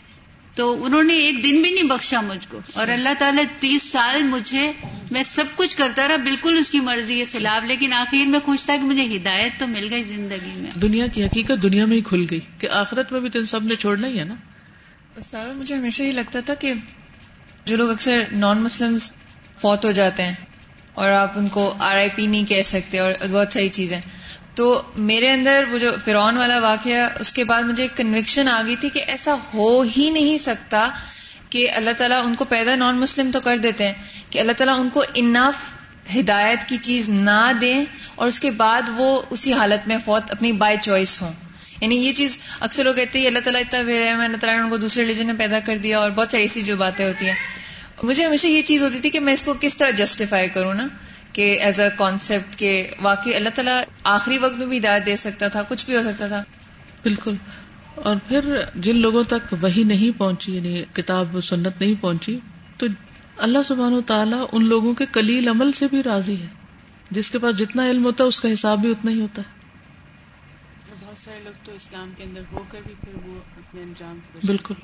تو 0.54 0.84
انہوں 0.84 1.02
نے 1.02 1.14
ایک 1.14 1.44
دن 1.44 1.62
بھی 1.62 1.70
نہیں 1.70 1.84
بخشا 1.84 2.20
مجھ 2.20 2.48
کو۔ 2.48 2.60
اور 2.74 2.88
اللہ 2.88 3.08
تعالیٰ 3.18 3.44
تیس 3.60 3.82
سال 3.82 4.22
مجھے 4.22 4.72
میں 5.10 5.22
سب 5.22 5.44
کچھ 5.56 5.76
کرتا 5.76 6.08
رہا 6.08 6.16
بالکل 6.16 6.56
اس 6.60 6.70
کی 6.70 6.80
مرضی 6.80 7.16
کے 7.16 7.24
خلاف 7.24 7.64
لیکن 7.66 7.92
آخر 7.92 8.26
میں 8.26 8.40
خوش 8.44 8.64
تھا 8.64 8.76
کہ 8.76 8.82
مجھے 8.82 9.16
ہدایت 9.16 9.60
تو 9.60 9.66
مل 9.66 9.88
گئی 9.90 10.04
زندگی 10.04 10.52
میں۔ 10.56 10.78
دنیا 10.78 11.06
کی 11.06 11.24
حقیقت 11.24 11.62
دنیا 11.62 11.84
میں 11.84 11.96
ہی 11.96 12.02
کھل 12.02 12.26
گئی 12.30 12.40
کہ 12.58 12.68
آخرت 12.68 13.12
میں 13.12 13.20
بھی 13.20 13.30
تو 13.30 13.38
ان 13.38 13.46
سب 13.46 13.64
نے 13.64 13.76
چھوڑنا 13.76 14.06
ہی 14.06 14.18
ہے 14.18 14.24
نا۔ 14.24 14.34
استاد 15.16 15.54
مجھے 15.54 15.74
ہمیشہ 15.74 16.02
یہ 16.02 16.12
لگتا 16.12 16.40
تھا 16.40 16.54
کہ 16.54 16.74
جو 17.64 17.76
لوگ 17.76 17.90
اکثر 17.90 18.22
نان 18.32 18.58
مسلم 18.58 18.98
فوت 19.60 19.84
ہو 19.84 19.90
جاتے 19.90 20.26
ہیں 20.26 20.34
اور 20.94 21.08
آپ 21.10 21.38
ان 21.38 21.48
کو 21.48 21.74
آر 21.78 21.96
آئی 21.96 22.08
پی 22.14 22.26
نہیں 22.26 22.44
کہہ 22.44 22.62
سکتے 22.62 22.98
اور 22.98 23.12
بہت 23.30 23.52
ساری 23.52 23.68
چیزیں۔ 23.68 24.00
تو 24.54 24.82
میرے 24.96 25.30
اندر 25.30 25.64
وہ 25.70 25.78
جو 25.78 25.90
فرعون 26.04 26.36
والا 26.36 26.58
واقعہ 26.58 27.08
اس 27.20 27.32
کے 27.32 27.44
بعد 27.44 27.62
مجھے 27.62 27.82
ایک 27.82 27.96
کنوکشن 27.96 28.48
آ 28.48 28.62
گئی 28.66 28.76
تھی 28.76 28.88
کہ 28.88 29.04
ایسا 29.06 29.34
ہو 29.54 29.80
ہی 29.80 30.10
نہیں 30.10 30.38
سکتا 30.38 30.88
کہ 31.50 31.70
اللہ 31.70 31.90
تعالیٰ 31.98 32.26
ان 32.26 32.34
کو 32.34 32.44
پیدا 32.44 32.76
نان 32.76 32.96
مسلم 32.96 33.30
تو 33.30 33.40
کر 33.40 33.58
دیتے 33.58 33.86
ہیں، 33.86 33.94
کہ 34.30 34.38
اللہ 34.38 34.52
تعالیٰ 34.52 34.78
ان 34.78 34.88
کو 34.92 35.04
انف 35.14 35.54
ہدایت 36.16 36.68
کی 36.68 36.76
چیز 36.76 37.08
نہ 37.08 37.52
دیں 37.60 37.84
اور 38.14 38.28
اس 38.28 38.40
کے 38.40 38.50
بعد 38.50 38.82
وہ 38.96 39.22
اسی 39.30 39.52
حالت 39.52 39.88
میں 39.88 39.98
فوت 40.04 40.30
اپنی 40.30 40.52
بائی 40.52 40.76
چوائس 40.82 41.22
ہوں۔ 41.22 41.32
یعنی 41.80 41.96
یہ 41.96 42.12
چیز 42.12 42.38
اکثر 42.60 42.84
لوگ 42.84 42.94
کہتے 42.94 43.20
ہیں 43.20 43.26
اللہ 43.26 43.38
تعالیٰ 43.38 43.60
اتنا 43.60 43.80
ہے، 43.80 44.08
اللہ 44.08 44.36
تعالیٰ 44.36 44.56
نے 44.56 44.62
ان 44.62 44.70
کو 44.70 44.76
دوسرے 44.76 45.02
ریلیجن 45.02 45.26
میں 45.26 45.34
پیدا 45.38 45.60
کر 45.60 45.76
دیا 45.76 45.98
اور 45.98 46.10
بہت 46.10 46.30
ساری 46.30 46.42
ایسی 46.42 46.62
جو 46.62 46.76
باتیں 46.76 47.06
ہوتی 47.06 47.26
ہیں۔ 47.26 47.34
مجھے 48.02 48.24
ہمیشہ 48.24 48.46
یہ 48.46 48.62
چیز 48.62 48.82
ہوتی 48.82 48.98
تھی 48.98 49.10
کہ 49.10 49.20
میں 49.20 49.32
اس 49.32 49.42
کو 49.42 49.54
کس 49.60 49.76
طرح 49.76 49.90
جسٹیفائی 49.90 50.48
کروں 50.48 50.74
نا؟ 50.74 50.86
کہ 51.34 51.56
ایز 51.60 51.80
اے 51.80 51.88
کانسیپٹ 51.98 52.56
کہ 52.58 52.90
واقعی 53.02 53.34
اللہ 53.34 53.48
تعالیٰ 53.48 53.82
آخری 54.04 54.38
وقت 54.38 54.58
میں 54.58 54.66
بھی 54.66 54.78
ہدایت 54.78 55.06
دے 55.06 55.16
سکتا 55.16 55.48
تھا 55.48 55.62
کچھ 55.68 55.86
بھی 55.86 55.96
ہو 55.96 56.02
سکتا 56.02 56.28
تھا۔ 56.28 56.44
بالکل۔ 57.02 57.34
اور 57.94 58.16
پھر 58.28 58.40
جن 58.74 58.96
لوگوں 58.96 59.22
تک 59.24 59.54
وہی 59.60 59.84
نہیں 59.84 60.18
پہنچی 60.18 60.56
یعنی 60.56 60.84
کتاب 60.92 61.38
سنت 61.42 61.80
نہیں 61.80 62.02
پہنچی 62.02 62.38
تو 62.78 62.86
اللہ 63.36 63.58
سبحان 63.66 63.92
و 63.92 64.00
تعالیٰ 64.00 64.46
ان 64.52 64.64
لوگوں 64.64 64.94
کے 64.94 65.04
کلیل 65.12 65.48
عمل 65.48 65.72
سے 65.72 65.86
بھی 65.90 66.02
راضی 66.02 66.40
ہے۔ 66.40 66.46
جس 67.10 67.30
کے 67.30 67.38
پاس 67.38 67.58
جتنا 67.58 67.90
علم 67.90 68.04
ہوتا 68.04 68.24
ہے 68.24 68.28
اس 68.28 68.40
کا 68.40 68.52
حساب 68.52 68.78
بھی 68.78 68.90
اتنا 68.90 69.10
ہی 69.10 69.20
ہوتا 69.20 69.42
ہے۔ 69.42 69.54
بہت 71.06 71.18
سارے 71.18 71.40
لوگ 71.44 71.52
تو 71.64 71.72
اسلام 71.72 72.10
کے 72.16 72.24
اندر 72.24 72.40
ہو 72.52 72.64
کر 72.68 72.78
بھی 72.86 72.94
پھر 73.00 73.28
وہ 73.28 73.34
اپنے 73.56 73.82
انجام 73.82 74.18
بالکل۔ 74.46 74.74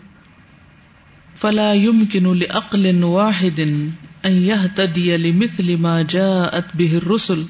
فلا 1.41 1.75
يمكن 1.75 2.39
لعقل 2.39 3.05
واحد 3.05 3.61
ان 4.27 4.33
يهتدي 4.33 5.17
لمثل 5.17 5.77
ما 5.77 6.03
جاءت 6.03 6.77
به 6.77 6.97
الرسل، 6.97 7.47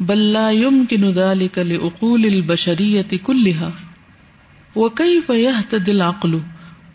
بل 0.00 0.32
لا 0.32 0.50
يمكن 0.50 1.04
ذلك 1.04 1.58
لعقول 1.58 2.26
البشرية 2.26 3.06
كلها. 3.22 3.72
وكيف 4.76 5.30
يهتدي 5.30 5.90
العقل 5.90 6.42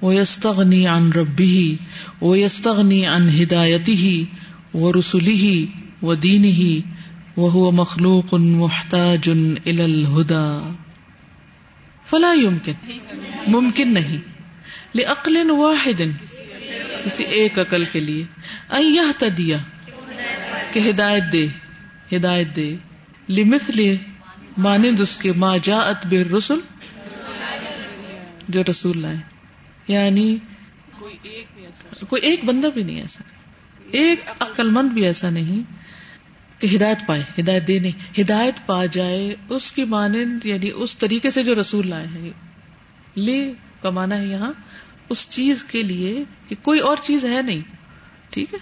ويستغني 0.02 0.88
عن 0.88 1.12
ربه 1.12 1.78
ويستغني 2.22 3.08
عن 3.08 3.30
هدايته 3.30 4.26
ورسله 4.74 5.68
ودينه 6.02 6.82
وهو 7.38 7.72
مخلوق 7.72 8.36
محتاج 8.36 9.30
الى 9.68 9.86
الهدى؟ 9.86 10.62
فلا 12.06 12.34
يمكن. 12.34 12.76
ممکن 13.48 13.94
نہیں. 13.94 14.37
لعقل 14.98 15.50
واحد۔ 15.50 16.02
کسی 17.06 17.24
ایک 17.24 17.60
عقل 17.60 17.84
کے 17.92 18.00
لیے۔ 18.00 18.24
ایہ 18.70 19.02
تدیا 19.18 19.58
کہ 20.74 20.90
ہدایت 20.90 21.24
دے۔ 21.34 21.48
ہدایت 22.16 22.56
دے۔ 22.56 22.76
لمثل 23.30 23.96
مانند 24.58 25.00
اس 25.00 25.18
کے 25.18 25.32
ما 25.32 25.58
جاءت 25.64 26.06
بالرسل 26.06 26.60
جو 28.50 28.64
رسول 28.70 29.02
لائے۔ 29.02 29.16
یعنی 29.88 30.38
کوئی 32.08 32.22
ایک 32.22 32.46
بندہ 32.46 32.68
بھی 32.74 32.84
نہیں 32.84 33.02
ایسا۔ 33.02 33.24
ایک 33.92 34.22
عقل 34.40 34.70
مند 34.70 34.90
بھی 34.90 35.06
ایسا 35.06 35.30
نہیں 35.30 35.64
کہ 36.62 36.76
ہدایت 36.76 36.98
پائے۔ 37.08 37.24
ہدایت 37.40 37.68
دے 37.68 37.80
نہیں۔ 37.80 38.22
ہدایت 38.22 38.66
پا 38.66 38.86
جائے 38.86 39.36
اس 39.50 39.72
کی 39.72 39.84
مانند 39.84 40.46
یعنی 40.46 40.72
اس 40.76 40.98
طریقے 40.98 41.32
سے 41.32 41.44
جو 41.44 41.62
رسول 41.62 41.88
لائے 41.88 42.08
ہیں۔ 42.08 42.30
لے 43.16 43.54
کمانا 43.82 44.18
ہے 44.18 44.26
یہاں۔ 44.26 44.52
اس 45.10 45.30
چیز 45.30 45.64
کے 45.64 45.84
لیے 45.84 46.24
کہ 46.50 46.56
کوئی 46.62 46.80
اور 46.80 46.98
چیز 47.04 47.26
ہے 47.26 47.42
نہیں، 47.42 47.62
ٹھیک 48.30 48.54
ہے؟ 48.54 48.60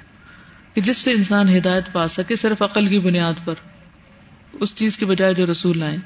کہ 0.73 0.81
جس 0.81 0.97
سے 0.97 1.11
انسان 1.11 1.57
ہدایت 1.57 1.83
پا 1.93 2.07
سکے 2.07 2.35
صرف 2.35 2.61
عقل 2.61 2.85
کی 2.85 2.99
بنیاد 2.99 3.33
پر، 3.45 3.53
اس 4.53 4.75
چیز 4.75 4.97
کے 4.97 5.05
بجائے 5.05 5.33
جو 5.33 5.45
رسول 5.51 5.83
آئے۔ 5.83 5.97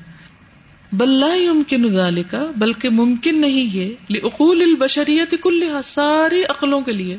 بلّہ 0.94 1.54
ممکن 1.54 1.98
کا 2.30 2.52
بلکہ 2.58 2.90
ممکن 2.90 3.42
نہیں 3.42 3.78
یہ 3.78 3.96
اقول 4.24 4.62
البشریت 4.62 5.36
کل 5.44 5.64
ساری 5.84 6.44
عقلوں 6.44 6.82
کے 6.82 6.92
لیے، 6.92 7.18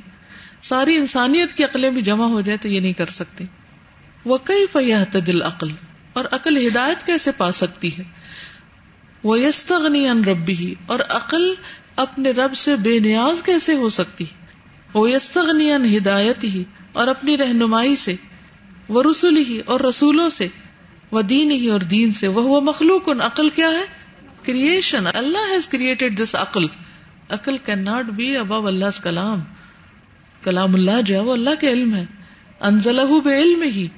ساری 0.63 0.97
انسانیت 0.97 1.53
کی 1.53 1.65
عقلیں 1.65 1.91
بھی 1.91 2.03
جمع 2.03 2.25
ہو 2.25 2.41
جائے 2.41 2.59
تو 2.59 2.69
یہ 2.69 2.81
نہیں 2.81 2.93
کر 2.93 3.07
سکتی 3.07 3.45
وہ 4.25 4.39
کئی 4.45 4.67
فیاحت 4.73 5.17
دل 5.27 5.43
عقل 5.43 5.69
اور 6.13 6.25
عقل 6.31 6.67
ہدایت 6.67 7.07
کیسے 7.07 7.31
پا 7.33 7.53
سکتی 7.53 7.99
ہے؟ 7.99 8.03
وہ 9.23 9.41
یستغنی 9.41 10.09
ان 10.09 10.25
ربی 10.25 10.75
اور 10.87 10.99
عقل 11.09 11.55
اپنے 12.01 12.31
رب 12.31 12.55
سے 12.55 12.77
بے 12.77 12.99
نیاز 12.99 13.43
کیسے 13.43 13.75
ہو 13.75 13.89
سکتی؟ 13.89 14.25
وہ 14.95 15.11
یستغنی 15.11 15.97
ہدایت 15.97 16.45
ہی 16.45 16.65
اور 16.93 17.09
اپنی 17.09 17.37
رہنمائی 17.37 17.97
سے 17.97 18.15
وہ 18.89 19.03
رسول 19.03 19.37
ہی 19.37 19.61
اور 19.65 19.81
رسولوں 19.81 20.31
سے 20.31 20.49
وہ 21.11 21.23
دین 21.23 21.51
ہی 21.51 21.69
اور 21.69 21.81
دین 21.81 22.13
سے 22.13 22.29
وہ 22.29 22.61
مخلوق 22.61 23.03
ان 23.07 23.21
عقل 23.21 23.49
کیا 23.49 23.69
ہے؟ 23.69 23.85
Creation 24.43 25.07
Allah 25.15 25.39
has 25.51 25.69
created 25.69 26.19
this 26.19 26.35
عقل۔ 26.35 26.65
عقل 27.29 27.59
کین 27.59 27.79
ناٹ 27.79 28.05
بی 28.05 28.37
ابو 28.37 28.67
اللہ 28.67 29.03
کلام 29.03 29.41
کلام 30.43 30.75
اللہ 30.75 31.03
جو 31.05 31.15
ہے 31.15 31.21
وہ 31.21 31.33
اللہ 31.33 31.51
کے 31.61 31.71
علم 31.71 31.95
ہے۔ 31.95 32.05
انزلہ 32.61 33.01
بے 33.25 33.43
علم 33.43 33.63
ہی 33.63 33.89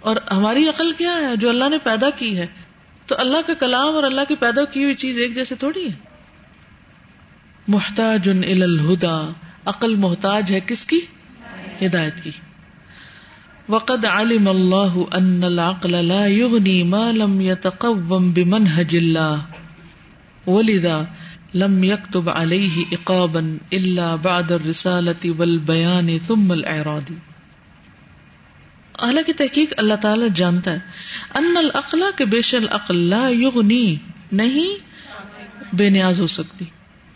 اور 0.00 0.16
ہماری 0.30 0.68
عقل 0.68 0.92
کیا 0.92 1.16
ہے؟ 1.16 1.36
جو 1.36 1.48
اللہ 1.48 1.68
نے 1.68 1.76
پیدا 1.82 2.10
کی 2.10 2.36
ہے۔ 2.36 2.46
تو 3.06 3.14
اللہ 3.18 3.36
کا 3.46 3.54
کلام 3.54 3.94
اور 3.94 4.02
اللہ 4.02 4.20
کی 4.28 4.34
پیدا 4.36 4.64
کی 4.64 4.84
ہوئی 4.84 4.94
چیز 4.94 5.18
ایک 5.18 5.34
جیسے 5.34 5.54
تھوڑی 5.54 5.90
ہے۔ 5.90 6.07
محتاج 7.68 8.28
الہدا، 8.28 9.30
عقل 9.64 9.94
محتاج 9.94 10.52
ہے 10.52 10.60
کس 10.66 10.86
کی؟ 10.86 11.00
ہدایت 11.86 12.14
کی۔ 12.22 12.30
وقد 13.68 14.04
علم 14.04 14.48
اللہ 14.48 15.14
ان 15.14 15.44
العقل 15.44 16.04
لا 16.04 16.26
يغني 16.26 16.82
ما 16.82 17.10
لم 17.10 17.40
يتقوم 17.40 18.32
بمنهج 18.32 18.96
الله 18.96 19.36
ولذا 20.46 21.02
لم 21.54 21.84
يكتب 21.84 22.30
عليه 22.30 22.80
اقابا 22.92 23.40
الا 23.72 24.14
بعد 24.14 24.50
الرسالة 24.50 25.30
والبيان 25.38 26.18
ثم 26.26 26.52
الاعراض۔ 26.52 27.10
حالانکہ 29.02 29.32
تحقیق 29.32 29.74
اللہ 29.76 29.94
تعالی 29.94 30.26
جانتا 30.34 30.72
ہے، 30.72 30.78
ان 31.34 31.56
العقل 31.56 32.02
کے 32.16 32.24
بیش 32.24 32.54
العقل 32.54 32.96
لا 32.96 33.28
یغنی، 33.28 33.96
نہیں، 34.32 34.84
بے 35.72 35.90
نیاز 35.90 36.20
ہو 36.20 36.26
سکتی۔ 36.26 36.64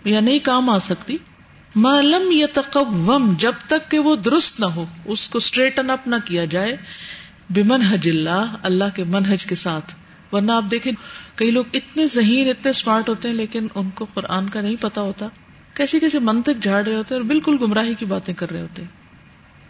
یا 0.04 0.20
نہیں 0.20 0.38
کام 0.38 0.70
آ 0.70 0.78
سکتی؟ 0.78 1.16
معلوم 1.74 2.30
یا 2.30 2.46
تقوم 2.54 3.34
جب 3.38 3.52
تک 3.66 3.90
کہ 3.90 3.98
وہ 3.98 4.16
درست 4.16 4.60
نہ 4.60 4.64
ہو، 4.64 4.86
اس 5.04 5.28
کو 5.28 5.38
اسٹریٹن 5.38 5.90
اپ 5.90 6.08
نہ 6.08 6.14
کیا 6.24 6.44
جائے 6.44 6.76
بمن 7.50 7.82
حج 7.82 8.08
اللہ 8.08 8.56
اللہ 8.62 8.84
کے 8.94 9.04
منہج 9.04 9.46
کے 9.46 9.54
ساتھ۔ 9.54 9.94
ورنہ 10.32 10.52
آپ 10.52 10.64
دیکھیں، 10.70 10.92
کئی 11.34 11.50
لوگ 11.50 11.64
اتنے 11.74 12.06
ذہین، 12.06 12.48
اتنے 12.48 12.70
اسمارٹ 12.70 13.08
ہوتے 13.08 13.28
ہیں، 13.28 13.34
لیکن 13.34 13.66
ان 13.74 13.90
کو 13.90 14.06
قرآن 14.14 14.48
کا 14.48 14.60
نہیں 14.60 14.76
پتا 14.80 15.00
ہوتا۔ 15.00 15.26
کیسے 15.74 16.00
کیسے 16.00 16.18
منتق 16.18 16.62
جھاڑ 16.62 16.84
رہے 16.84 16.94
ہوتے 16.94 17.14
ہیں 17.14 17.22
اور 17.22 17.28
بالکل 17.28 17.56
گمراہی 17.60 17.94
کی 17.94 18.04
باتیں 18.04 18.34
کر 18.34 18.50
رہے 18.50 18.60
ہوتے 18.60 18.82
ہیں۔ 18.82 18.88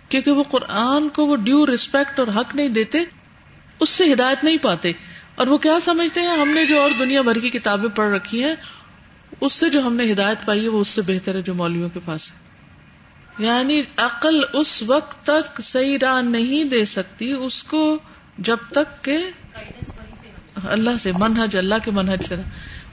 کیونکہ 0.09 0.31
وہ 0.31 0.43
قرآن 0.51 1.09
کو 1.09 1.27
وہ 1.27 1.37
ڈیو 1.37 1.67
ریسپیکٹ 1.67 2.19
اور 2.19 2.27
حق 2.37 2.55
نہیں 2.55 2.69
دیتے، 2.69 2.99
اس 3.81 3.89
سے 3.89 4.13
ہدایت 4.13 4.45
نہیں 4.45 4.57
پاتے۔ 4.63 4.93
اور 5.35 5.47
وہ 5.47 5.59
کیا 5.59 5.79
سمجھتے 5.85 6.21
ہیں؟ 6.21 6.29
ہم 6.29 6.49
نے 6.49 6.65
جو 6.65 6.81
اور 6.81 6.91
دنیا 6.99 7.23
بھر 7.23 7.39
کی 7.39 7.51
کتابیں 7.51 7.89
پڑھ 7.89 8.15
رکھی 8.15 8.45
ہیں 8.45 8.55
اس 9.41 9.53
سے 9.53 9.71
جو 9.71 9.81
ہم 9.81 9.95
نے 9.95 10.13
ہدایت 10.13 10.47
پائی 10.47 10.63
ہے 10.63 10.69
وہ 10.69 10.81
اس 10.81 10.89
سے 10.89 11.03
بہتر 11.03 11.35
ہے 11.35 11.43
جو 11.43 11.55
مولویوں 11.55 11.89
کے 11.95 12.01
پاس 12.05 12.33
ہے۔ 12.33 12.53
یعنی 13.45 13.83
عقل 13.97 14.41
اس 14.53 14.83
وقت 14.83 15.27
تک 15.27 15.61
صحیح 15.65 15.99
راہ 16.03 16.23
نہیں 16.23 16.65
دے 16.65 16.85
سکتی 16.85 17.33
اس 17.33 17.65
کو 17.65 17.99
جب 18.39 18.57
تک 18.71 19.05
کہ 19.05 19.19
اللہ 20.65 20.91
سے 21.03 21.13
منہج 21.13 21.57
اللہ 21.57 21.75
کے 21.85 21.91
منہج 21.91 22.25
سے۔ 22.29 22.35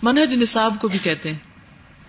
منہج 0.01 0.33
نصاب 0.33 0.75
کو 0.81 0.87
بھی 0.87 0.99
کہتے 1.03 1.31
ہیں۔ 1.31 1.37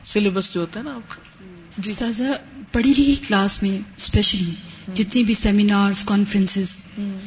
سلیبس 0.04 0.54
جو 0.54 0.60
ہوتا 0.60 0.80
ہے 0.80 0.84
نا 0.84 0.94
آپ 0.94 1.10
کا۔ 1.10 1.44
جی۔ 1.78 1.94
سازا 1.98 2.24
پڑھی 2.72 2.90
لکھی 2.90 3.14
کلاس 3.28 3.62
میں 3.62 3.78
اسپیشلی 3.96 4.54
جتنی 4.94 5.24
بھی 5.24 5.34
سیمینار 5.34 5.92
کانفرنس 6.04 6.58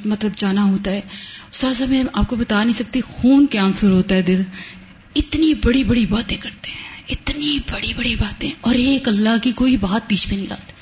مطلب 0.06 0.32
جانا 0.36 0.64
ہوتا 0.64 0.92
ہے۔ 0.92 1.02
سازا 1.52 1.86
میں 1.90 2.04
آپ 2.14 2.28
کو 2.28 2.36
بتا 2.36 2.64
نہیں 2.64 2.78
سکتی 2.78 3.02
خون 3.02 3.46
کے 3.46 3.60
آنسر 3.60 3.90
ہوتا 3.90 4.16
ہے 4.16 4.22
دل۔ 4.22 4.42
اتنی 5.16 5.54
بڑی 5.54 5.84
بڑی 5.84 6.06
باتیں 6.06 6.38
کرتے 6.38 6.72
ہیں۔ 6.72 6.83
اتنی 7.10 7.60
بڑی 7.72 7.94
بڑی 7.98 8.16
باتیں 8.16 8.50
اور 8.62 8.76
ایک 8.76 9.08
اللہ 9.08 9.38
کی 9.44 9.52
کوئی 9.52 9.78
بات 9.78 10.08
پیچھ 10.08 10.28
میں 10.30 10.38
نہیں 10.38 10.48
لاتے 10.48 10.74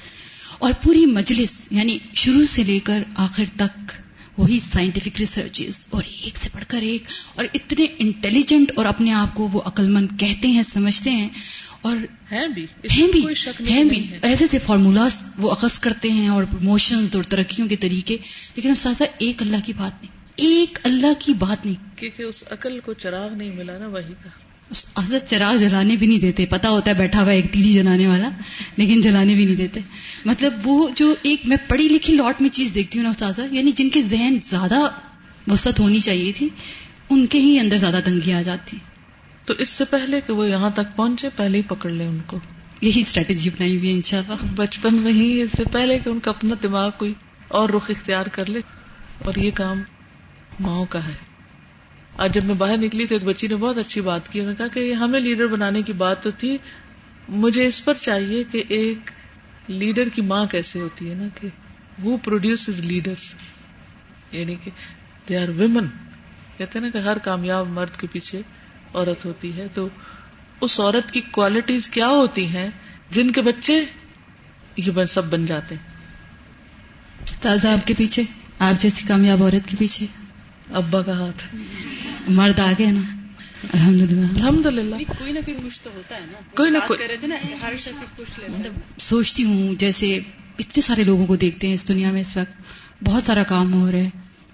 اور 0.59 0.71
پوری 0.83 1.05
مجلس 1.05 1.49
یعنی 1.71 1.97
شروع 2.13 2.45
سے 2.45 2.63
لے 2.63 2.79
کر 2.79 3.03
آخر 3.15 3.43
تک 3.55 3.91
وہی 4.37 4.59
سائنٹیفک 4.73 5.19
ریسرچز 5.19 5.87
اور 5.89 6.03
ایک 6.23 6.37
سے 6.37 6.49
پڑھ 6.51 6.63
کر 6.67 6.81
ایک 6.81 7.03
اور 7.35 7.45
اتنے 7.53 7.85
انٹیلیجنٹ 7.99 8.71
اور 8.75 8.85
اپنے 8.85 9.11
آپ 9.11 9.35
کو 9.35 9.47
وہ 9.47 9.61
عقل 9.65 9.89
مند 9.89 10.07
کہتے 10.19 10.47
ہیں 10.47 10.63
سمجھتے 10.73 11.09
ہیں 11.09 11.29
اور 11.81 11.97
ہیں 12.31 12.47
بھی 12.47 12.65
ہیں 13.69 13.83
بھی 13.83 14.07
ایسے 14.21 14.43
ایسے 14.43 14.59
فارمولاز 14.59 15.21
وہ 15.37 15.51
اخذ 15.51 15.79
کرتے 15.79 16.11
ہیں 16.11 16.27
اور 16.27 16.43
پروموشن 16.43 17.05
اور 17.13 17.23
ترقیوں 17.23 17.67
کے 17.67 17.75
طریقے 17.75 18.17
لیکن 18.55 18.69
اب 18.69 18.77
ساتھ 18.77 19.01
ایک 19.17 19.41
اللہ 19.41 19.57
کی 19.65 19.73
بات 19.73 20.03
نہیں 20.03 20.19
ایک 20.35 20.79
اللہ 20.83 21.19
کی 21.19 21.33
بات 21.33 21.65
نہیں۔ 21.65 21.97
کیونکہ 21.97 22.23
اس 22.23 22.43
عقل 22.51 22.79
کو 22.79 22.93
چراغ 22.93 23.33
نہیں 23.33 23.55
ملا 23.55 23.77
نا 23.77 23.87
وہی 23.87 24.13
کا 24.23 24.29
حضرت 24.97 25.29
چراغ 25.29 25.57
جلانے 25.57 25.95
بھی 25.95 26.07
نہیں 26.07 26.19
دیتے۔ 26.19 26.45
پتا 26.45 26.69
ہوتا 26.69 26.91
ہے 26.91 26.95
بیٹھا 26.95 27.23
ہوا 27.23 27.31
ایک 27.31 27.53
تیری 27.53 27.73
جلانے 27.73 28.07
والا 28.07 28.29
لیکن 28.77 29.01
جلانے 29.01 29.33
بھی 29.33 29.45
نہیں 29.45 29.55
دیتے۔ 29.55 29.79
مطلب 30.25 30.53
وہ 30.63 30.89
جو 30.95 31.15
ایک 31.21 31.41
میں 31.45 31.57
پڑھی 31.67 31.89
لکھی 31.89 32.15
لاٹ 32.15 32.41
میں 32.41 32.49
چیز 32.49 32.75
دیکھتی 32.75 32.99
ہوں 32.99 33.03
نا 33.03 33.09
استاذہ 33.09 33.41
یعنی 33.51 33.71
جن 33.71 33.89
کے 33.89 34.01
ذہن 34.01 34.37
زیادہ 34.43 34.79
وسط 35.47 35.79
ہونی 35.79 35.99
چاہیے 35.99 36.31
تھی 36.31 36.49
ان 37.09 37.25
کے 37.25 37.39
ہی 37.39 37.59
اندر 37.59 37.77
زیادہ 37.77 37.99
تنگی 38.05 38.33
آ 38.33 38.41
جاتی۔ 38.41 38.77
تو 39.45 39.53
اس 39.59 39.69
سے 39.69 39.85
پہلے 39.85 40.21
کہ 40.27 40.33
وہ 40.33 40.49
یہاں 40.49 40.69
تک 40.69 40.95
پہنچے 40.95 41.29
پہلے 41.35 41.57
ہی 41.57 41.63
پکڑ 41.67 41.89
لیں 41.89 42.07
ان 42.07 42.19
کو۔ 42.25 42.39
یہی 42.81 43.01
اسٹریٹجی 43.01 43.49
اپنائی 43.49 43.77
ہوئی 43.77 43.89
ہے 43.89 43.93
ان 43.93 44.01
شاء 44.01 44.17
اللہ 44.17 44.33
بچپن 44.55 44.95
میں 44.95 45.13
ہی 45.13 45.41
اس 45.41 45.49
سے 45.57 45.63
پہلے 45.71 45.99
کہ 46.03 46.09
ان 46.09 46.19
کا 46.19 46.31
اپنا 46.31 46.55
دماغ 46.63 46.89
کوئی 46.97 47.13
اور 47.47 47.69
رخ 47.69 47.89
اختیار 47.89 48.25
کر 48.25 48.49
لے۔ 48.49 48.59
اور 49.25 49.33
یہ 49.35 49.51
کام 49.53 49.81
ماؤں 50.59 50.85
کا 50.89 51.07
ہے۔ 51.07 51.30
آج 52.17 52.33
جب 52.33 52.43
میں 52.43 52.55
باہر 52.55 52.77
نکلی 52.77 53.05
تو 53.05 53.15
ایک 53.15 53.23
بچی 53.23 53.47
نے 53.47 53.55
بہت 53.55 53.77
اچھی 53.77 54.01
بات 54.01 54.31
کی 54.31 54.41
نے 54.41 54.53
کہا 54.57 54.67
کہ 54.67 54.79
یہ 54.79 54.93
ہمیں 54.93 55.19
لیڈر 55.19 55.47
بنانے 55.47 55.81
کی 55.81 55.93
بات 55.93 56.23
تو 56.23 56.31
تھی 56.31 56.57
مجھے 57.29 57.67
اس 57.67 57.85
پر 57.85 57.93
چاہیے 57.93 58.43
کہ 58.51 58.63
ایک 58.67 59.11
لیڈر 59.67 60.09
کی 60.15 60.21
ماں 60.21 60.45
کیسے 60.45 60.79
ہوتی 60.79 61.09
ہے 61.09 61.15
نا 61.15 61.27
کہ 61.41 61.47
وہ 61.99 62.17
پروڈیوس 62.23 62.69
لیڈرس 62.69 63.35
یعنی 64.31 64.55
کہ 64.63 64.71
دے 65.29 65.37
آر 65.37 65.49
ویمن 65.49 65.87
کہتے 66.57 66.79
ہیں 66.79 66.85
نا 66.85 66.89
کہ 66.93 66.97
ہر 66.97 67.17
کامیاب 67.17 67.67
مرد 67.67 67.99
کے 67.99 68.07
پیچھے 68.11 68.41
عورت 68.93 69.25
ہوتی 69.25 69.57
ہے 69.57 69.67
تو 69.73 69.87
اس 70.61 70.79
عورت 70.79 71.11
کی 71.11 71.21
کوالٹیز 71.21 71.89
کیا 71.89 72.07
ہوتی 72.07 72.45
ہیں 72.45 72.67
جن 73.11 73.31
کے 73.31 73.41
بچے 73.41 73.85
یہ 74.77 75.05
سب 75.09 75.25
بن 75.25 75.45
جاتے 75.45 75.75
ہیں؟ 75.75 75.91
تازہ 77.41 77.67
آپ 77.67 77.87
کے 77.87 77.93
پیچھے 77.97 78.23
آپ 78.59 78.81
جیسی 78.81 79.07
کامیاب 79.07 79.43
عورت 79.43 79.69
کے 79.69 79.75
پیچھے۔ 79.79 80.05
ابا 80.73 81.01
کا 81.01 81.19
ہاتھ۔ 81.19 81.55
مرد 82.27 82.59
آ 82.59 82.71
گئے 82.79 82.91
نا۔ 82.91 83.01
الحمد 83.73 84.11
للہ 84.11 84.25
الحمد 84.35 84.65
للہ 84.65 84.95
کوئی 85.17 85.31
نہ 85.31 85.39
کوئی 85.45 85.57
خوش 85.63 85.81
تو 85.81 85.89
ہوتا 85.95 86.15
ہے 86.15 86.19
نا۔ 86.19 86.37
کوئی 86.55 86.71
نہ 86.71 86.77
کوئی۔ 86.87 86.99
ہر 87.61 87.73
شخص 87.79 88.17
خوش 88.17 88.27
مطلب 88.49 88.73
سوچتی 88.99 89.43
ہوں 89.43 89.75
جیسے 89.75 90.19
اتنے 90.59 90.81
سارے 90.81 91.03
لوگوں 91.03 91.27
کو 91.27 91.35
دیکھتے 91.35 91.67
ہیں 91.67 91.73
اس 91.73 91.87
دنیا 91.87 92.11
میں 92.11 92.21
اس 92.21 92.37
وقت۔ 92.37 92.61
بہت 93.03 93.23
سارا 93.25 93.43
کام 93.43 93.73
ہو 93.73 93.91
رہا 93.91 93.97
ہے۔ 93.97 94.09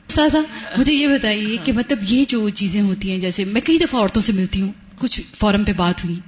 استاذہ 0.08 0.38
مجھے 0.78 0.94
یہ 0.94 1.08
بتائیے 1.08 1.58
کہ 1.64 1.74
مطلب 1.74 2.00
یہ 2.02 2.26
جو 2.28 2.50
چیزیں 2.50 2.82
ہوتی 2.82 3.12
ہیں 3.12 3.18
جیسے 3.18 3.46
میں 3.46 3.62
کئی 3.62 3.78
دفعہ 3.78 4.02
عورتوں 4.02 4.22
سے 4.22 4.32
ملتی 4.32 4.62
ہوں 4.62 4.72
کچھ 5.00 5.22
فورم 5.40 5.64
پہ 5.64 5.74
بات 5.74 6.06
ہوئی۔ 6.06 6.20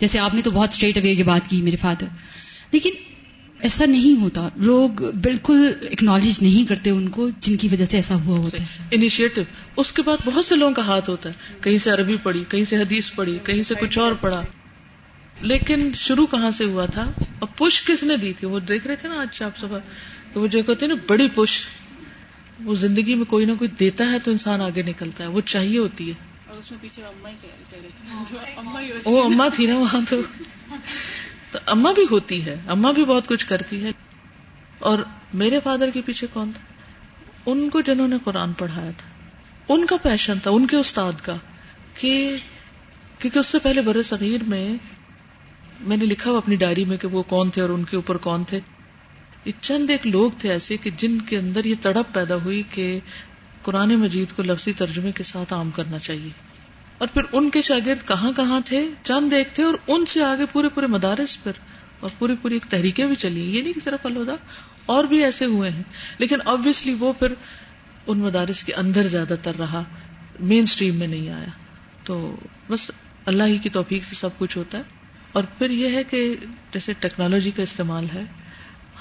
جیسے 0.00 0.18
آپ 0.18 0.34
نے 0.34 0.42
تو 0.42 0.50
بہت 0.50 0.72
اسٹریٹ 0.72 0.98
اوے 0.98 1.14
کی 1.14 1.22
بات 1.22 1.50
کی 1.50 1.62
میرے 1.62 1.76
فادر 1.76 2.06
لیکن 2.72 2.90
ایسا 3.60 3.84
نہیں 3.86 4.20
ہوتا۔ 4.20 4.48
لوگ 4.56 4.90
بالکل 5.22 5.72
اکنالج 5.92 6.42
نہیں 6.42 6.68
کرتے 6.68 6.90
ان 6.90 7.08
کو 7.08 7.28
جن 7.40 7.56
کی 7.56 7.68
وجہ 7.72 7.84
سے 7.90 7.96
ایسا 7.96 8.14
ہوا 8.14 8.38
ہوتا 8.38 8.62
ہے۔ 8.62 8.66
انیشیٹو 8.90 9.40
اس 9.76 9.92
کے 9.92 10.02
بعد 10.02 10.16
بہت 10.24 10.44
سے 10.44 10.56
لوگوں 10.56 10.74
کا 10.74 10.86
ہاتھ 10.86 11.10
ہوتا 11.10 11.28
ہے۔ 11.28 11.34
کہیں 11.60 11.78
سے 11.84 11.90
عربی 11.90 12.16
پڑھی 12.22 12.44
کہیں 12.48 12.64
سے 12.64 12.76
حدیث 12.76 13.12
پڑھی 13.14 13.38
کہیں 13.44 13.62
سے 13.62 13.74
کچھ 13.80 13.98
اور 13.98 14.12
پڑھا۔ 14.20 14.42
لیکن 15.40 15.90
شروع 15.94 16.26
کہاں 16.26 16.50
سے 16.50 16.64
ہوا 16.64 16.86
تھا؟ 16.86 17.12
اور 17.38 17.48
پش 17.56 17.82
کس 17.84 18.02
نے 18.02 18.16
دی 18.16 18.32
تھی؟ 18.38 18.46
وہ 18.46 18.58
دیکھ 18.58 18.86
رہے 18.86 18.96
تھے 18.96 19.08
نا 19.08 19.14
آج 19.14 19.42
آپ 19.42 19.58
صبح 19.58 19.78
وہ 20.34 20.46
جو 20.46 20.62
کہتے 20.62 20.86
ہیں 20.86 20.94
نا 20.94 21.00
بڑی 21.06 21.28
پش 21.34 21.66
وہ 22.64 22.74
زندگی 22.74 23.14
میں 23.14 23.24
کوئی 23.24 23.46
نہ 23.46 23.52
کوئی 23.58 23.70
دیتا 23.80 24.10
ہے 24.10 24.18
تو 24.18 24.30
انسان 24.30 24.60
آگے 24.60 24.82
نکلتا 24.82 25.24
ہے۔ 25.24 25.28
وہ 25.28 25.40
چاہیے 25.40 25.78
ہوتی 25.78 26.10
ہے۔ 26.10 26.14
وہ 29.04 29.24
اما 29.24 29.48
تھی 29.48 29.66
نا 29.66 29.76
وہاں 29.76 30.00
تو۔ 30.08 30.20
تو 31.56 31.70
اما 31.70 31.92
بھی 31.92 32.02
ہوتی 32.10 32.46
ہے، 32.46 32.56
اما 32.68 32.90
بھی 32.90 33.04
بہت 33.04 33.26
کچھ 33.26 33.46
کرتی 33.46 33.84
ہے۔ 33.84 33.90
اور 34.78 34.98
میرے 35.34 35.60
فادر 35.64 35.90
کے 35.90 36.00
پیچھے 36.04 36.26
کون 36.32 36.50
تھا؟ 36.54 36.62
ان 37.46 37.70
کو 37.70 37.80
جنہوں 37.80 38.08
نے 38.08 38.16
قرآن 38.24 38.52
پڑھایا 38.52 38.90
تھا۔ 38.96 39.08
ان 39.68 39.86
کا 39.86 39.96
پیشن 40.02 40.38
تھا، 40.38 40.50
ان 40.50 40.66
کے 40.66 40.76
استاد 40.76 41.12
کا، 41.22 41.36
کہ 41.94 42.36
کیونکہ 43.18 43.38
اس 43.38 43.46
سے 43.46 43.58
پہلے 43.58 43.80
بر 43.80 44.02
صغیر 44.02 44.44
میں 44.44 44.74
میں 45.80 45.96
نے 45.96 46.04
لکھا 46.04 46.30
ہوا 46.30 46.38
اپنی 46.38 46.56
ڈائری 46.56 46.84
میں 46.84 46.96
کہ 46.96 47.08
وہ 47.08 47.22
کون 47.22 47.50
تھے 47.50 47.62
اور 47.62 47.70
ان 47.70 47.84
کے 47.84 47.96
اوپر 47.96 48.16
کون 48.16 48.44
تھے۔ 48.44 48.60
یہ 49.44 49.52
چند 49.60 49.90
ایک 49.90 50.06
لوگ 50.06 50.30
تھے 50.38 50.50
ایسے 50.50 50.76
کہ 50.76 50.90
جن 50.96 51.20
کے 51.20 51.38
اندر 51.38 51.64
یہ 51.64 51.74
تڑپ 51.80 52.14
پیدا 52.14 52.34
ہوئی 52.34 52.62
کہ 52.70 52.98
قرآن 53.62 53.94
مجید 53.94 54.36
کو 54.36 54.42
لفظی 54.42 54.72
ترجمے 54.72 55.12
کے 55.12 55.22
ساتھ 55.22 55.52
عام 55.52 55.70
کرنا 55.70 55.98
چاہیے۔ 55.98 56.45
اور 56.98 57.08
پھر 57.12 57.22
ان 57.32 57.50
کے 57.50 57.62
شاگرد 57.62 58.08
کہاں 58.08 58.32
کہاں 58.32 58.60
تھے، 58.64 58.88
چند 59.02 59.32
ایک 59.32 59.48
تھے 59.52 59.62
اور 59.62 59.74
ان 59.86 60.06
سے 60.06 60.22
آگے 60.22 60.44
پورے 60.52 60.68
پورے 60.68 60.86
مدارس 60.86 61.42
پر 61.42 61.52
اور 62.00 62.10
پوری 62.18 62.34
پوری 62.42 62.54
ایک 62.54 62.70
تحریکیں 62.70 63.06
بھی 63.06 63.16
چلی 63.16 63.56
یہ 63.56 63.62
نہیں 63.62 63.72
کہ 63.72 63.80
صرف 63.84 64.06
الہدا 64.06 64.34
اور 64.86 65.04
بھی 65.04 65.24
ایسے 65.24 65.44
ہوئے 65.44 65.70
ہیں۔ 65.70 65.82
لیکن 66.18 66.38
آبویسلی 66.44 66.94
وہ 66.94 67.12
پھر 67.12 67.32
ان 68.06 68.18
مدارس 68.18 68.64
کے 68.64 68.72
اندر 68.72 69.06
زیادہ 69.06 69.34
تر 69.42 69.52
رہا 69.58 69.82
مین 70.40 70.62
اسٹریم 70.62 70.94
میں 70.94 71.06
نہیں 71.06 71.30
آیا۔ 71.30 71.48
تو 72.04 72.36
بس 72.68 72.90
اللہ 73.26 73.42
ہی 73.42 73.58
کی 73.58 73.68
توفیق 73.68 74.04
سے 74.08 74.14
سب 74.14 74.28
کچھ 74.38 74.58
ہوتا 74.58 74.78
ہے۔ 74.78 74.82
اور 75.32 75.44
پھر 75.58 75.70
یہ 75.70 75.88
ہے 75.88 76.04
کہ 76.04 76.36
جیسے 76.72 76.92
ٹیکنالوجی 76.92 77.50
کا 77.50 77.62
استعمال 77.62 78.06
ہے، 78.14 78.24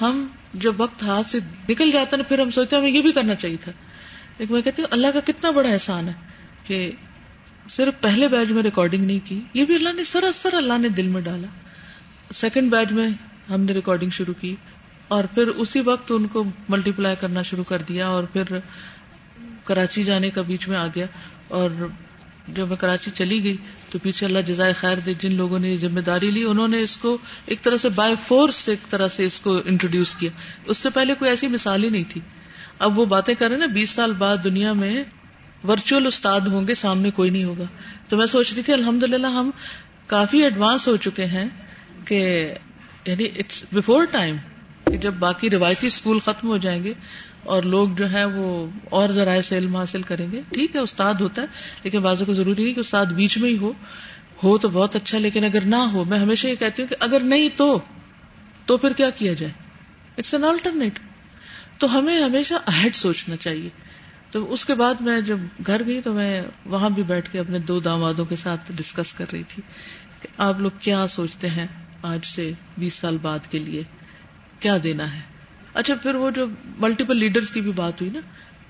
ہم 0.02 0.28
جب 0.54 0.74
وقت 0.78 1.04
ہاتھ 1.04 1.28
سے 1.28 1.40
نکل 1.70 1.92
جاتا 1.92 2.18
نا 2.18 2.24
پھر 2.24 2.40
ہم 2.40 2.52
سوچتے 2.52 2.76
ہیں 2.76 2.84
ہمیں 2.84 2.92
یہ 2.92 3.02
بھی 3.02 3.12
کرنا 3.12 3.36
چاہیے 3.36 3.58
تھا۔ 3.62 3.72
لیکن 4.38 4.54
میں 4.54 4.62
کہتی 4.62 4.82
ہوں، 4.82 4.90
اللہ 4.92 5.08
کا 5.14 5.20
کتنا 5.20 5.52
بڑا 5.52 5.70
احسان 5.70 6.08
ہے 6.08 6.14
کہ 6.64 6.92
صرف 7.70 8.02
پہلے 8.02 8.28
بیچ 8.28 8.52
میں 8.52 8.64
ریکارڈنگ 8.64 9.06
نہیں 9.06 9.20
کی، 9.24 9.42
یہ 9.54 9.66
بھی 9.66 9.76
اللہ 9.76 9.94
نے 9.94 10.04
سراسر 10.04 10.54
اللہ 10.54 10.78
نے 10.78 10.90
دل 10.90 11.08
میں 11.08 11.22
ڈالا۔ 11.22 11.48
سیکنڈ 12.34 12.72
بیچ 12.72 12.92
میں 12.92 13.10
ہم 13.50 13.62
نے 13.62 13.74
ریکارڈنگ 13.74 14.10
شروع 14.10 14.34
کی 14.42 14.56
اور 15.08 15.24
پھر 15.24 15.48
اسی 15.48 15.80
وقت 15.80 16.12
ان 16.12 16.28
کو 16.28 16.44
ملٹی 16.70 16.92
پلائی 16.96 17.16
کرنا 17.20 17.42
شروع 17.42 17.64
کر 17.64 17.82
دیا 17.82 18.08
اور 18.08 18.24
پھر 18.24 18.44
کراچی 19.64 20.04
جانے 20.04 20.30
کا 20.30 20.42
بیچ 20.42 20.68
میں 20.68 20.78
آ 20.78 20.88
گیا۔ 20.88 21.06
اور 21.48 21.70
جب 22.48 22.68
میں 22.68 22.76
کراچی 22.76 23.12
چلی 23.14 23.44
گئی 23.44 23.58
تو 23.90 24.00
پیچھے 24.00 24.26
اللہ 24.26 24.40
جزائے 24.40 24.74
خیر 24.74 24.98
دے، 24.98 25.14
جن 25.20 25.34
لوگوں 25.34 25.60
نے 25.60 25.78
ذمہ 25.78 26.00
داری 26.00 26.32
لی، 26.32 26.44
انہوں 26.44 26.68
نے 26.68 26.82
اس 26.82 26.98
کو 26.98 27.18
ایک 27.46 27.62
طرح 27.62 27.78
سے 27.78 27.90
بائی 27.90 28.16
فورس 28.28 28.70
ایک 28.70 28.90
طرح 28.90 29.08
سے 29.08 29.26
اس 29.26 29.42
کو 29.42 29.62
انٹروڈیوس 29.66 30.16
کیا۔ 30.16 30.30
اس 30.66 30.78
سے 30.78 30.90
پہلے 30.90 31.14
کوئی 31.20 31.32
ایسی 31.32 31.48
مثال 31.48 31.84
ہی 31.84 31.90
نہیں 31.90 32.04
تھی۔ 32.10 32.22
اب 32.80 33.00
وہ 33.00 33.06
باتیں 33.06 33.34
کر 33.40 33.50
رہے 33.50 33.58
نا، 33.58 33.66
بیس 33.66 33.90
سال 33.90 34.14
بعد 34.14 34.38
دنیا 34.44 34.74
میں 34.74 35.04
ورچوئل 35.68 36.08
استاد 36.08 36.42
ہوں 36.42 36.68
گے، 36.68 36.74
سامنے 36.74 37.12
کوئی 37.12 37.30
نہیں 37.30 37.44
ہوگا۔ 37.44 37.64
تو 38.08 38.18
میں 38.18 38.26
سوچ 38.26 38.54
رہی 38.54 38.62
تھی 38.62 38.74
الحمد 38.74 39.04
للہ 39.04 39.28
ہم 39.28 39.52
کافی 40.08 40.44
ایڈوانس 40.44 40.88
ہو 40.88 40.98
چکے 40.98 41.26
ہیں 41.26 41.46
کہ 42.06 42.54
یعنی 43.06 43.24
اٹس 43.24 43.66
بفور 43.72 44.06
ٹائم 44.12 44.36
کہ 44.86 44.98
جب 44.98 45.14
باقی 45.14 45.50
روایتی 45.50 45.88
اسکول 45.88 46.20
ختم 46.20 46.48
ہو 46.48 46.58
جائیں 46.58 46.84
گے 46.84 46.94
اور 47.44 47.64
لوگ 47.64 47.88
جو 47.90 48.12
ہے 48.12 48.26
وہ 48.26 48.68
اور 48.90 49.10
ذرائع 49.10 49.42
سے 49.42 49.58
علم 49.58 49.76
حاصل 49.76 50.02
کریں 50.02 50.32
گے۔ 50.32 50.42
ٹھیک 50.52 50.76
ہے، 50.76 50.80
استاد 50.82 51.14
ہوتا 51.14 51.42
ہے، 51.42 51.48
لیکن 51.84 52.00
بازو 52.00 52.26
کو 52.26 52.34
ضروری 52.34 52.64
نہیں 52.64 52.74
کہ 52.74 52.80
استاد 52.80 53.06
بیچ 53.06 53.38
میں 53.38 53.50
ہی 53.50 53.58
ہو۔ 53.58 53.72
ہو 54.44 54.58
تو 54.58 54.70
بہت 54.70 54.96
اچھا 54.96 55.20
لیکن 55.20 55.44
اگر 55.44 55.62
نہ 55.66 55.76
ہو، 55.76 56.04
میں 56.04 56.20
ہمیشہ 56.20 56.48
یہ 56.48 56.56
کہتی 56.56 56.82
ہوں 56.82 56.90
کہ 56.90 56.96
اگر 57.00 57.20
نہیں 57.20 57.50
تو 57.58 57.80
تو 58.66 58.78
پھر 58.78 58.94
کیا 58.94 59.10
کیا 59.10 59.34
جائے؟ 59.34 59.54
اٹس 60.18 60.34
این 60.34 60.44
آلٹرنیٹ 60.44 61.00
تو 61.78 61.98
ہمیں 61.98 62.22
ہمیشہ 62.22 62.54
اہڈ 62.68 62.96
سوچنا 62.96 63.36
چاہیے۔ 63.36 63.70
تو 64.36 64.54
اس 64.54 64.66
کے 64.66 64.74
بعد 64.74 64.96
میں 65.00 65.22
جب 65.22 65.38
گھر 65.66 65.82
گئی 65.86 66.02
تو 66.02 66.14
میں 66.14 66.42
وہاں 66.66 66.90
بھی 66.90 67.04
بیٹھ 67.04 67.32
کے 67.32 67.40
اپنے 67.40 67.60
دو 67.60 67.80
دامادوں 67.80 68.26
کے 68.26 68.36
ساتھ 68.36 68.72
ڈسکس 68.76 69.14
کر 69.14 69.26
رہی 69.32 69.44
تھی 69.48 69.64
کہ 70.22 70.28
آپ 70.38 70.60
لوگ 70.60 70.72
کیا 70.80 71.08
سوچتے 71.08 71.50
ہیں 71.50 71.68
آج 72.02 72.26
سے 72.26 72.52
بیس 72.78 72.94
سال 72.94 73.18
بعد 73.22 73.40
کے 73.50 73.60
لیے؟ 73.60 73.84
کیا 74.60 74.78
دینا 74.84 75.16
ہے؟ 75.16 75.20
اچھا 75.74 75.96
پھر 75.96 76.16
وہ 76.16 76.32
جو 76.32 76.46
ملٹیپل 76.78 77.18
لیڈرز 77.18 77.52
کی 77.52 77.62
بھی 77.62 77.72
بات 77.72 78.02
ہوئی 78.02 78.12
نا، 78.14 78.20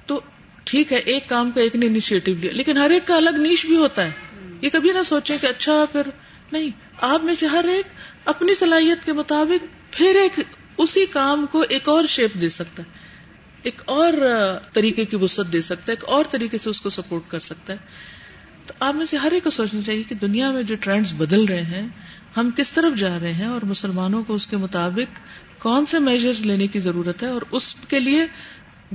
تو 0.05 0.19
ٹھیک 0.63 0.93
ہے، 0.93 0.97
ایک 0.97 1.29
کام 1.29 1.51
کا 1.51 1.61
ایک 1.61 1.75
نے 1.75 1.85
انیشیٹو 1.85 2.31
لیا، 2.39 2.53
لیکن 2.53 2.77
ہر 2.77 2.89
ایک 2.89 3.07
کا 3.07 3.17
الگ 3.17 3.29
نیش 3.29 3.65
بھی 3.65 3.75
ہوتا 3.75 4.05
ہے۔ 4.05 4.11
یہ 4.61 4.69
کبھی 4.73 4.91
نہ 4.91 5.03
سوچے 5.05 5.37
کہ 5.41 5.47
اچھا 5.47 5.85
پھر 5.91 6.01
نہیں، 6.51 6.69
آپ 7.01 7.23
میں 7.23 7.35
سے 7.35 7.45
ہر 7.45 7.65
ایک 7.67 7.85
اپنی 8.25 8.55
صلاحیت 8.59 9.05
کے 9.05 9.13
مطابق 9.13 9.93
پھر 9.93 10.15
ایک 10.15 10.39
اسی 10.77 11.05
کام 11.05 11.45
کو 11.51 11.65
ایک 11.69 11.89
اور 11.89 12.03
شیپ 12.05 12.41
دے 12.41 12.49
سکتا 12.49 12.83
ہے۔ 12.83 13.04
ایک 13.65 13.81
اور 13.85 14.13
طریقے 14.73 15.05
کی 15.05 15.15
وسط 15.15 15.53
دے 15.53 15.61
سکتا 15.61 15.83
ہے، 15.87 15.91
ایک 15.91 16.03
اور 16.05 16.25
طریقے 16.31 16.57
سے 16.63 16.69
اس 16.69 16.81
کو 16.81 16.89
سپورٹ 16.89 17.23
کر 17.27 17.39
سکتا 17.39 17.73
ہے۔ 17.73 17.77
تو 18.65 18.73
آپ 18.79 18.95
میں 18.95 19.05
سے 19.05 19.17
ہر 19.17 19.31
ایک 19.31 19.43
کو 19.43 19.49
سوچنا 19.49 19.81
چاہیے 19.81 20.03
کہ 20.03 20.15
دنیا 20.15 20.51
میں 20.51 20.63
جو 20.63 20.75
ٹرینڈز 20.79 21.13
بدل 21.17 21.45
رہے 21.45 21.61
ہیں، 21.61 21.87
ہم 22.37 22.49
کس 22.55 22.71
طرف 22.71 22.99
جا 22.99 23.19
رہے 23.21 23.33
ہیں 23.33 23.45
اور 23.45 23.65
مسلمانوں 23.65 24.23
کو 24.23 24.35
اس 24.35 24.47
کے 24.47 24.57
مطابق 24.57 25.19
کون 25.61 25.85
سے 25.85 25.99
میجرز 25.99 26.41
لینے 26.41 26.67
کی 26.67 26.79
ضرورت 26.79 27.23
ہے 27.23 27.27
اور 27.27 27.41
اس 27.51 27.75
کے 27.87 27.99
لیے 27.99 28.25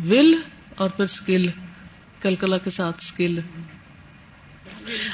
ول 0.09 0.35
اور 0.75 0.91
پھر 0.91 1.05
اسکل 1.05 1.47
کلکلا 2.21 2.59
کے 2.59 2.71
ساتھ 2.71 2.97
اسکل 3.03 3.39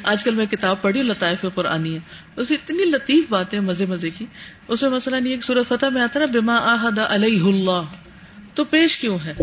آج 0.05 0.25
کل 0.25 0.35
میں 0.35 0.47
کتاب 0.47 0.83
پڑھی، 0.83 1.03
لطائف 1.03 1.45
پر 1.55 1.65
آنی 1.65 1.95
ہے۔ 1.95 1.99
اس 2.37 2.51
اتنی 2.51 2.85
لطیف 2.85 3.25
باتیں 3.29 3.61
مزے 3.61 3.87
مزے 3.87 4.11
کی۔ 4.11 4.27
اس 4.69 4.83
میں 4.83 4.91
مسئلہ 4.91 5.17
نہیں 5.17 5.33
ایک 5.33 5.45
سورت 5.45 5.69
فتح 5.69 5.87
میں 5.87 6.03
آتا 6.03 6.19
نا 6.21 6.27
بما 6.27 6.57
آحد 6.57 6.99
علیہ 6.99 7.43
اللہ 7.43 8.06
تو 8.57 8.65
پیش 8.65 8.99
کیوں 8.99 9.19
ہے؟ 9.25 9.35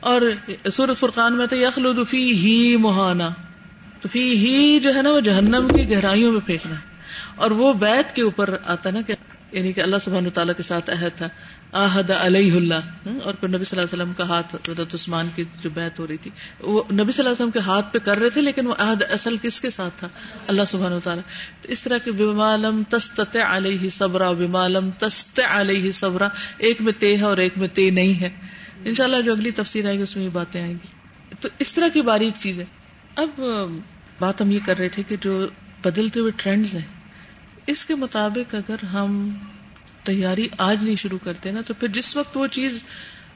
اور 0.00 0.22
سورت 0.72 1.00
فرقان 1.00 1.36
میں 1.36 1.46
تو 1.46 1.56
یخلد 1.56 2.10
فی 2.10 2.32
ہی 2.32 2.76
مہانا، 2.76 3.28
تو 4.00 4.08
فی 4.12 4.36
ہی 4.36 4.80
جو 4.80 4.94
ہے 4.94 5.02
نا 5.02 5.10
وہ 5.10 5.20
جہنم 5.20 5.68
کی 5.74 5.90
گہرائیوں 5.90 6.32
میں 6.32 6.40
پھینکنا 6.46 6.74
ہے۔ 6.74 6.90
اور 7.36 7.50
وہ 7.50 7.72
بیت 7.72 8.16
کے 8.16 8.22
اوپر 8.22 8.56
آتا 8.66 8.90
نا 8.90 9.00
کہ 9.00 9.14
یعنی 9.52 9.72
کہ 9.72 9.80
اللہ 9.80 9.96
سبحانہ 10.04 10.28
تعالیٰ 10.28 10.54
کے 10.56 10.62
ساتھ 10.62 10.90
عہد 10.90 11.16
تھا۔ 11.16 11.28
آحد 11.72 12.10
علیہ 12.10 12.52
اللہ۔ 12.52 12.74
اور 13.22 13.34
پھر 13.34 13.48
نبی 13.48 13.64
صلی 13.64 13.80
اللہ 13.80 13.94
علیہ 13.94 14.02
وسلم 14.02 14.12
کا 14.16 14.28
ہاتھ، 14.28 14.54
حضرت 14.54 14.94
عثمان 14.94 15.28
کی 15.34 15.44
جو 15.62 15.70
بیعت 15.70 15.98
ہو 15.98 16.06
رہی 16.06 16.16
تھی۔ 16.16 16.30
وہ 16.60 16.82
نبی 16.82 17.02
صلی 17.02 17.04
اللہ 17.04 17.28
علیہ 17.28 17.32
وسلم 17.32 17.50
کے 17.50 17.58
ہاتھ 17.58 17.92
پہ 17.92 17.98
کر 17.98 18.18
رہے 18.18 18.30
تھے، 18.30 18.40
لیکن 18.40 18.66
وہ 18.66 18.74
عہد 18.78 19.02
اصل 19.10 19.36
کس 19.42 19.60
کے 19.60 19.70
ساتھ 19.70 19.94
تھا؟ 19.98 20.08
اللہ 20.46 20.62
سبحانہ 20.66 20.94
تعالیٰ 21.04 21.22
تو 21.62 21.68
اس 21.68 21.82
طرح 21.82 21.98
کے 21.98 22.12
بمالم 22.12 22.82
تست 22.88 23.36
علیہ 23.36 23.90
صبرا 23.90 24.32
بمالم 24.32 24.90
تست 24.98 25.40
علیہ 25.50 25.92
صبرا۔ 25.92 26.28
ایک 26.58 26.80
میں 26.80 26.92
تے 26.98 27.16
ہے 27.16 27.24
اور 27.24 27.36
ایک 27.36 27.52
میں 27.56 27.68
تے 27.68 27.90
نہیں 27.90 28.20
ہے۔ 28.20 28.30
انشاءاللہ 28.84 29.22
جو 29.22 29.32
اگلی 29.32 29.50
تفسیر 29.50 29.86
آئے 29.86 29.98
گی، 29.98 30.02
اس 30.02 30.16
میں 30.16 30.24
یہ 30.24 30.30
باتیں 30.32 30.62
آئیں 30.62 30.74
گی۔ 30.74 30.86
تو 31.40 31.48
اس 31.58 31.74
طرح 31.74 31.88
کی 31.88 32.02
باریک 32.02 32.32
چیز 32.40 32.58
ہے 32.58 32.64
اب 33.16 33.40
بات 34.20 34.40
ہم 34.40 34.50
یہ 34.50 34.58
کر 34.66 34.78
رہے 34.78 34.88
تھے 34.88 35.02
کہ 35.08 35.16
جو 35.20 35.46
بدلتے 35.82 36.20
ہوئے 36.20 36.32
ٹرینڈز 36.36 36.74
ہیں 36.74 36.99
اس 37.70 37.84
کے 37.84 37.94
مطابق 37.94 38.54
اگر 38.54 38.84
ہم 38.84 39.30
تیاری 40.04 40.48
آج 40.58 40.76
نہیں 40.82 40.96
شروع 40.96 41.18
کرتے 41.24 41.50
نا، 41.50 41.60
تو 41.60 41.74
پھر 41.74 41.88
جس 41.88 42.16
وقت 42.16 42.36
وہ 42.36 42.46
چیز 42.46 42.84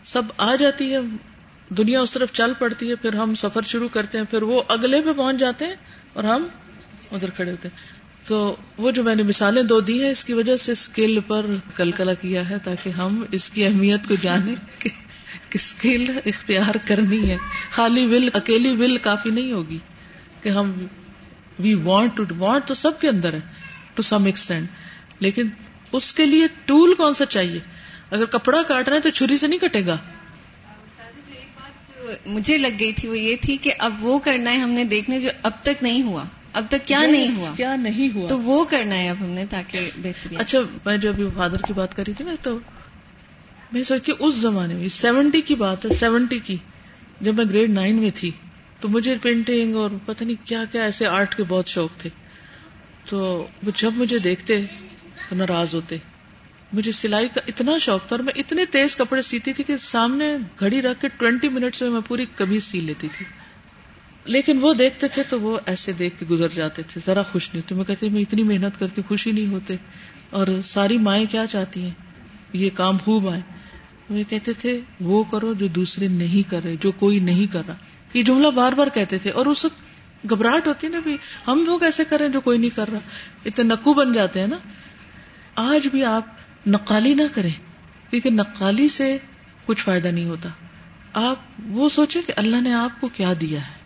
سب 0.05 0.22
آ 0.39 0.55
جاتی 0.57 0.93
ہے، 0.93 0.99
دنیا 1.68 2.01
اس 2.01 2.12
طرف 2.12 2.32
چل 2.32 2.53
پڑتی 2.59 2.91
ہے، 2.91 2.95
پھر 2.95 3.14
ہم 3.14 3.35
سفر 3.35 3.62
شروع 3.62 3.89
کرتے 3.93 4.18
ہیں، 4.18 4.24
پھر 4.30 4.43
وہ 4.43 4.62
اگلے 4.68 5.01
پہ 5.01 5.12
پہنچ 5.16 5.37
جاتے 5.37 5.64
ہیں 5.64 5.74
اور 6.12 6.24
ہم 6.24 6.47
ادھر 7.12 7.30
کھڑے 7.30 7.51
ہوتے 7.51 7.68
ہیں۔ 7.68 7.76
تو 8.26 8.57
وہ 8.78 8.91
جو 8.91 9.03
میں 9.05 9.14
نے 9.14 9.22
مثالیں 9.22 9.62
دو 9.62 9.80
دی 9.80 10.05
ہیں، 10.05 10.11
اس 10.11 10.24
کی 10.24 10.32
وجہ 10.32 10.57
سے 10.57 10.72
اسکل 10.72 11.18
پر 11.26 11.47
کلکلا 11.74 12.14
کیا 12.14 12.49
ہے 12.51 12.57
تاکہ 12.64 12.91
ہم 12.91 13.24
اس 13.30 13.51
کی 13.51 13.64
اہمیت 13.64 14.09
کو 14.09 14.14
جانیں 14.20 14.55
کہ 14.78 14.91
اسکل 15.55 16.05
اختیار 16.26 16.76
کرنی 16.87 17.30
ہے۔ 17.30 17.37
خالی 17.70 18.07
ول، 18.07 18.28
اکیلی 18.32 18.76
ول 18.76 18.97
کافی 18.97 19.30
نہیں 19.30 19.53
ہوگی 19.53 19.78
کہ 20.43 20.49
ہم 20.49 20.72
وی 21.59 21.74
وانٹ 21.74 22.16
ٹو 22.16 22.24
وانٹ 22.39 22.64
تو 22.64 22.74
سب 22.74 23.01
کے 23.01 23.09
اندر 23.09 23.32
ہے۔ 23.32 23.41
ٹو 23.95 24.03
سم 24.03 24.24
ایکسٹینڈ 24.24 24.66
لیکن 25.20 25.49
اس 25.92 26.12
کے 26.12 26.26
لیے 26.26 26.47
ٹول 26.64 26.95
کون 26.95 27.14
سا 27.14 27.26
چاہیے؟ 27.26 27.59
اگر 28.11 28.24
کپڑا 28.24 28.62
کاٹ 28.62 28.88
رہے 28.88 28.97
ہیں 28.97 29.03
تو 29.03 29.11
چھری 29.11 29.38
سے 29.38 29.47
نہیں 29.47 29.59
کٹے 29.59 29.86
گا۔ 29.86 29.97
مجھے 32.26 32.59
لگ 32.59 32.80
گئی 32.80 32.92
تھی 32.92 33.09
وہ 33.09 33.18
یہ 33.18 33.36
تھی 33.40 33.57
کہ 33.57 33.72
اب 33.78 34.05
وہ 34.05 34.18
کرنا 34.18 34.53
ہے 34.53 34.57
ہم 34.57 34.70
نے 34.70 34.84
دیکھنے 34.84 35.20
جو 35.20 35.28
اب 35.42 35.53
تک 35.62 35.82
نہیں 35.82 36.03
ہوا۔ 36.03 36.24
اب 36.53 36.64
تک 36.70 36.86
کیا 36.86 37.07
نہیں 37.07 37.36
ہوا؟ 37.36 37.53
کیا 37.57 37.76
نہیں 37.76 38.14
ہوا۔ 38.14 38.28
تو 38.28 38.40
وہ 38.40 38.64
کرنا 38.64 38.95
ہے 38.95 39.09
اب 39.09 39.16
ہم 39.20 39.30
نے 39.30 39.45
تاکہ 39.51 39.90
بہتری 39.97 40.36
اچھا 40.36 40.59
میں 40.86 40.97
جو 40.97 41.09
ابھی 41.09 41.24
فادر 41.36 41.62
کی 41.62 41.72
بات 41.72 41.97
کری 41.97 42.12
تھی 42.12 42.24
نا 42.24 42.34
تو 42.42 42.59
میں 43.72 43.84
سوچتی 43.84 44.12
اس 44.18 44.34
زمانے 44.34 44.74
میں 44.74 44.88
سیونٹی 44.88 45.40
کی 45.40 45.55
بات 45.55 45.84
ہے 45.84 45.90
سیونٹی 46.01 46.38
کی۔ 46.38 46.57
جب 47.20 47.34
میں 47.34 47.45
گریڈ 47.45 47.70
نائن 47.70 47.97
میں 47.97 48.11
تھی 48.14 48.30
تو 48.80 48.88
مجھے 48.88 49.16
پینٹنگ 49.22 49.76
اور 49.76 49.90
پتہ 50.07 50.24
نہیں 50.24 50.47
کیا 50.47 50.64
کیا 50.72 50.82
ایسے 50.82 51.07
آرٹ 51.07 51.34
کے 51.34 51.42
بہت 51.49 51.68
شوق 51.68 51.90
تھے۔ 51.99 52.11
تو 53.09 53.46
جب 53.76 53.92
مجھے 53.96 54.18
دیکھتے 54.18 54.64
تو 55.28 55.34
ناراض 55.34 55.74
ہوتے۔ 55.74 55.96
مجھے 56.72 56.92
سلائی 56.92 57.28
کا 57.28 57.40
اتنا 57.46 57.78
شوق 57.78 58.07
تھا 58.07 58.16
اور 58.16 58.24
میں 58.24 58.32
اتنے 58.36 58.64
تیز 58.64 58.96
کپڑے 58.96 59.22
سیتی 59.22 59.52
تھی 59.52 59.64
کہ 59.64 59.74
سامنے 59.80 60.36
گھڑی 60.61 60.82
رکھ 60.82 61.00
کے 61.00 61.09
ٹوینٹی 61.09 61.48
منٹس 61.48 61.82
میں 61.82 61.90
میں 61.90 62.00
پوری 62.09 62.26
کبھی 62.34 62.61
سی 62.61 62.80
لیتی 62.80 63.09
تھی۔ 63.18 63.26
لیکن 64.24 64.59
وہ 64.61 64.74
دیکھتے 64.74 65.09
تھے 65.09 65.22
تو 65.22 65.40
وہ 65.40 65.59
ایسے 65.66 65.92
دیکھ 65.92 66.14
کے 66.18 66.26
گزر 66.26 66.48
جاتے 66.55 66.82
تھے، 66.82 67.00
ذرا 67.07 67.22
خوش 67.22 67.50
نہیں 67.52 67.62
ہوتے۔ 67.62 67.74
میں 67.74 67.84
کہتی، 67.84 68.09
میں 68.09 68.20
اتنی 68.20 68.42
محنت 68.42 68.78
کرتی، 68.78 69.02
خوشی 69.09 69.32
نہیں 69.32 69.46
ہوتے۔ 69.46 69.76
اور 70.30 70.46
ساری 70.64 70.98
مائیں 70.98 71.26
کیا 71.30 71.46
چاہتی 71.50 71.82
ہیں؟ 71.82 71.90
یہ 72.52 72.70
کام 72.74 72.98
خوب 72.98 73.28
آئے۔ 73.28 73.40
وہ 74.11 74.30
کہتے 74.30 74.52
تھے، 74.52 74.80
وہ 75.00 75.24
کرو 75.24 75.55
جو 75.55 75.66
دوسرے 75.66 76.09
نہیں 76.09 76.50
کر 76.50 76.61
رہے، 76.64 76.76
جو 76.80 76.92
کوئی 76.92 77.20
نہیں 77.20 77.52
کر 77.52 77.62
رہا۔ 77.68 77.74
یہ 78.14 78.22
جملہ 78.22 78.48
بار 78.48 78.72
بار 78.72 78.86
کہتے 78.94 79.18
تھے 79.18 79.30
اور 79.30 79.46
اس 79.46 79.64
وقت 79.64 79.93
گھبراہٹ 80.31 80.66
ہوتی 80.66 80.89
نا 80.89 81.01
بھی۔ 81.01 81.16
ہم 81.47 81.64
وہ 81.66 81.79
کیسے 81.79 82.05
کریں 82.05 82.29
جو 82.29 82.41
کوئی 82.41 82.59
نہیں 82.59 82.77
کر 82.77 82.91
رہا۔ 82.91 82.99
اتنے 83.45 83.64
نقو 83.64 83.95
بن 83.95 84.12
جاتے 84.12 84.41
ہیں 84.41 84.47
نا۔ 84.47 84.57
آج 85.55 85.89
بھی 85.89 86.05
آپ 86.05 86.27
نقالی 86.66 87.14
نہ 87.14 87.22
کریں، 87.35 87.51
کیونکہ 88.11 88.31
نقالی 88.31 88.89
سے 88.89 89.18
کچھ 89.66 89.83
فائدہ 89.83 90.09
نہیں 90.09 90.25
ہوتا۔ 90.25 90.49
آپ 91.12 91.37
وہ 91.66 91.89
سوچیں 91.89 92.22
کہ 92.27 92.33
اللہ 92.37 92.57
نے 92.57 92.72
آپ 92.72 93.01
کو 93.01 93.09
کیا 93.09 93.33
دیا 93.41 93.68
ہے۔ 93.68 93.85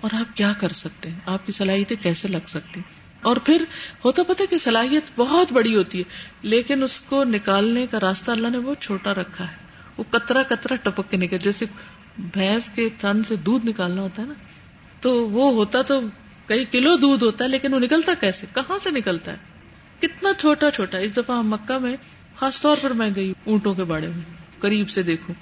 اور 0.00 0.10
آپ 0.14 0.36
کیا 0.36 0.52
کر 0.60 0.72
سکتے 0.72 1.10
ہیں؟ 1.10 1.20
آپ 1.26 1.46
کی 1.46 1.52
صلاحیتیں 1.52 1.96
کیسے 2.02 2.28
لگ 2.28 2.48
سکتی 2.48 2.80
اور 3.22 3.36
پھر 3.36 3.64
ہوتا 4.04 4.22
پتا 4.22 4.44
کہ 4.50 4.58
صلاحیت 4.58 5.02
بہت 5.16 5.52
بڑی 5.52 5.76
ہوتی 5.76 5.98
ہے، 5.98 6.04
لیکن 6.42 6.82
اس 6.82 7.00
کو 7.00 7.24
نکالنے 7.24 7.86
کا 7.90 8.00
راستہ 8.00 8.30
اللہ 8.30 8.48
نے 8.48 8.60
بہت 8.60 8.80
چھوٹا 8.80 9.14
رکھا 9.14 9.50
ہے۔ 9.50 9.56
وہ 9.96 10.04
کترا 10.10 10.42
کترا 10.42 10.74
ٹپک 10.76 11.10
کے 11.10 11.16
نکل، 11.16 11.38
جیسے 11.38 11.66
بھینس 12.18 12.70
کے 12.74 12.88
تھن 12.98 13.24
سے 13.24 13.36
دودھ 13.36 13.66
نکالنا 13.66 14.02
ہوتا 14.02 14.22
ہے 14.22 14.26
نا۔ 14.26 14.34
تو 15.00 15.28
وہ 15.28 15.52
ہوتا 15.52 15.82
تو 15.82 16.00
کئی 16.46 16.64
کلو 16.64 16.96
دودھ 16.96 17.24
ہوتا 17.24 17.44
ہے، 17.44 17.48
لیکن 17.48 17.74
وہ 17.74 17.78
نکلتا 17.78 18.12
کیسے؟ 18.20 18.46
کہاں 18.54 18.78
سے 18.82 18.90
نکلتا 18.90 19.32
ہے؟ 19.32 19.36
کتنا 20.00 20.32
چھوٹا 20.38 20.70
چھوٹا، 20.70 20.98
اس 20.98 21.16
دفعہ 21.16 21.38
ہم 21.38 21.48
مکہ 21.48 21.78
میں 21.78 21.96
خاص 22.36 22.60
طور 22.60 22.76
پر 22.80 22.90
میں 22.90 23.10
گئی 23.16 23.32
اونٹوں 23.44 23.74
کے 23.74 23.84
باڑے 23.84 24.06
میں، 24.06 24.20
قریب 24.60 24.90
سے 24.90 25.02
دیکھوں۔ 25.02 25.34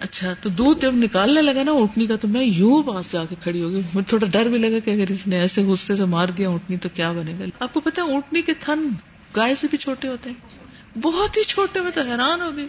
اچھا 0.00 0.32
تو 0.40 0.48
دودھ 0.48 0.80
جب 0.80 0.94
نکالنے 0.94 1.42
لگا 1.42 1.62
نا 1.62 1.70
اونٹنی 1.70 2.06
کا، 2.06 2.16
تو 2.16 2.28
میں 2.28 2.44
یوں 2.44 2.82
پاس 2.82 3.12
جا 3.12 3.24
کے 3.24 3.34
کھڑی 3.42 3.62
ہو 3.62 3.70
گئی۔ 3.70 3.80
مجھے 3.94 4.08
تھوڑا 4.08 4.26
ڈر 4.26 4.46
بھی 4.46 4.58
لگا 4.58 4.78
کہ 4.84 4.90
اگر 4.90 5.12
اس 5.12 5.26
نے 5.26 5.40
ایسے 5.40 5.62
غصے 5.62 5.96
سے 5.96 6.04
مار 6.04 6.28
دیا 6.28 6.48
اونٹنی 6.48 6.76
تو 6.76 6.88
کیا 6.94 7.12
بنے 7.12 7.34
گا؟ 7.38 7.44
آپ 7.60 7.74
کو 7.74 7.80
پتا 7.80 8.02
اونٹنی 8.02 8.42
کے 8.42 8.54
تھن 8.60 8.88
گائے 9.36 9.54
سے 9.54 9.66
بھی 9.70 9.78
چھوٹے 9.78 10.08
ہوتے 10.08 10.30
ہیں؟ 10.30 10.62
بہت 10.98 11.36
ہی 11.36 11.42
چھوٹے، 11.42 11.80
میں 11.80 11.90
تو 11.94 12.00
حیران 12.00 12.40
ہو 12.40 12.56
گئی۔ 12.56 12.66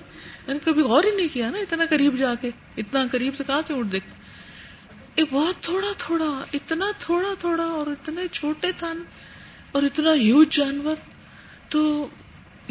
میں 0.48 0.54
نے 0.54 0.60
کبھی 0.64 0.82
غور 0.82 1.04
ہی 1.04 1.16
نہیں 1.16 1.28
کیا 1.34 1.50
نا 1.50 1.58
اتنا 1.58 1.86
قریب 1.90 2.18
جا 2.18 2.36
کے، 2.42 2.50
اتنا 2.78 3.06
قریب 3.12 3.36
سے 3.38 3.44
کہاں 3.48 3.62
سے 3.68 3.74
اٹھ 3.74 3.88
دیکھتے 3.88 4.23
ایک 5.16 5.28
بہت 5.32 5.64
تھوڑا 5.64 5.88
تھوڑا، 5.98 6.46
اتنا 6.54 6.86
تھوڑا 7.00 7.30
تھوڑا 7.40 7.64
اور 7.64 7.88
اتنے 7.88 8.28
چھوٹے 8.28 8.72
تھن 8.78 9.04
اور 9.72 9.84
اتنا 9.84 10.14
ہیوج 10.14 10.56
جانور۔ 10.56 10.96
تو 11.70 12.08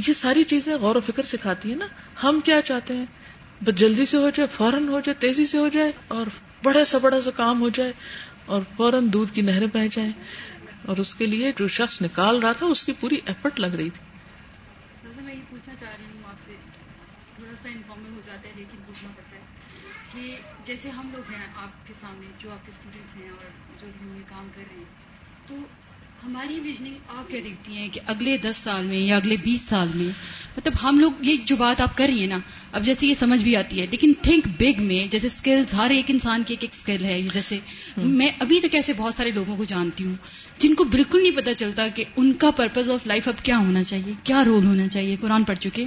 یہ 0.09 0.12
ساری 0.12 0.45
چیزیں 0.45 0.76
غور 0.76 0.97
و 0.97 1.01
فکر 1.01 1.22
سکھاتی 1.22 1.68
ہیں 1.68 1.76
نا۔ 1.76 1.86
ہم 2.22 2.40
کیا 2.45 2.62
چاہتے 2.62 2.97
ہیں؟ 2.97 3.07
بس 3.64 3.74
جلدی 3.74 4.07
سے 4.07 4.16
ہو 4.16 4.30
جائے، 4.30 4.49
فوراً 4.57 4.88
ہو 4.88 5.01
جائے، 5.01 5.14
تیزی 5.14 5.47
سے 5.47 5.59
ہو 5.59 5.68
جائے 5.68 5.93
اور 6.09 6.26
بڑے 6.62 6.84
سے 6.84 6.99
بڑا 6.99 7.22
سا 7.22 7.30
کام 7.30 7.61
ہو 7.61 7.68
جائے 7.68 7.93
اور 8.47 8.62
فوراً 8.76 9.12
دودھ 9.12 9.34
کی 9.34 9.40
نہریں 9.40 9.66
بہ 9.72 9.86
جائیں۔ 9.90 10.12
اور 10.86 10.97
اس 10.97 11.14
کے 11.14 11.26
لیے 11.26 11.53
جو 11.59 11.68
شخص 11.68 12.03
نکال 12.03 12.38
رہا 12.38 12.53
تھا، 12.53 12.66
اس 12.66 12.84
کی 12.84 12.93
پوری 13.01 13.16
ایفرٹ 13.24 13.61
لگ 13.61 13.66
رہی 13.66 13.90
تھی۔ 13.90 14.05
میں 15.22 15.34
یہ 15.34 15.40
پوچھنا 15.51 15.74
چاہ 15.74 15.88
رہی 15.99 16.05
ہوں 16.05 16.22
آپ 16.26 16.36
سے۔ 16.47 16.55
تھوڑا 17.36 17.53
سا 17.62 17.68
انفارمل 17.68 18.12
ہو 18.16 18.20
جاتا 18.26 18.49
ہے، 18.49 18.53
لیکن 18.57 18.78
پوچھنا 18.86 19.12
پڑتا 19.16 19.36
ہے 19.36 19.43
کہ 20.12 20.36
جیسے 20.66 20.90
ہم 20.90 21.08
لوگ 21.12 21.32
ہیں 21.32 21.46
آپ 21.56 21.86
کے 21.86 21.94
سامنے، 22.00 22.26
جو 22.38 22.50
آپ 22.50 22.66
کے 22.66 22.72
اسٹوڈینٹس 22.74 23.16
ہیں 23.16 23.30
اور 23.30 23.46
جو 23.80 23.86
بھی 23.98 24.18
یہ 24.18 24.22
کام 24.28 24.48
کر 24.54 24.62
رہے 24.70 24.76
ہیں، 24.76 24.84
تو 25.46 25.54
ہماری 26.24 26.60
ویژننگ 26.60 26.94
آپ 27.08 27.30
کیا 27.30 27.40
دیکھتی 27.44 27.76
ہیں 27.76 27.88
کہ 27.92 28.00
اگلے 28.06 28.36
دس 28.36 28.56
سال 28.56 28.86
میں 28.86 28.98
یا 28.98 29.16
اگلے 29.16 29.36
بیس 29.36 29.68
سال 29.68 29.88
میں 29.94 30.10
مطلب 30.56 30.72
ہم 30.82 30.98
لوگ 31.00 31.12
یہ 31.20 31.36
جو 31.44 31.56
بات 31.56 31.80
آپ 31.80 31.96
کر 31.96 32.04
رہی 32.06 32.20
ہیں 32.20 32.26
نا 32.26 32.38
اب 32.72 32.84
جیسے 32.84 33.06
یہ 33.06 33.14
سمجھ 33.18 33.42
بھی 33.42 33.56
آتی 33.56 33.80
ہے 33.80 33.86
لیکن 33.90 34.12
تھنک 34.22 34.48
بگ 34.58 34.82
میں 34.82 35.12
جیسے 35.12 35.26
اسکلز 35.26 35.74
ہر 35.74 35.90
ایک 35.90 36.04
انسان 36.08 36.42
کی 36.46 36.54
ایک 36.54 36.64
ایک 36.64 36.70
اسکل 36.72 37.04
ہے 37.04 37.22
جیسے 37.22 37.58
میں 37.96 38.28
ابھی 38.38 38.60
تک 38.60 38.74
ایسے 38.74 38.92
بہت 38.92 39.14
سارے 39.14 39.30
لوگوں 39.30 39.56
کو 39.56 39.64
جانتی 39.64 40.04
ہوں 40.04 40.14
جن 40.58 40.74
کو 40.74 40.84
بالکل 40.84 41.22
نہیں 41.22 41.36
پتا 41.36 41.54
چلتا 41.54 41.88
کہ 41.94 42.04
ان 42.16 42.32
کا 42.32 42.50
پرپز 42.50 42.90
آف 42.90 43.06
لائف 43.06 43.28
اب 43.28 43.44
کیا 43.44 43.58
ہونا 43.58 43.82
چاہیے 43.84 44.12
کیا 44.24 44.44
رول 44.44 44.64
ہونا 44.64 44.88
چاہیے 44.88 45.16
قرآن 45.20 45.44
پڑھ 45.44 45.58
چکے 45.58 45.84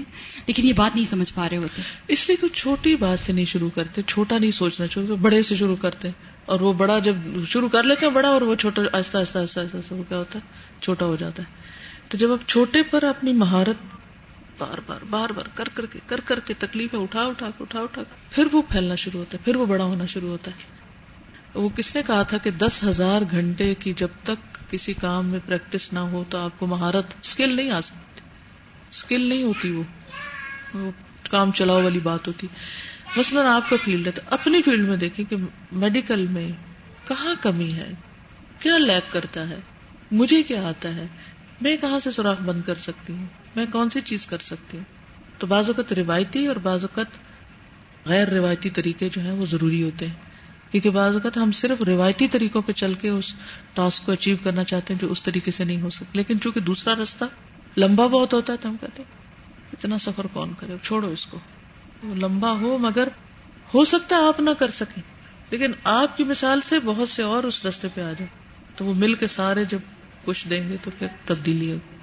لیکن 0.48 0.68
یہ 0.68 0.74
بات 0.74 0.96
نہیں 0.96 1.06
سمجھ 1.10 1.34
پا 1.34 1.50
رہے 1.50 1.58
ہوتے۔ 1.58 1.82
اس 2.08 2.28
لیے 2.28 2.38
کچھ 2.42 2.54
چھوٹی 2.54 2.96
بات 2.96 3.20
سے 3.26 3.34
نہیں 3.34 3.46
شروع 3.46 3.70
کرتے 3.76 4.02
چھوٹا 4.08 4.38
نہیں 4.38 4.52
سوچنا 4.52 4.88
چاہیے 4.88 5.16
بڑے 5.16 5.42
سے 5.42 5.56
شروع 5.56 5.76
کرتے۔ 5.76 6.10
اور 6.46 6.60
وہ 6.60 6.74
بڑا 6.74 7.00
جب 7.00 7.16
شروع 7.48 7.70
کر 7.70 7.84
لیتے 7.84 8.06
ہیں 8.06 8.14
بڑا 8.14 8.28
اور 8.28 8.42
وہ 8.42 8.56
چھوٹا 8.56 8.82
آہستہ 8.94 9.18
آہستہ 9.18 9.38
آہستہ 9.38 9.60
آہستہ 9.60 9.94
وہ 9.94 10.04
کیا 10.10 10.18
ہوتا 10.18 10.40
ہے 10.40 10.44
چھوٹا 10.82 11.06
ہو 11.06 11.16
جاتا 11.16 11.44
ہے۔ 11.44 11.54
تو 12.10 12.18
جب 12.18 12.32
آپ 12.32 12.50
چھوٹے 12.50 12.84
پر 12.84 13.04
اپنی 13.04 13.34
مہارت 13.34 13.96
بار 14.58 14.78
بار 14.86 15.02
بار 15.10 15.30
بار 15.30 15.46
کر 15.56 15.70
کر 15.70 15.86
کے 15.86 16.00
کر 16.08 16.20
کر 16.20 16.40
کے 16.40 16.54
تکلیف 16.60 16.96
اٹھا 16.96 17.22
اٹھا 17.22 17.46
کے 17.46 17.64
اٹھا 17.64 17.80
اٹھا 17.80 18.02
پھر 18.30 18.48
وہ 18.52 18.62
پھیلنا 18.62 18.96
شروع 18.96 19.20
ہوتا 19.20 19.38
ہے، 19.38 19.44
پھر 19.46 19.56
وہ 19.56 19.66
بڑا 19.66 19.84
ہونا 19.84 20.06
شروع 20.06 20.30
ہوتا 20.30 20.52
ہے۔ 20.52 20.76
وہ 21.54 21.70
کس 21.76 21.96
نے 21.96 22.02
کہا 22.08 22.24
تھا 22.24 22.38
کہ 22.38 22.52
دس 22.52 22.84
ہزار 22.84 23.22
گھنٹے 23.32 23.76
کی 23.76 23.94
جب 23.94 24.08
تک 24.24 24.72
کسی 24.72 24.94
کام 24.94 25.26
میں 25.26 25.40
پریکٹس 25.46 25.94
نہ 25.94 26.00
ہو 26.00 26.24
تو 26.30 26.38
آپ 26.38 26.60
کو 26.60 26.68
مہارت 26.68 27.06
اسکل 27.24 27.56
نہیں 27.56 27.72
آ 27.72 27.82
سکتی۔ 27.82 28.22
اسکل 28.92 29.22
نہیں 29.22 29.44
ہوتی 29.44 29.82
وہ 30.74 30.92
کام 31.30 31.52
چلاؤ 31.52 31.84
والی 31.84 32.00
بات 32.00 32.28
ہوتی۔ 32.28 32.48
مثلاً 33.18 33.46
آپ 33.46 33.70
کا 33.70 33.76
فیلڈ 33.84 34.08
ہے 34.08 34.12
تو 34.12 34.22
اپنی 34.30 34.62
فیلڈ 34.62 34.88
میں 34.90 34.98
دیکھیں 34.98 35.26
کہ 35.30 35.36
میڈیکل 35.72 36.28
میں 36.28 36.50
کہاں 37.08 37.36
کمی 37.42 37.74
ہے؟ 37.74 37.92
کیا 38.60 38.78
لیک 38.78 39.14
کرتا 39.14 39.50
ہے؟ 39.50 39.56
مجھے 40.12 40.44
کیا 40.44 40.70
آتا 40.70 40.96
ہے؟ 40.96 41.08
میں 41.62 41.78
کہاں 41.78 42.00
سے 42.00 42.12
سوراخ 42.12 42.42
بند 42.42 42.62
کر 42.66 42.76
سکتی 42.76 43.14
ہوں؟ 43.14 43.26
میں 43.56 43.66
کون 43.72 43.90
سی 43.90 44.02
چیز 44.02 44.28
کر 44.28 44.38
سکتی 44.38 44.78
ہوں؟ 44.78 44.86
تو 45.38 45.48
بعض 45.48 45.70
اوقات 45.70 45.94
روایتی 45.94 46.48
اور 46.48 46.56
بعض 46.56 46.82
اوقات 46.82 47.06
غیر 48.08 48.28
روایتی 48.28 48.70
طریقے 48.70 49.10
جو 49.12 49.22
ہیں 49.22 49.32
وہ 49.32 49.46
ضروری 49.46 49.84
ہوتے 49.84 50.08
ہیں۔ 50.08 50.14
کیونکہ 50.72 50.90
بعض 50.90 51.14
اوقات 51.14 51.38
ہم 51.38 51.52
صرف 51.52 51.82
روایتی 51.82 52.28
طریقوں 52.28 52.62
پہ 52.62 52.72
چل 52.72 52.94
کے 52.94 53.10
اس 53.10 53.34
ٹاسک 53.74 54.06
کو 54.06 54.12
اچیو 54.12 54.38
کرنا 54.44 54.64
چاہتے 54.64 54.94
ہیں 54.94 55.02
جو 55.02 55.12
اس 55.12 55.24
طریقے 55.24 55.52
سے 55.52 55.64
نہیں 55.64 55.82
ہو 55.82 55.90
سکتا 55.90 56.06
لیکن 56.14 56.40
چونکہ 56.40 56.60
دوسرا 56.60 56.96
راستہ 56.96 57.26
لمبا 57.78 58.08
بہت 58.08 58.34
ہوتا 58.34 58.54
ہے 58.54 58.58
تو 58.62 58.70
ہم 58.70 58.76
کہتے 58.82 59.02
ہیں، 59.02 59.18
اتنا 59.74 59.98
سفر 59.98 60.28
کون 60.28 60.54
کرے؟ 60.60 60.76
چھوڑو 60.84 61.10
اس 61.10 61.28
کو۔ 61.28 61.40
وہ 62.04 62.16
لمبا 62.16 62.52
ہو 62.52 62.78
مگر 62.78 63.08
ہو 63.74 63.86
سکتا 63.86 64.16
ہے 64.16 64.28
آپ 64.28 64.40
نہ 64.40 64.50
کر 64.60 64.72
سکیں۔ 64.72 65.04
لیکن 65.50 65.72
آپ 65.84 66.18
کی 66.18 66.24
مثال 66.24 66.62
سے 66.62 66.76
بہت 66.86 67.10
سے 67.10 67.24
اور 67.24 67.44
اس 67.44 67.66
رستے 67.66 67.88
پہ 67.94 68.02
آ 68.02 68.12
جائیں۔ 68.12 68.28
تو 68.76 68.86
وہ 68.86 68.94
مل 68.94 69.14
کے 69.14 69.28
سارے 69.28 69.64
جب 69.64 69.80
کچھ 70.26 70.48
دیں 70.48 70.70
گے 70.70 70.76
تو 70.82 70.92
پھر 71.00 71.08
تبدیلی 71.26 71.72
ہوگی 71.72 71.96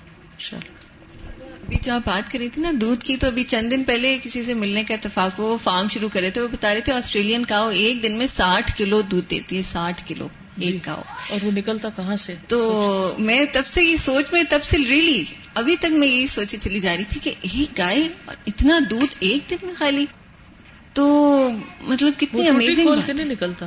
ابھی 1.62 1.76
جو 1.82 1.92
آپ 1.92 2.00
بات 2.06 2.32
کر 2.32 2.38
رہی 2.38 2.48
تھی 2.48 2.62
نا 2.62 2.70
دودھ 2.80 3.04
کی 3.04 3.16
تو 3.16 3.26
ابھی 3.26 3.44
چند 3.44 3.70
دن 3.70 3.84
پہلے 3.84 4.18
کسی 4.22 4.42
سے 4.42 4.54
ملنے 4.54 4.84
کا 4.84 4.94
اتفاق 4.94 5.40
وہ 5.40 5.58
فارم 5.62 5.88
شروع 5.88 6.08
کرے 6.12 6.30
تھے 6.30 6.40
وہ 6.40 6.48
بتا 6.48 6.74
رہے 6.74 6.80
تھے 6.80 6.92
آسٹریلین 6.92 7.44
کاؤ 7.44 7.68
ایک 7.68 8.02
دن 8.02 8.12
میں 8.12 8.26
ساٹھ 8.36 8.78
کلو 8.78 9.00
دودھ 9.00 9.30
دیتی 9.30 9.56
ہے 9.56 9.62
ساٹھ 9.72 10.02
کلو 10.08 10.28
ایک 10.60 10.76
کاؤ۔ 10.82 11.02
اور 11.30 11.44
وہ 11.44 11.50
نکلتا 11.50 11.88
کہاں 11.88 12.16
سے؟ 12.16 12.34
تو 12.48 13.14
میں 13.18 13.44
تب 13.52 13.62
سے 13.74 13.82
یہ 13.82 13.96
سوچ 13.96 14.24
میں 14.32 14.42
تب 14.48 14.62
سے 14.62 14.76
ریلی 14.76 15.24
ابھی 15.54 15.76
تک 15.76 15.92
میں 15.92 16.08
یہی 16.08 16.26
سوچی 16.26 16.56
چلی 16.56 16.80
جا 16.80 16.96
رہی 16.96 17.04
تھی 17.04 17.20
کہ 17.20 17.32
ایک 17.42 17.78
گائے 17.78 18.08
اتنا 18.46 18.78
دودھ 18.90 19.14
ایک 19.20 19.50
دن 19.50 19.56
میں 19.62 19.74
خالی۔ 19.78 20.06
تو 20.92 21.04
مطلب 21.80 22.12
کتنی 22.20 22.48
امیزنگ 22.48 23.10
نہیں 23.14 23.26
نکلتا۔ 23.26 23.66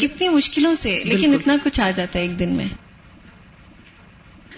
کتنی 0.00 0.28
مشکلوں 0.28 0.74
سے 0.80 1.02
لیکن 1.04 1.34
اتنا 1.34 1.56
کچھ 1.64 1.80
آ 1.80 1.90
جاتا 1.90 2.18
ہے 2.18 2.24
ایک 2.24 2.38
دن 2.38 2.48
میں۔ 2.48 2.66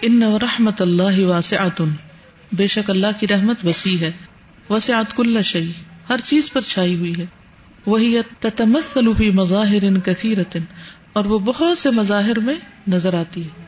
ان 0.03 0.23
رحمت 0.23 0.83
اللہ 0.83 1.25
واسعت 1.25 1.83
بے 2.53 2.67
شک 2.67 2.91
اللہ 2.91 3.07
کی 3.21 3.29
رحمت 3.29 3.67
وسیع 3.67 3.99
ہے۔ 3.99 4.13
وسعت 4.71 5.17
کل 5.17 5.43
شعی 5.43 5.71
ہر 6.09 6.21
چیز 6.25 6.53
پر 6.53 6.61
چھائی 6.61 6.97
ہوئی 6.97 7.13
ہے۔ 7.19 7.27
وہی 7.87 8.17
تتمثل 8.41 9.13
فی 9.19 9.31
مظاہر 9.31 10.01
کثیرت۔ 10.05 10.57
اور 11.13 11.25
وہ 11.25 11.39
بہت 11.39 11.79
سے 11.79 11.91
مظاہر 11.91 12.39
میں 12.39 12.55
نظر 12.89 13.15
آتی 13.15 13.45
ہے۔ 13.45 13.65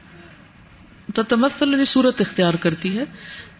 تتمثل 1.14 1.72
یعنی 1.72 1.84
صورت 1.84 2.20
اختیار 2.20 2.54
کرتی 2.54 2.98
ہے 2.98 3.04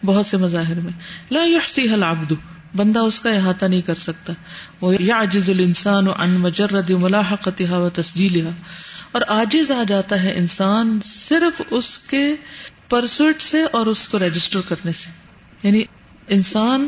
بہت 0.05 0.25
سے 0.25 0.37
مظاہر 0.37 0.79
میں۔ 0.79 0.91
لا 1.31 1.45
يحصيها 1.45 1.93
العبد۔ 1.93 2.33
بندہ 2.75 2.99
اس 2.99 3.21
کا 3.21 3.29
احاطہ 3.29 3.65
نہیں 3.65 3.81
کر 3.81 3.95
سکتا۔ 3.95 4.33
وہ 4.81 5.01
یعجز 5.01 5.49
الانسان 5.49 6.07
عن 6.17 6.29
مجرد 6.29 6.89
ملاحقتها 6.89 7.77
وتسجیلها 7.77 8.51
اور 9.13 9.21
آجز 9.27 9.71
آ 9.71 9.83
جاتا 9.87 10.23
ہے 10.23 10.33
انسان 10.37 10.99
صرف 11.05 11.61
اس 11.69 11.97
کے 11.97 12.35
پرسوٹ 12.89 13.41
سے 13.41 13.63
اور 13.63 13.85
اس 13.85 14.09
کو 14.09 14.19
رجسٹر 14.19 14.61
کرنے 14.61 14.93
سے۔ 14.93 15.09
یعنی 15.63 15.83
انسان 16.27 16.87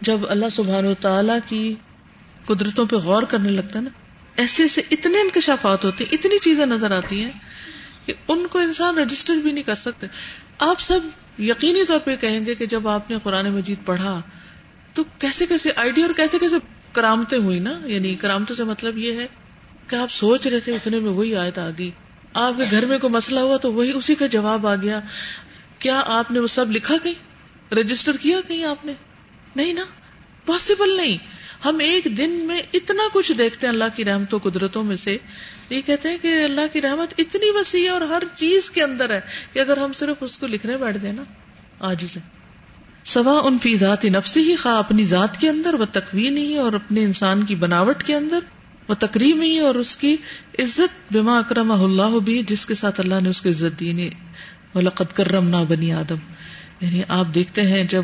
جب 0.00 0.18
اللہ 0.28 0.46
سبحان 0.52 0.86
و 0.86 0.94
تعالی 0.94 1.32
کی 1.48 1.74
قدرتوں 2.44 2.86
پہ 2.86 2.96
غور 2.96 3.22
کرنے 3.22 3.48
لگتا 3.48 3.78
ہے 3.78 3.84
نا، 3.84 3.90
ایسے 4.36 4.62
ایسے 4.62 4.80
اتنے 4.90 5.18
انکشافات 5.20 5.84
ہوتے 5.84 6.04
ہیں، 6.04 6.14
اتنی 6.14 6.38
چیزیں 6.38 6.66
نظر 6.66 6.90
آتی 6.90 7.22
ہیں 7.22 7.30
کہ 8.06 8.12
ان 8.28 8.46
کو 8.46 8.58
انسان 8.58 8.98
رجسٹر 8.98 9.34
بھی 9.34 9.52
نہیں 9.52 9.64
کر 9.64 9.74
سکتے۔ 9.74 10.06
آپ 10.58 10.80
سب 10.80 11.00
یقینی 11.40 11.84
طور 11.84 11.98
پہ 11.98 12.16
کہیں 12.16 12.46
گے 12.46 12.54
کہ 12.54 12.66
جب 12.66 12.88
آپ 12.88 13.10
نے 13.10 13.16
قرآن 13.22 13.52
مجید 13.52 13.78
پڑھا 13.84 14.20
تو 14.94 15.04
کیسے 15.18 15.46
کیسے 15.46 15.70
آئیڈیا 15.76 16.06
اور 16.06 16.14
کیسے 16.14 16.38
کیسے 16.38 16.54
کرامتیں 16.92 17.38
ہوئی 17.38 17.58
نا؟ 17.58 17.80
یعنی 17.84 18.14
کرامتوں 18.14 18.56
سے 18.56 18.64
مطلب 18.64 18.98
یہ 18.98 19.12
ہے 19.20 19.26
کہ 19.90 19.96
آپ 19.96 20.10
سوچ 20.10 20.46
رہے 20.46 20.60
تھے 20.60 20.74
اتنے 20.74 20.98
میں 20.98 21.10
وہی 21.10 21.36
آیت 21.36 21.58
آ 21.58 21.70
گئی۔ 21.78 21.90
آپ 22.34 22.54
کے 22.56 22.64
گھر 22.70 22.86
میں 22.86 22.98
کوئی 22.98 23.12
مسئلہ 23.12 23.40
ہوا 23.40 23.56
تو 23.56 23.72
وہی 23.72 23.92
اسی 23.94 24.14
کا 24.14 24.26
جواب 24.26 24.66
آ 24.66 24.74
گیا۔ 24.74 25.00
کیا 25.78 26.02
آپ 26.06 26.30
نے 26.30 26.40
وہ 26.40 26.46
سب 26.46 26.70
لکھا 26.70 26.94
کہیں؟ 27.02 27.74
رجسٹر 27.74 28.16
کیا 28.16 28.40
کہیں 28.48 28.64
آپ 28.64 28.84
نے؟ 28.84 28.92
نہیں 29.56 29.72
نا؟ 29.72 29.84
پاسبل 30.46 30.96
نہیں۔ 30.96 31.16
ہم 31.64 31.78
ایک 31.78 32.08
دن 32.16 32.30
میں 32.30 32.62
اتنا 32.74 33.02
کچھ 33.12 33.32
دیکھتے 33.32 33.66
ہیں 33.66 33.74
اللہ 33.74 33.84
کی 33.96 34.04
رحمتوں، 34.04 34.38
قدرتوں 34.38 34.84
میں 34.84 34.96
سے۔ 34.96 35.18
یہ 35.70 35.80
کہتے 35.80 36.08
ہیں 36.08 36.16
کہ 36.22 36.44
اللہ 36.44 36.60
کی 36.72 36.82
رحمت 36.82 37.14
اتنی 37.18 37.50
وسیع 37.50 37.84
ہے 37.84 37.88
اور 37.88 38.00
ہر 38.00 38.22
چیز 38.36 38.70
کے 38.70 38.82
اندر 38.82 39.10
ہے 39.10 39.20
کہ 39.52 39.58
اگر 39.58 39.76
ہم 39.76 39.92
صرف 39.92 40.16
اس 40.20 40.38
کو 40.38 40.46
لکھنے 40.46 40.76
بیٹھ 40.76 40.98
دیں 40.98 41.12
نا 41.12 41.22
آج 41.80 42.04
سے 42.04 42.20
سوا 43.04 43.40
ان 43.44 43.58
فی 43.62 43.78
ذات 43.78 44.04
نفسی 44.04 44.40
ہی، 44.40 44.56
خواہ 44.56 44.78
اپنی 44.78 45.04
ذات 45.04 45.40
کے 45.40 45.48
اندر، 45.48 45.74
وہ 45.74 45.84
تکوین 45.92 46.36
ہی 46.36 46.56
اور 46.56 46.72
اپنے 46.72 47.04
انسان 47.04 47.42
کی 47.42 47.54
بناوٹ 47.54 48.02
کے 48.02 48.14
اندر۔ 48.14 48.38
وہ 48.90 48.94
تقریب 48.98 49.42
ہی 49.42 49.58
اور 49.58 49.74
اس 49.74 49.96
کی 49.96 50.16
عزت 50.58 51.12
بما 51.12 51.38
اکرم 51.38 51.72
اللہ 51.72 52.18
بھی، 52.18 52.42
جس 52.48 52.66
کے 52.66 52.74
ساتھ 52.74 53.00
اللہ 53.00 53.14
نے 53.22 53.28
اس 53.28 53.42
کو 53.42 53.48
عزت 53.48 53.80
دی 53.80 53.88
یعنی 53.88 54.10
لقد 54.74 55.16
کرم 55.16 55.48
نہ 55.48 55.56
بنی 55.68 55.92
آدم۔ 55.92 56.16
یعنی 56.80 57.02
آپ 57.08 57.26
دیکھتے 57.34 57.62
ہیں 57.62 57.84
جب 57.84 58.02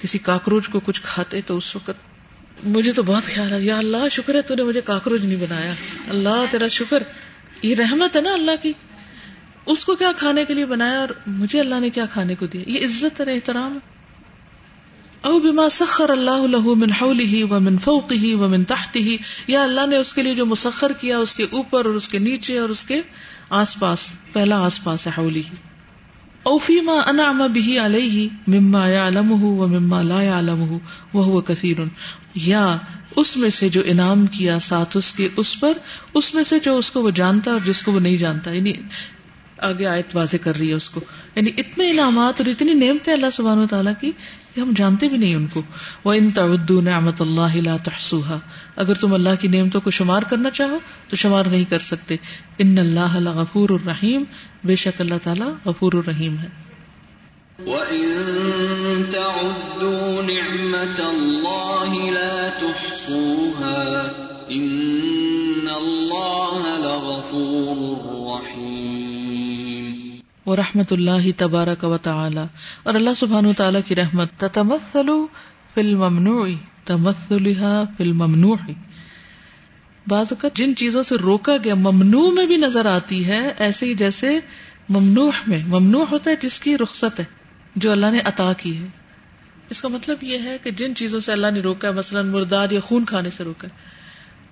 کسی 0.00 0.18
کاکروچ 0.18 0.68
کو 0.68 0.80
کچھ 0.80 1.02
کھاتے 1.02 1.40
تو 1.46 1.56
اس 1.56 1.76
وقت 1.76 1.90
مجھے 2.64 2.92
تو 2.92 3.02
بہت 3.02 3.22
خیال 3.34 3.52
ہے، 3.52 3.62
یا 3.62 3.78
اللہ 3.78 4.08
شکر 4.10 4.34
ہے 4.34 4.42
تو 4.42 4.54
نے 4.54 4.62
مجھے 4.62 4.80
کاکروچ 4.84 5.22
نہیں 5.22 5.36
بنایا۔ 5.36 5.72
اللہ 6.08 6.44
تیرا 6.50 6.68
شکر۔ 6.68 7.02
یہ 7.62 7.74
رحمت 7.74 8.16
ہے 8.16 8.20
نا 8.20 8.32
اللہ 8.32 8.62
کی۔ 8.62 8.72
اس 9.66 9.84
کو 9.84 9.94
کیا 9.94 10.12
کھانے 10.16 10.44
کے 10.44 10.54
لیے 10.54 10.66
بنایا 10.66 10.98
اور 11.00 11.08
مجھے 11.26 11.60
اللہ 11.60 11.74
نے 11.80 11.90
کیا 11.90 12.06
کھانے 12.12 12.34
کو 12.34 12.46
دیا؟ 12.46 12.62
یہ 12.66 12.86
عزت 12.86 13.20
اور 13.20 13.26
احترام۔ 13.26 13.72
ہے 13.72 13.91
او 15.22 15.38
بما 15.38 15.68
سخر 15.68 16.10
اللہ 16.10 16.46
له 16.52 16.74
من 16.74 16.92
حوله 17.00 17.42
ومن 17.50 17.76
فوقه 17.84 18.30
ومن 18.40 18.64
تحته، 18.64 19.16
یا 19.46 19.62
اللہ 19.62 19.86
نے 19.86 19.96
اس 19.96 20.14
کے 20.14 20.22
لیے 20.22 20.34
جو 20.34 20.46
مسخر 20.46 20.92
کیا، 21.00 21.18
اس 21.18 21.34
کے 21.34 21.46
اوپر 21.50 21.84
اور 21.84 21.94
اس 21.94 22.08
کے 22.08 22.18
نیچے 22.18 22.58
اور 22.58 22.68
اس 22.68 22.84
کے 22.84 23.00
آس 23.50 23.78
پاس، 23.78 24.12
پہلا 24.32 24.58
آس 24.66 24.84
پاس 24.84 25.06
ہے 25.06 25.12
حوله. 25.18 25.60
او 26.42 26.58
فيما 26.58 26.94
انعم 27.06 27.42
به 27.52 27.74
عليه 27.84 28.26
مما 28.46 28.88
يعلمه 28.88 29.52
ومما 29.60 30.02
لا 30.02 30.22
يعلمه 30.22 30.80
وهو 31.14 31.40
كثير 31.40 31.84
یا 32.34 32.76
اس 33.16 33.36
میں 33.36 33.50
سے 33.50 33.68
جو 33.68 33.82
انعام 33.86 34.26
کیا 34.26 34.58
ساتھ 34.58 34.96
اس 34.96 35.12
کے 35.12 35.28
اس 35.36 35.60
پر، 35.60 35.72
اس 36.14 36.34
میں 36.34 36.44
سے 36.44 36.58
جو 36.58 36.76
اس 36.78 36.90
کو 36.90 37.02
وہ 37.02 37.10
جانتا 37.10 37.50
اور 37.50 37.60
جس 37.64 37.82
کو 37.82 37.92
وہ 37.92 38.00
نہیں 38.00 38.16
جانتا 38.16 38.50
یعنی 38.50 38.72
آگے 39.58 39.86
آیت 39.86 40.16
واضح 40.16 40.36
کر 40.42 40.58
رہی 40.58 40.68
ہے 40.68 40.74
اس 40.74 40.90
کو. 40.90 41.00
یعنی 41.36 41.50
اتنے 41.58 41.90
انعامات 41.90 42.40
اور 42.40 42.48
اتنی 42.48 42.74
نعمتیں 42.74 43.12
اللہ 43.12 43.30
سبحانہ 43.32 43.60
و 43.60 43.66
تعالیٰ 43.66 43.92
کی 44.00 44.10
ہم 44.60 44.72
جانتے 44.76 45.08
بھی 45.08 45.16
نہیں 45.16 45.34
ان 45.34 45.46
کو۔ 45.46 45.62
وہ 46.04 46.12
ان 46.12 46.30
تعدو 46.30 46.80
نعمت 46.80 47.20
اللہ 47.20 47.56
لا 47.56 47.76
تحسوها 47.76 48.38
اگر 48.76 48.94
تم 48.94 49.14
اللہ 49.14 49.28
کی 49.40 49.48
نعمتوں 49.48 49.80
کو 49.80 49.90
شمار 49.90 50.22
کرنا 50.22 50.50
چاہو 50.50 50.78
تو 51.08 51.16
شمار 51.16 51.44
نہیں 51.44 51.64
کر 51.70 51.78
سکتے۔ 51.78 52.16
ان 52.58 52.78
اللہ 52.78 53.28
غفور 53.28 53.70
الرحیم 53.70 54.24
بے 54.64 54.76
شک 54.76 55.00
اللہ 55.00 55.14
تعالیٰ 55.22 55.48
غفور 55.64 55.92
الرحیم 55.92 56.38
ہے۔ 56.38 56.48
وَإِن 57.66 58.08
تَعُدُّوا 59.10 60.22
نِعْمَةَ 60.22 61.08
اللَّهِ 61.08 62.10
لَا 62.10 62.48
تُحْصُوهَا 62.58 64.08
إِنَّ 64.48 65.70
اللَّهَ 65.70 66.78
لَغَفُورٌ 66.78 68.04
رَّحِيمٌ۔ 68.36 69.11
وہ 70.46 70.56
رحمت 70.56 70.92
اللہ 70.92 71.30
تبارک 71.36 71.84
و 71.84 71.98
تعالی۔ 71.98 72.40
اور 72.82 72.94
اللہ 72.94 73.10
سبحان 73.16 73.46
و 73.46 73.52
تعالیٰ 73.56 73.80
کی 73.86 73.94
رحمت 73.94 74.30
تتمثل 74.36 75.08
فی 75.74 75.80
الممنوع 75.80 76.48
تمثلها 76.84 77.82
فی 77.96 78.04
الممنوع۔ 78.04 78.56
بعض 80.06 80.26
اوقات 80.30 80.56
جن 80.56 80.76
چیزوں 80.76 81.02
سے 81.02 81.14
روکا 81.14 81.56
گیا، 81.64 81.74
ممنوع 81.74 82.30
میں 82.30 82.46
بھی 82.46 82.56
نظر 82.56 82.86
آتی 82.86 83.26
ہے، 83.26 83.52
ایسے 83.58 83.86
ہی 83.86 83.94
جیسے 83.94 84.40
ممنوع 84.88 85.30
میں۔ 85.46 85.62
ممنوع 85.66 86.04
ہوتا 86.10 86.30
ہے 86.30 86.36
جس 86.40 86.60
کی 86.60 86.78
رخصت 86.78 87.20
ہے، 87.20 87.24
جو 87.76 87.92
اللہ 87.92 88.06
نے 88.06 88.20
عطا 88.24 88.52
کی 88.52 88.78
ہے۔ 88.78 88.86
اس 89.70 89.82
کا 89.82 89.88
مطلب 89.88 90.16
یہ 90.22 90.38
ہے 90.38 90.56
کہ 90.62 90.70
جن 90.70 90.94
چیزوں 90.94 91.20
سے 91.20 91.32
اللہ 91.32 91.46
نے 91.54 91.60
روکا 91.60 91.88
ہے، 91.88 91.92
مثلاً 91.92 92.28
مردار 92.28 92.70
یا 92.70 92.80
خون 92.80 93.04
کھانے 93.04 93.28
سے 93.36 93.44
روکا 93.44 93.68
ہے۔ 93.68 93.76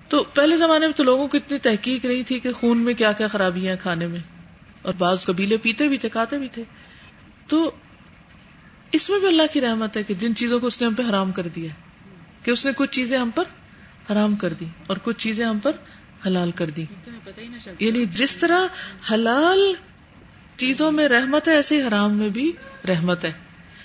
تو 0.09 0.23
پہلے 0.23 0.57
زمانے 0.57 0.85
میں 0.87 0.95
تو 0.95 1.03
لوگوں 1.03 1.27
کو 1.27 1.37
اتنی 1.37 1.57
تحقیق 1.57 2.05
نہیں 2.05 2.23
تھی 2.23 2.39
کہ 2.39 2.53
خون 2.53 2.77
میں 2.77 2.93
کیا 2.93 3.11
کیا 3.11 3.27
خرابیاں 3.27 3.75
کھانے 3.81 4.07
میں۔ 4.07 4.19
اور 4.81 4.93
بعض 4.97 5.25
قبیلے 5.25 5.57
پیتے 5.57 5.87
بھی 5.87 5.97
تھے 5.97 6.09
کھاتے 6.09 6.37
بھی 6.37 6.47
تھے۔ 6.51 6.63
تو 7.47 7.71
اس 8.91 9.09
میں 9.09 9.19
بھی 9.19 9.27
اللہ 9.27 9.41
کی 9.53 9.61
رحمت 9.61 9.97
ہے 9.97 10.03
کہ 10.03 10.13
جن 10.13 10.35
چیزوں 10.35 10.59
کو 10.59 10.67
اس 10.67 10.81
نے 10.81 10.87
ہم 10.87 10.93
پہ 10.93 11.03
حرام 11.09 11.31
کر 11.31 11.47
دیا 11.47 11.69
کہ 12.43 12.51
اس 12.51 12.65
نے 12.65 12.71
کچھ 12.75 12.91
چیزیں 12.91 13.17
ہم 13.17 13.29
پر 13.35 13.43
حرام 14.11 14.35
کر 14.35 14.53
دی 14.53 14.65
اور 14.87 14.97
کچھ 15.03 15.17
چیزیں 15.17 15.45
ہم 15.45 15.59
پر 15.59 15.71
حلال 16.27 16.51
کر 16.51 16.69
دی۔ 16.69 16.85
یعنی 17.79 18.05
جس 18.05 18.37
طرح 18.37 18.59
حلال 19.13 19.73
چیزوں 20.57 20.91
میں 20.91 21.07
رحمت 21.07 21.47
ہے 21.47 21.53
ایسے 21.53 21.81
ہی 21.81 21.87
حرام 21.87 22.17
میں 22.17 22.29
بھی 22.29 22.51
رحمت 22.87 23.25
ہے۔ 23.25 23.31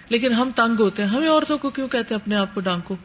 لیکن 0.08 0.32
ہم 0.32 0.50
تنگ 0.56 0.80
ہوتے 0.80 1.02
ہیں۔ 1.02 1.08
ہمیں 1.08 1.28
عورتوں 1.28 1.58
کو 1.58 1.70
کیوں 1.70 1.88
کہتے 1.88 2.14
ہیں 2.14 2.20
اپنے 2.22 2.36
آپ 2.36 2.54
کو 2.54 2.60
ڈانکو؟ 2.60 2.96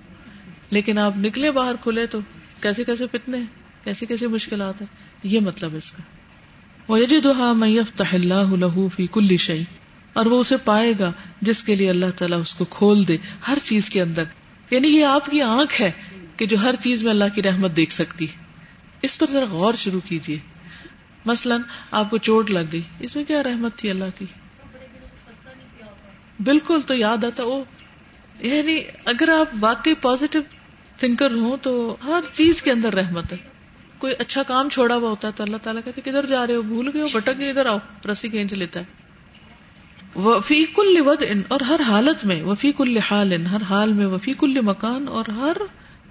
لیکن 0.70 0.98
آپ 0.98 1.18
نکلے 1.18 1.52
باہر 1.52 1.76
کھلے 1.82 2.06
تو 2.06 2.20
کیسے 2.62 2.84
کیسے 2.84 3.06
فتنے 3.12 3.38
کیسی 3.84 4.06
کیسی 4.06 4.28
مشکلات 4.28 4.82
ہیں؟ 4.82 4.88
یہ 5.24 5.40
مطلب 5.40 5.76
اس 5.76 5.92
کا۔ 5.92 6.21
وَيَجِدُهَا 6.90 7.54
مَن 7.54 7.68
يَفْتَحِ 7.68 8.16
اللَّهُ 8.16 8.58
لَهُ 8.58 8.90
فِي 8.96 9.06
كُلِّ 9.06 9.38
شَيْءٍ۔ 9.38 9.64
اور 10.14 10.26
وہ 10.26 10.42
اسے 10.42 10.58
پائے 10.58 10.94
گا 11.00 11.12
جس 11.42 11.64
کے 11.64 11.76
لیے 11.76 11.90
اللہ 11.90 12.06
تعالیٰ 12.16 12.42
اس 12.42 12.56
کو 12.56 12.66
کھول 12.66 13.08
دے 13.08 13.18
ہر 13.48 13.58
چیز 13.64 13.90
کے 13.90 14.02
اندر۔ 14.02 14.24
یعنی 14.72 14.88
یہ 14.88 15.06
آپ 15.06 15.26
کی 15.26 15.42
آنکھ 15.42 15.82
ہے 15.82 15.92
کہ 16.38 16.46
جو 16.46 16.58
ہر 16.58 16.76
چیز 16.84 17.04
میں 17.04 17.12
اللہ 17.12 17.24
کی 17.36 17.44
رحمت 17.44 17.76
دیکھ 17.76 17.94
سکتی 17.94 18.28
ہے۔ 18.28 18.44
اس 19.02 19.20
پر 19.20 19.28
ذرا 19.32 19.46
غور 19.50 19.74
شروع 19.74 20.00
کیجیے 20.06 20.40
مثلاً 21.26 21.62
آپ 21.92 22.10
کو 22.10 22.18
چوٹ 22.18 22.50
لگ 22.50 22.60
گئی۔ 22.72 22.82
اس 23.00 23.16
میں 23.16 23.24
کیا 23.24 23.44
رحمت 23.44 23.76
تھی 23.76 23.90
اللہ 23.90 24.06
کی؟ 24.20 24.26
بالکل 26.44 26.80
تو 26.88 26.94
یاد 26.94 27.24
آتا۔ 27.24 27.46
وہ 27.46 27.64
یعنی 28.40 28.82
اگر 29.06 29.30
آپ 29.40 29.50
واقعی 29.60 29.94
پازیٹو 29.94 30.40
تھنکر 30.98 31.32
ہوں 31.32 31.58
تو 31.62 31.96
ہر 32.06 32.22
چیز 32.34 32.62
کے 32.62 32.72
اندر 32.72 32.94
رحمت 32.94 33.32
ہے۔ 33.32 33.51
کوئی 34.02 34.14
اچھا 34.20 34.44
کام 34.44 34.70
چھوڑا 34.70 34.96
ہوا 34.96 35.10
ہوتا 35.10 35.28
ہے 35.28 35.34
تو 35.36 35.44
اللہ 35.44 35.58
تعالیٰ 35.64 35.82
کہتے 35.86 36.02
کدھر 36.02 36.26
جا 36.26 36.48
رہے 36.48 36.56
ہو، 36.56 36.62
بھول 36.62 36.90
گئے 36.94 37.02
ہو، 37.02 37.08
بھٹک 37.14 37.40
گئے، 37.40 37.50
ادھر 37.50 37.66
آؤ، 37.66 37.78
رسی 38.12 38.30
کھینچ 38.30 38.54
لیتا 38.54 38.80
ہے۔ 38.80 40.20
وفی 40.20 40.66
کل 40.76 40.96
ود 41.06 41.24
ان 41.30 41.42
اور 41.48 41.60
ہر 41.60 41.82
حالت 41.88 42.26
میں 42.26 42.44
وفی 42.44 42.72
کل 42.78 42.98
حال 42.98 43.34
ان 43.34 43.46
ہر 43.46 43.62
حال 43.70 43.94
میں 43.94 44.06
وفی 44.06 44.34
کل 44.40 44.58
مکان، 44.62 45.08
اور 45.08 45.30
ہر 45.30 45.58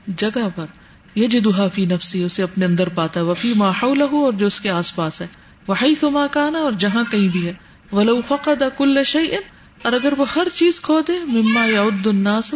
جگہ 0.07 0.49
پر 0.55 0.67
یہ 1.15 1.27
جدوہا 1.27 1.67
فی 1.75 1.85
نفسی، 1.87 2.23
اسے 2.25 2.43
اپنے 2.43 2.65
اندر 2.67 2.89
پاتا 2.89 3.21
ہے۔ 3.21 3.25
وفی 3.25 3.53
ماحول 3.57 4.03
اور 4.03 4.33
جو 4.33 4.47
اس 4.47 4.61
کے 4.61 4.71
آس 4.71 4.95
پاس 4.95 5.21
ہے۔ 5.21 5.27
وہی 5.67 5.95
تو 6.01 6.11
مکانا 6.11 6.59
اور 6.59 6.73
جہاں 6.79 7.05
کہیں 7.11 7.29
بھی 7.29 7.47
ہے۔ 7.47 7.53
ولو 7.93 8.21
فقد 8.29 8.63
کل 8.77 9.05
شعین 9.05 9.49
اور 9.83 9.93
اگر 9.93 10.13
وہ 10.17 10.25
ہر 10.37 10.49
چیز 10.55 10.81
کھو 10.81 11.01
دے، 11.09 11.19
مما 11.27 11.65
یا 11.67 11.83
الناس 11.83 12.55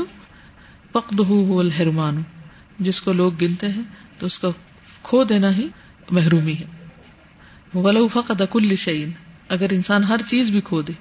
پقد 0.92 1.20
الحرمان۔ 1.58 2.22
جس 2.78 3.00
کو 3.02 3.12
لوگ 3.12 3.32
گنتے 3.40 3.68
ہیں، 3.68 3.82
تو 4.18 4.26
اس 4.26 4.38
کا 4.38 4.48
کھو 5.04 5.24
دینا 5.24 5.56
ہی 5.56 5.68
محرومی 6.10 6.54
ہے۔ 6.54 6.64
ولو 7.78 8.08
فقد 8.08 8.42
کل 8.50 8.76
شعین 8.76 9.10
اگر 9.48 9.66
انسان 9.70 10.04
ہر 10.04 10.16
چیز 10.28 10.50
بھی 10.50 10.60
کھو 10.64 10.82
دے۔ 10.82 10.92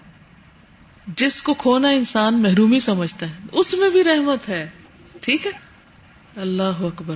جس 1.17 1.41
کو 1.41 1.53
کھونا 1.53 1.89
انسان 1.89 2.41
محرومی 2.41 2.79
سمجھتا 2.79 3.25
ہے۔ 3.25 3.33
اس 3.51 3.73
میں 3.73 3.89
بھی 3.89 4.03
رحمت 4.03 4.49
ہے۔ 4.49 4.69
ٹھیک 5.21 5.45
ہے؟ 5.45 5.51
اللہ 6.35 6.81
اکبر۔ 6.81 7.15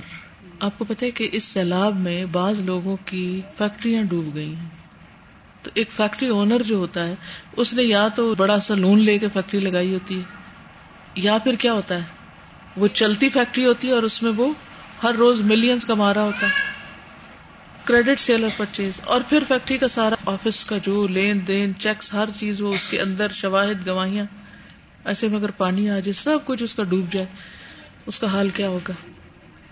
آپ 0.60 0.78
کو 0.78 0.84
پتا 0.84 1.06
ہے 1.06 1.10
کہ 1.10 1.28
اس 1.32 1.44
سیلاب 1.44 1.96
میں 1.96 2.24
بعض 2.24 2.60
لوگوں 2.60 2.96
کی 3.04 3.40
فیکٹریاں 3.58 4.02
ڈوب 4.02 4.34
گئی 4.34 4.54
ہیں۔ 4.54 4.68
تو 5.62 5.70
ایک 5.74 5.90
فیکٹری 5.96 6.28
اونر 6.28 6.62
جو 6.62 6.76
ہوتا 6.76 7.06
ہے، 7.06 7.14
اس 7.56 7.74
نے 7.74 7.82
یا 7.82 8.08
تو 8.08 8.34
بڑا 8.34 8.60
سا 8.60 8.74
لون 8.74 8.98
لے 8.98 9.18
کے 9.18 9.26
فیکٹری 9.32 9.60
لگائی 9.60 9.94
ہوتی 9.94 10.16
ہے، 10.16 10.22
یا 11.14 11.38
پھر 11.38 11.54
کیا 11.54 11.72
ہوتا 11.72 11.94
ہے؟ 11.94 12.02
وہ 12.76 12.88
چلتی 12.88 13.28
فیکٹری 13.28 13.66
ہوتی 13.66 13.88
ہے 13.88 13.92
اور 13.92 14.02
اس 14.02 14.22
میں 14.22 14.32
وہ 14.36 14.52
ہر 15.02 15.14
روز 15.14 15.40
ملینز 15.40 15.84
کما 15.84 16.14
رہا 16.14 16.22
ہوتا 16.22 16.46
ہے۔ 16.46 16.77
کریڈٹ 17.88 18.20
سیل 18.20 18.42
اور 18.42 18.50
پرچیز 18.56 19.00
اور 19.04 19.20
پھر 19.28 19.44
فیکٹری 19.48 19.78
کا 19.78 19.88
سارا 19.88 20.14
آفس 20.26 20.66
کا 20.66 20.76
جو 20.82 21.06
لین 21.08 21.40
دین 21.46 21.72
چیکس 21.78 22.14
ہر 22.14 22.28
چیز 22.40 22.60
وہ 22.60 22.74
اس 22.74 22.86
کے 22.86 23.00
اندر 23.00 23.26
شواہد 23.32 23.86
گواہیاں 23.86 24.24
ایسے 25.04 25.28
میں 25.28 25.38
اگر 25.38 25.50
پانی 25.50 25.90
آ 25.90 25.94
جائے 25.94 26.12
سب 26.12 26.38
کچھ 26.44 26.62
اس 26.62 26.74
کا 26.74 26.82
ڈوب 26.82 27.12
جائے 27.12 27.26
اس 28.06 28.18
کا 28.18 28.26
حال 28.26 28.50
کیا 28.50 28.68
ہوگا؟ 28.68 28.92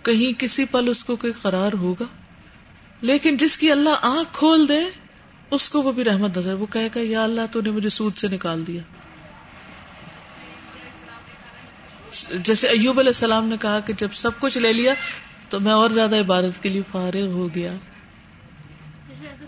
کہیں 0.02 0.40
کسی 0.40 0.64
پل 0.64 0.88
اس 0.88 1.04
کو 1.04 1.16
کوئی 1.16 1.32
قرار 1.42 1.72
ہوگا؟ 1.72 2.04
لیکن 3.00 3.36
جس 3.36 3.58
کی 3.58 3.70
اللہ 3.70 3.90
آنکھ 4.02 4.28
کھول 4.32 4.68
دے، 4.68 4.80
اس 5.50 5.70
کو 5.70 5.82
وہ 5.82 5.92
بھی 5.92 6.04
رحمت 6.04 6.38
نظر، 6.38 6.52
وہ 6.52 6.66
کہے 6.66 6.88
گا، 6.94 7.00
یا 7.02 7.24
اللہ 7.24 7.40
تو 7.50 7.60
نے 7.60 7.70
مجھے 7.70 7.88
سود 7.88 8.16
سے 8.16 8.28
نکال 8.28 8.66
دیا۔ 8.66 8.82
جیسے 12.44 12.68
ایوب 12.68 12.98
علیہ 12.98 13.10
السلام 13.10 13.48
نے 13.48 13.56
کہا 13.60 13.80
کہ 13.80 13.92
جب 13.98 14.08
سب 14.14 14.30
کچھ 14.38 14.58
لے 14.58 14.72
لیا 14.72 14.94
تو 15.48 15.60
میں 15.60 15.72
اور 15.72 15.90
زیادہ 15.90 16.20
عبادت 16.20 16.62
کے 16.62 16.68
لیے 16.68 16.82
فارغ 16.92 17.26
ہو 17.26 17.54
گیا۔ 17.54 17.72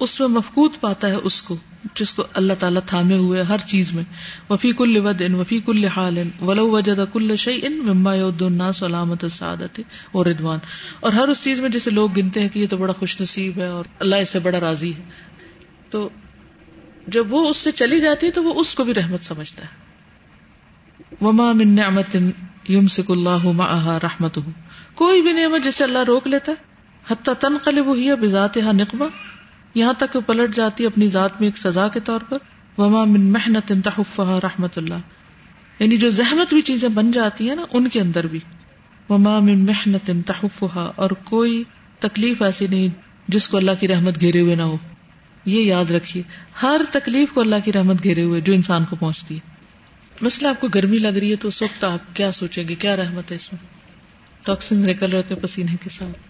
اس 0.00 0.20
میں 0.20 0.28
مفقود 0.28 0.70
پاتا 0.80 1.08
ہے 1.08 1.14
اس 1.14 1.42
کو، 1.42 1.56
جس 1.94 2.14
کو 2.14 2.24
اللہ 2.34 2.52
تعالیٰ 2.58 2.80
تھامے 2.86 3.16
ہوئے 3.16 3.42
ہر 3.42 3.58
چیز 3.58 3.92
میں۔ 3.92 4.04
وفی 4.50 4.72
کل 4.72 5.06
ود 5.06 5.22
ان 5.26 5.34
وفی 5.34 5.60
کل 5.66 5.84
حال 5.84 6.18
ان 6.18 6.30
ولو 6.40 6.70
وجد 6.70 7.00
کل 7.12 7.36
شعی 7.36 7.60
ان 7.62 7.72
مما 7.72 8.12
الناس 8.12 8.76
سلامت 8.76 9.24
سعادت 9.32 9.80
اور 10.12 10.26
ردوان 10.26 10.58
اور 11.00 11.12
ہر 11.12 11.28
اس 11.28 11.44
چیز 11.44 11.60
میں 11.60 11.68
جسے 11.68 11.90
لوگ 11.90 12.08
گنتے 12.16 12.40
ہیں 12.40 12.48
کہ 12.48 12.58
یہ 12.58 12.66
تو 12.70 12.76
بڑا 12.76 12.92
خوش 12.92 13.20
نصیب 13.20 13.58
ہے 13.58 13.66
اور 13.66 13.84
اللہ 13.98 14.16
اس 14.16 14.28
سے 14.28 14.38
بڑا 14.38 14.60
راضی 14.60 14.94
ہے۔ 14.94 15.02
تو 15.90 16.08
جب 17.08 17.34
وہ 17.34 17.48
اس 17.48 17.56
سے 17.56 17.72
چلی 17.72 18.00
جاتی 18.00 18.26
ہے 18.26 18.30
تو 18.30 18.44
وہ 18.44 18.60
اس 18.60 18.74
کو 18.74 18.84
بھی 18.84 18.94
رحمت 18.94 19.24
سمجھتا 19.24 19.62
ہے۔ 19.62 19.90
وما 21.20 21.52
من 21.52 21.68
نعمت 21.68 22.16
یمسک 22.68 23.10
اللہ 23.10 23.46
معها 23.46 23.98
رحمت 24.02 24.38
کوئی 24.94 25.22
بھی 25.22 25.32
نعمت 25.32 25.64
جسے 25.64 25.84
اللہ 25.84 25.98
روک 25.98 26.26
لیتا 26.26 26.52
ہے، 26.52 26.56
حتی 27.10 27.30
تنقلب 27.40 27.94
ہی 27.94 28.14
بذاتها 28.14 28.72
نقبہ 28.72 29.06
یہاں 29.74 29.92
تک 29.92 30.16
وہ 30.16 30.20
پلٹ 30.20 30.56
جاتی 30.56 30.86
اپنی 30.86 31.08
ذات 31.08 31.40
میں 31.40 31.48
ایک 31.48 31.58
سزا 31.58 31.88
کے 31.88 32.00
طور 32.00 32.20
پر۔ 32.28 32.38
وما 32.78 33.04
من 33.04 33.32
محنت 33.32 33.72
تحفها 33.84 34.38
رحمت 34.42 34.78
اللہ 34.78 34.94
یعنی 35.78 35.96
جو 35.96 36.10
زحمت 36.10 36.54
بھی 36.54 36.62
چیزیں 36.62 36.88
بن 36.88 37.12
جاتی 37.12 37.48
ہیں 37.48 37.56
نا، 37.56 37.64
ان 37.72 37.88
کے 37.88 38.00
اندر 38.00 38.26
بھی۔ 38.26 38.38
وما 39.08 39.38
من 39.38 39.66
محنت 39.66 40.10
تحفها۔ 40.26 40.90
اور 40.96 41.10
کوئی 41.10 41.64
تکلیف 41.98 42.42
ایسی 42.42 42.66
نہیں 42.66 42.88
جس 43.28 43.48
کو 43.48 43.56
اللہ 43.56 43.70
کی 43.80 43.88
رحمت 43.88 44.20
گھیرے 44.20 44.40
ہوئے 44.40 44.54
نہ 44.54 44.62
ہو۔ 44.62 44.76
یہ 45.44 45.60
یاد 45.60 45.90
رکھیے، 45.90 46.22
ہر 46.62 46.80
تکلیف 46.92 47.28
کو 47.34 47.40
اللہ 47.40 47.56
کی 47.64 47.72
رحمت 47.72 48.02
گھیرے 48.02 48.22
ہوئے 48.22 48.40
جو 48.40 48.52
انسان 48.52 48.84
کو 48.90 48.96
پہنچتی 48.96 49.34
ہے۔ 49.34 49.50
مسئلہ 50.20 50.48
آپ 50.48 50.60
کو 50.60 50.68
گرمی 50.74 50.98
لگ 50.98 51.08
رہی 51.08 51.30
ہے 51.30 51.36
تو 51.36 51.48
اس 51.48 51.62
وقت 51.62 51.84
آپ 51.84 52.16
کیا 52.16 52.32
سوچیں 52.32 52.68
گے؟ 52.68 52.74
کیا 52.74 52.96
رحمت 52.96 53.30
ہے 53.30 53.36
اس 53.36 53.52
میں؟ 53.52 53.66
ٹاکسن 54.44 54.78
نکل 54.78 55.12
رہے 55.12 55.22
تھے 55.22 55.34
پسینے 55.34 55.76
کے 55.82 55.90
ساتھ۔ 55.90 56.29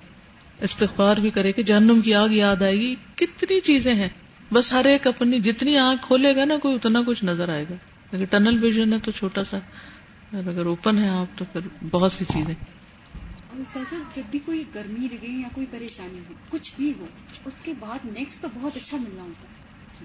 استغفار 0.61 1.17
بھی 1.17 1.31
کرے 1.31 1.53
کہ 1.53 1.63
جہنم 1.63 2.01
کی 2.01 2.15
آگ 2.15 2.29
یاد 2.29 2.63
آئے 2.63 2.75
گی۔ 2.75 2.95
کتنی 3.17 3.61
چیزیں 3.61 3.95
ہیں۔ 3.95 4.09
بس 4.53 4.73
ہر 4.73 4.85
ایک 4.85 5.07
اپنی 5.07 5.41
جتنی 5.41 5.79
آنکھ 5.79 6.07
کھولے 6.07 6.37
گا 6.37 6.45
نا 6.45 6.57
کوئی 6.63 6.75
اتنا 6.75 7.03
کچھ 7.07 7.25
نظر 7.25 7.49
آئے 7.49 7.65
گا۔ 7.71 7.75
اگر 8.13 8.25
ٹنل 8.25 8.65
ویژن 8.65 8.93
ہے 8.93 8.99
تو 9.05 9.11
چھوٹا 9.13 9.45
سا 9.45 9.59
اگر 10.33 10.67
اوپن 10.67 10.99
ہے 10.99 11.09
آپ 11.09 11.39
تو 11.39 11.45
پھر 11.53 11.61
بہت 11.91 12.13
سی 12.13 12.25
چیزیں۔ 12.25 12.55
اور 13.51 13.85
جب 14.15 14.23
بھی 14.31 14.39
کوئی 14.39 14.65
گرمی 14.75 15.09
لگے 15.13 15.29
یا 15.29 15.49
کوئی 15.55 15.67
پریشانی 15.71 16.19
ہو 16.19 16.35
کچھ 16.49 16.73
بھی 16.77 16.93
ہو 16.99 17.07
اس 17.45 17.53
کے 17.63 17.73
بعد 17.79 17.99
نیکسٹ 18.05 18.43
تو 18.43 18.49
بہت 18.55 18.77
اچھا 18.77 18.97
ملنا 18.97 19.23
ہوتا 19.23 19.47
ہے۔ 19.47 19.61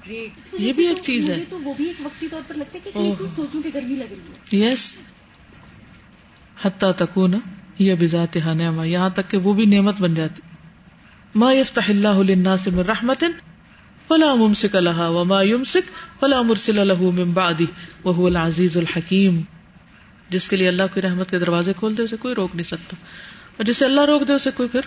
گریٹ 0.08 0.62
یہ 0.62 0.74
بھی 0.74 0.88
ایک 0.88 0.97
چیز 1.03 1.30
ہے۔ 1.30 1.43
تو 1.49 1.60
وہ 1.62 1.74
بھی 1.74 1.86
ایک 1.88 1.95
وقتی 2.06 2.28
طور 2.28 2.41
پر 2.47 2.56
لگتا 2.56 2.80
ہے 2.86 2.91
کہ 2.91 3.26
سوچوں 3.36 3.62
کہ 3.62 3.70
گرمی 3.74 3.95
لگ 3.95 4.14
رہی 4.14 4.58
ہے۔ 4.58 4.72
یس 4.72 4.95
حتیٰ 6.62 6.91
تکون۔ 6.97 7.34
یہ 7.80 7.95
بذات 7.99 8.36
نعمہ، 8.36 8.88
یہاں 8.88 9.09
تک 9.09 9.32
کہ 9.32 9.38
وہ 9.38 9.53
بھی 9.53 9.65
نعمت 9.65 10.01
بن 10.01 10.15
جاتی۔ 10.15 10.41
ما 11.36 11.53
یفتح 11.53 11.82
اللہ 11.88 12.23
للناس 12.23 12.67
من 12.67 12.80
رحمت 12.80 13.23
فلا 14.07 14.36
ممسک 14.36 14.76
لها 14.76 15.09
وما 15.09 15.41
يمسک 15.41 15.91
فلا 16.19 16.41
مرسل 16.41 16.76
له 16.76 17.11
من 17.11 17.32
بعده 17.32 17.65
وهو 18.05 18.28
العزیز 18.28 18.78
الحکیم 18.78 19.41
جس 20.30 20.47
کے 20.47 20.55
لیے 20.55 20.67
اللہ 20.67 20.84
کی 20.93 21.01
رحمت 21.01 21.30
کے 21.30 21.39
دروازے 21.39 21.73
کھول 21.78 21.97
دے، 21.97 22.03
اسے 22.03 22.15
کوئی 22.17 22.36
روک 22.36 22.49
نہیں 22.53 22.63
سکتا۔ 22.63 22.95
اور 23.57 23.63
جسے 23.63 23.86
اللہ 23.86 24.01
روک 24.01 24.28
دے، 24.28 24.34
اسے 24.34 24.49
کوئی 24.55 24.69
پھر 24.69 24.82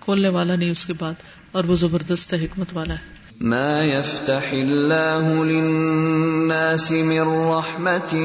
کھولنے 0.00 0.28
والا 0.28 0.56
نہیں 0.56 0.70
اس 0.70 0.86
کے 0.86 0.92
بعد۔ 0.98 1.14
اور 1.52 1.64
وہ 1.64 1.76
زبردست 1.76 2.34
حکمت 2.34 2.66
والا 2.72 2.94
ہے۔ 2.94 3.26
ما 3.40 3.84
يفتح 3.84 4.48
الله 4.52 5.44
للناس 5.44 6.90
من 6.90 7.20
رحمة 7.28 8.20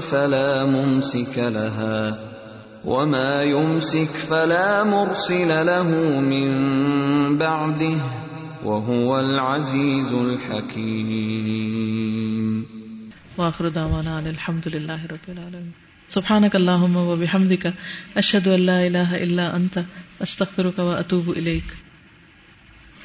فلا 0.00 0.64
ممسك 0.64 1.38
لها۔ 1.38 2.33
وما 2.86 3.42
يمسك 3.42 4.10
فلا 4.30 4.84
مرسل 4.84 5.50
له 5.66 5.88
من 6.20 6.48
بعده 7.38 8.00
وهو 8.64 9.20
العزيز 9.20 10.10
الحكيم 10.14 11.64
واخر 13.38 13.68
دعوانا 13.68 14.18
ان 14.18 14.26
الحمد 14.26 14.68
لله 14.74 15.00
رب 15.12 15.26
العالمين 15.28 15.72
سبحانك 16.08 16.54
اللهم 16.56 16.96
وبحمدك 16.96 17.64
اشهد 18.16 18.48
ان 18.48 18.60
لا 18.60 18.78
اله 18.86 19.16
الا 19.16 19.46
انت 19.56 19.78
استغفرك 20.22 20.78
واتوب 20.78 21.32
اليك 21.36 21.68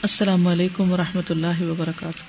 السلام 0.03 0.47
علیکم 0.47 0.91
و 0.91 0.97
رحمۃ 0.97 1.29
اللہ 1.29 1.61
وبرکاتہ۔ 1.69 2.23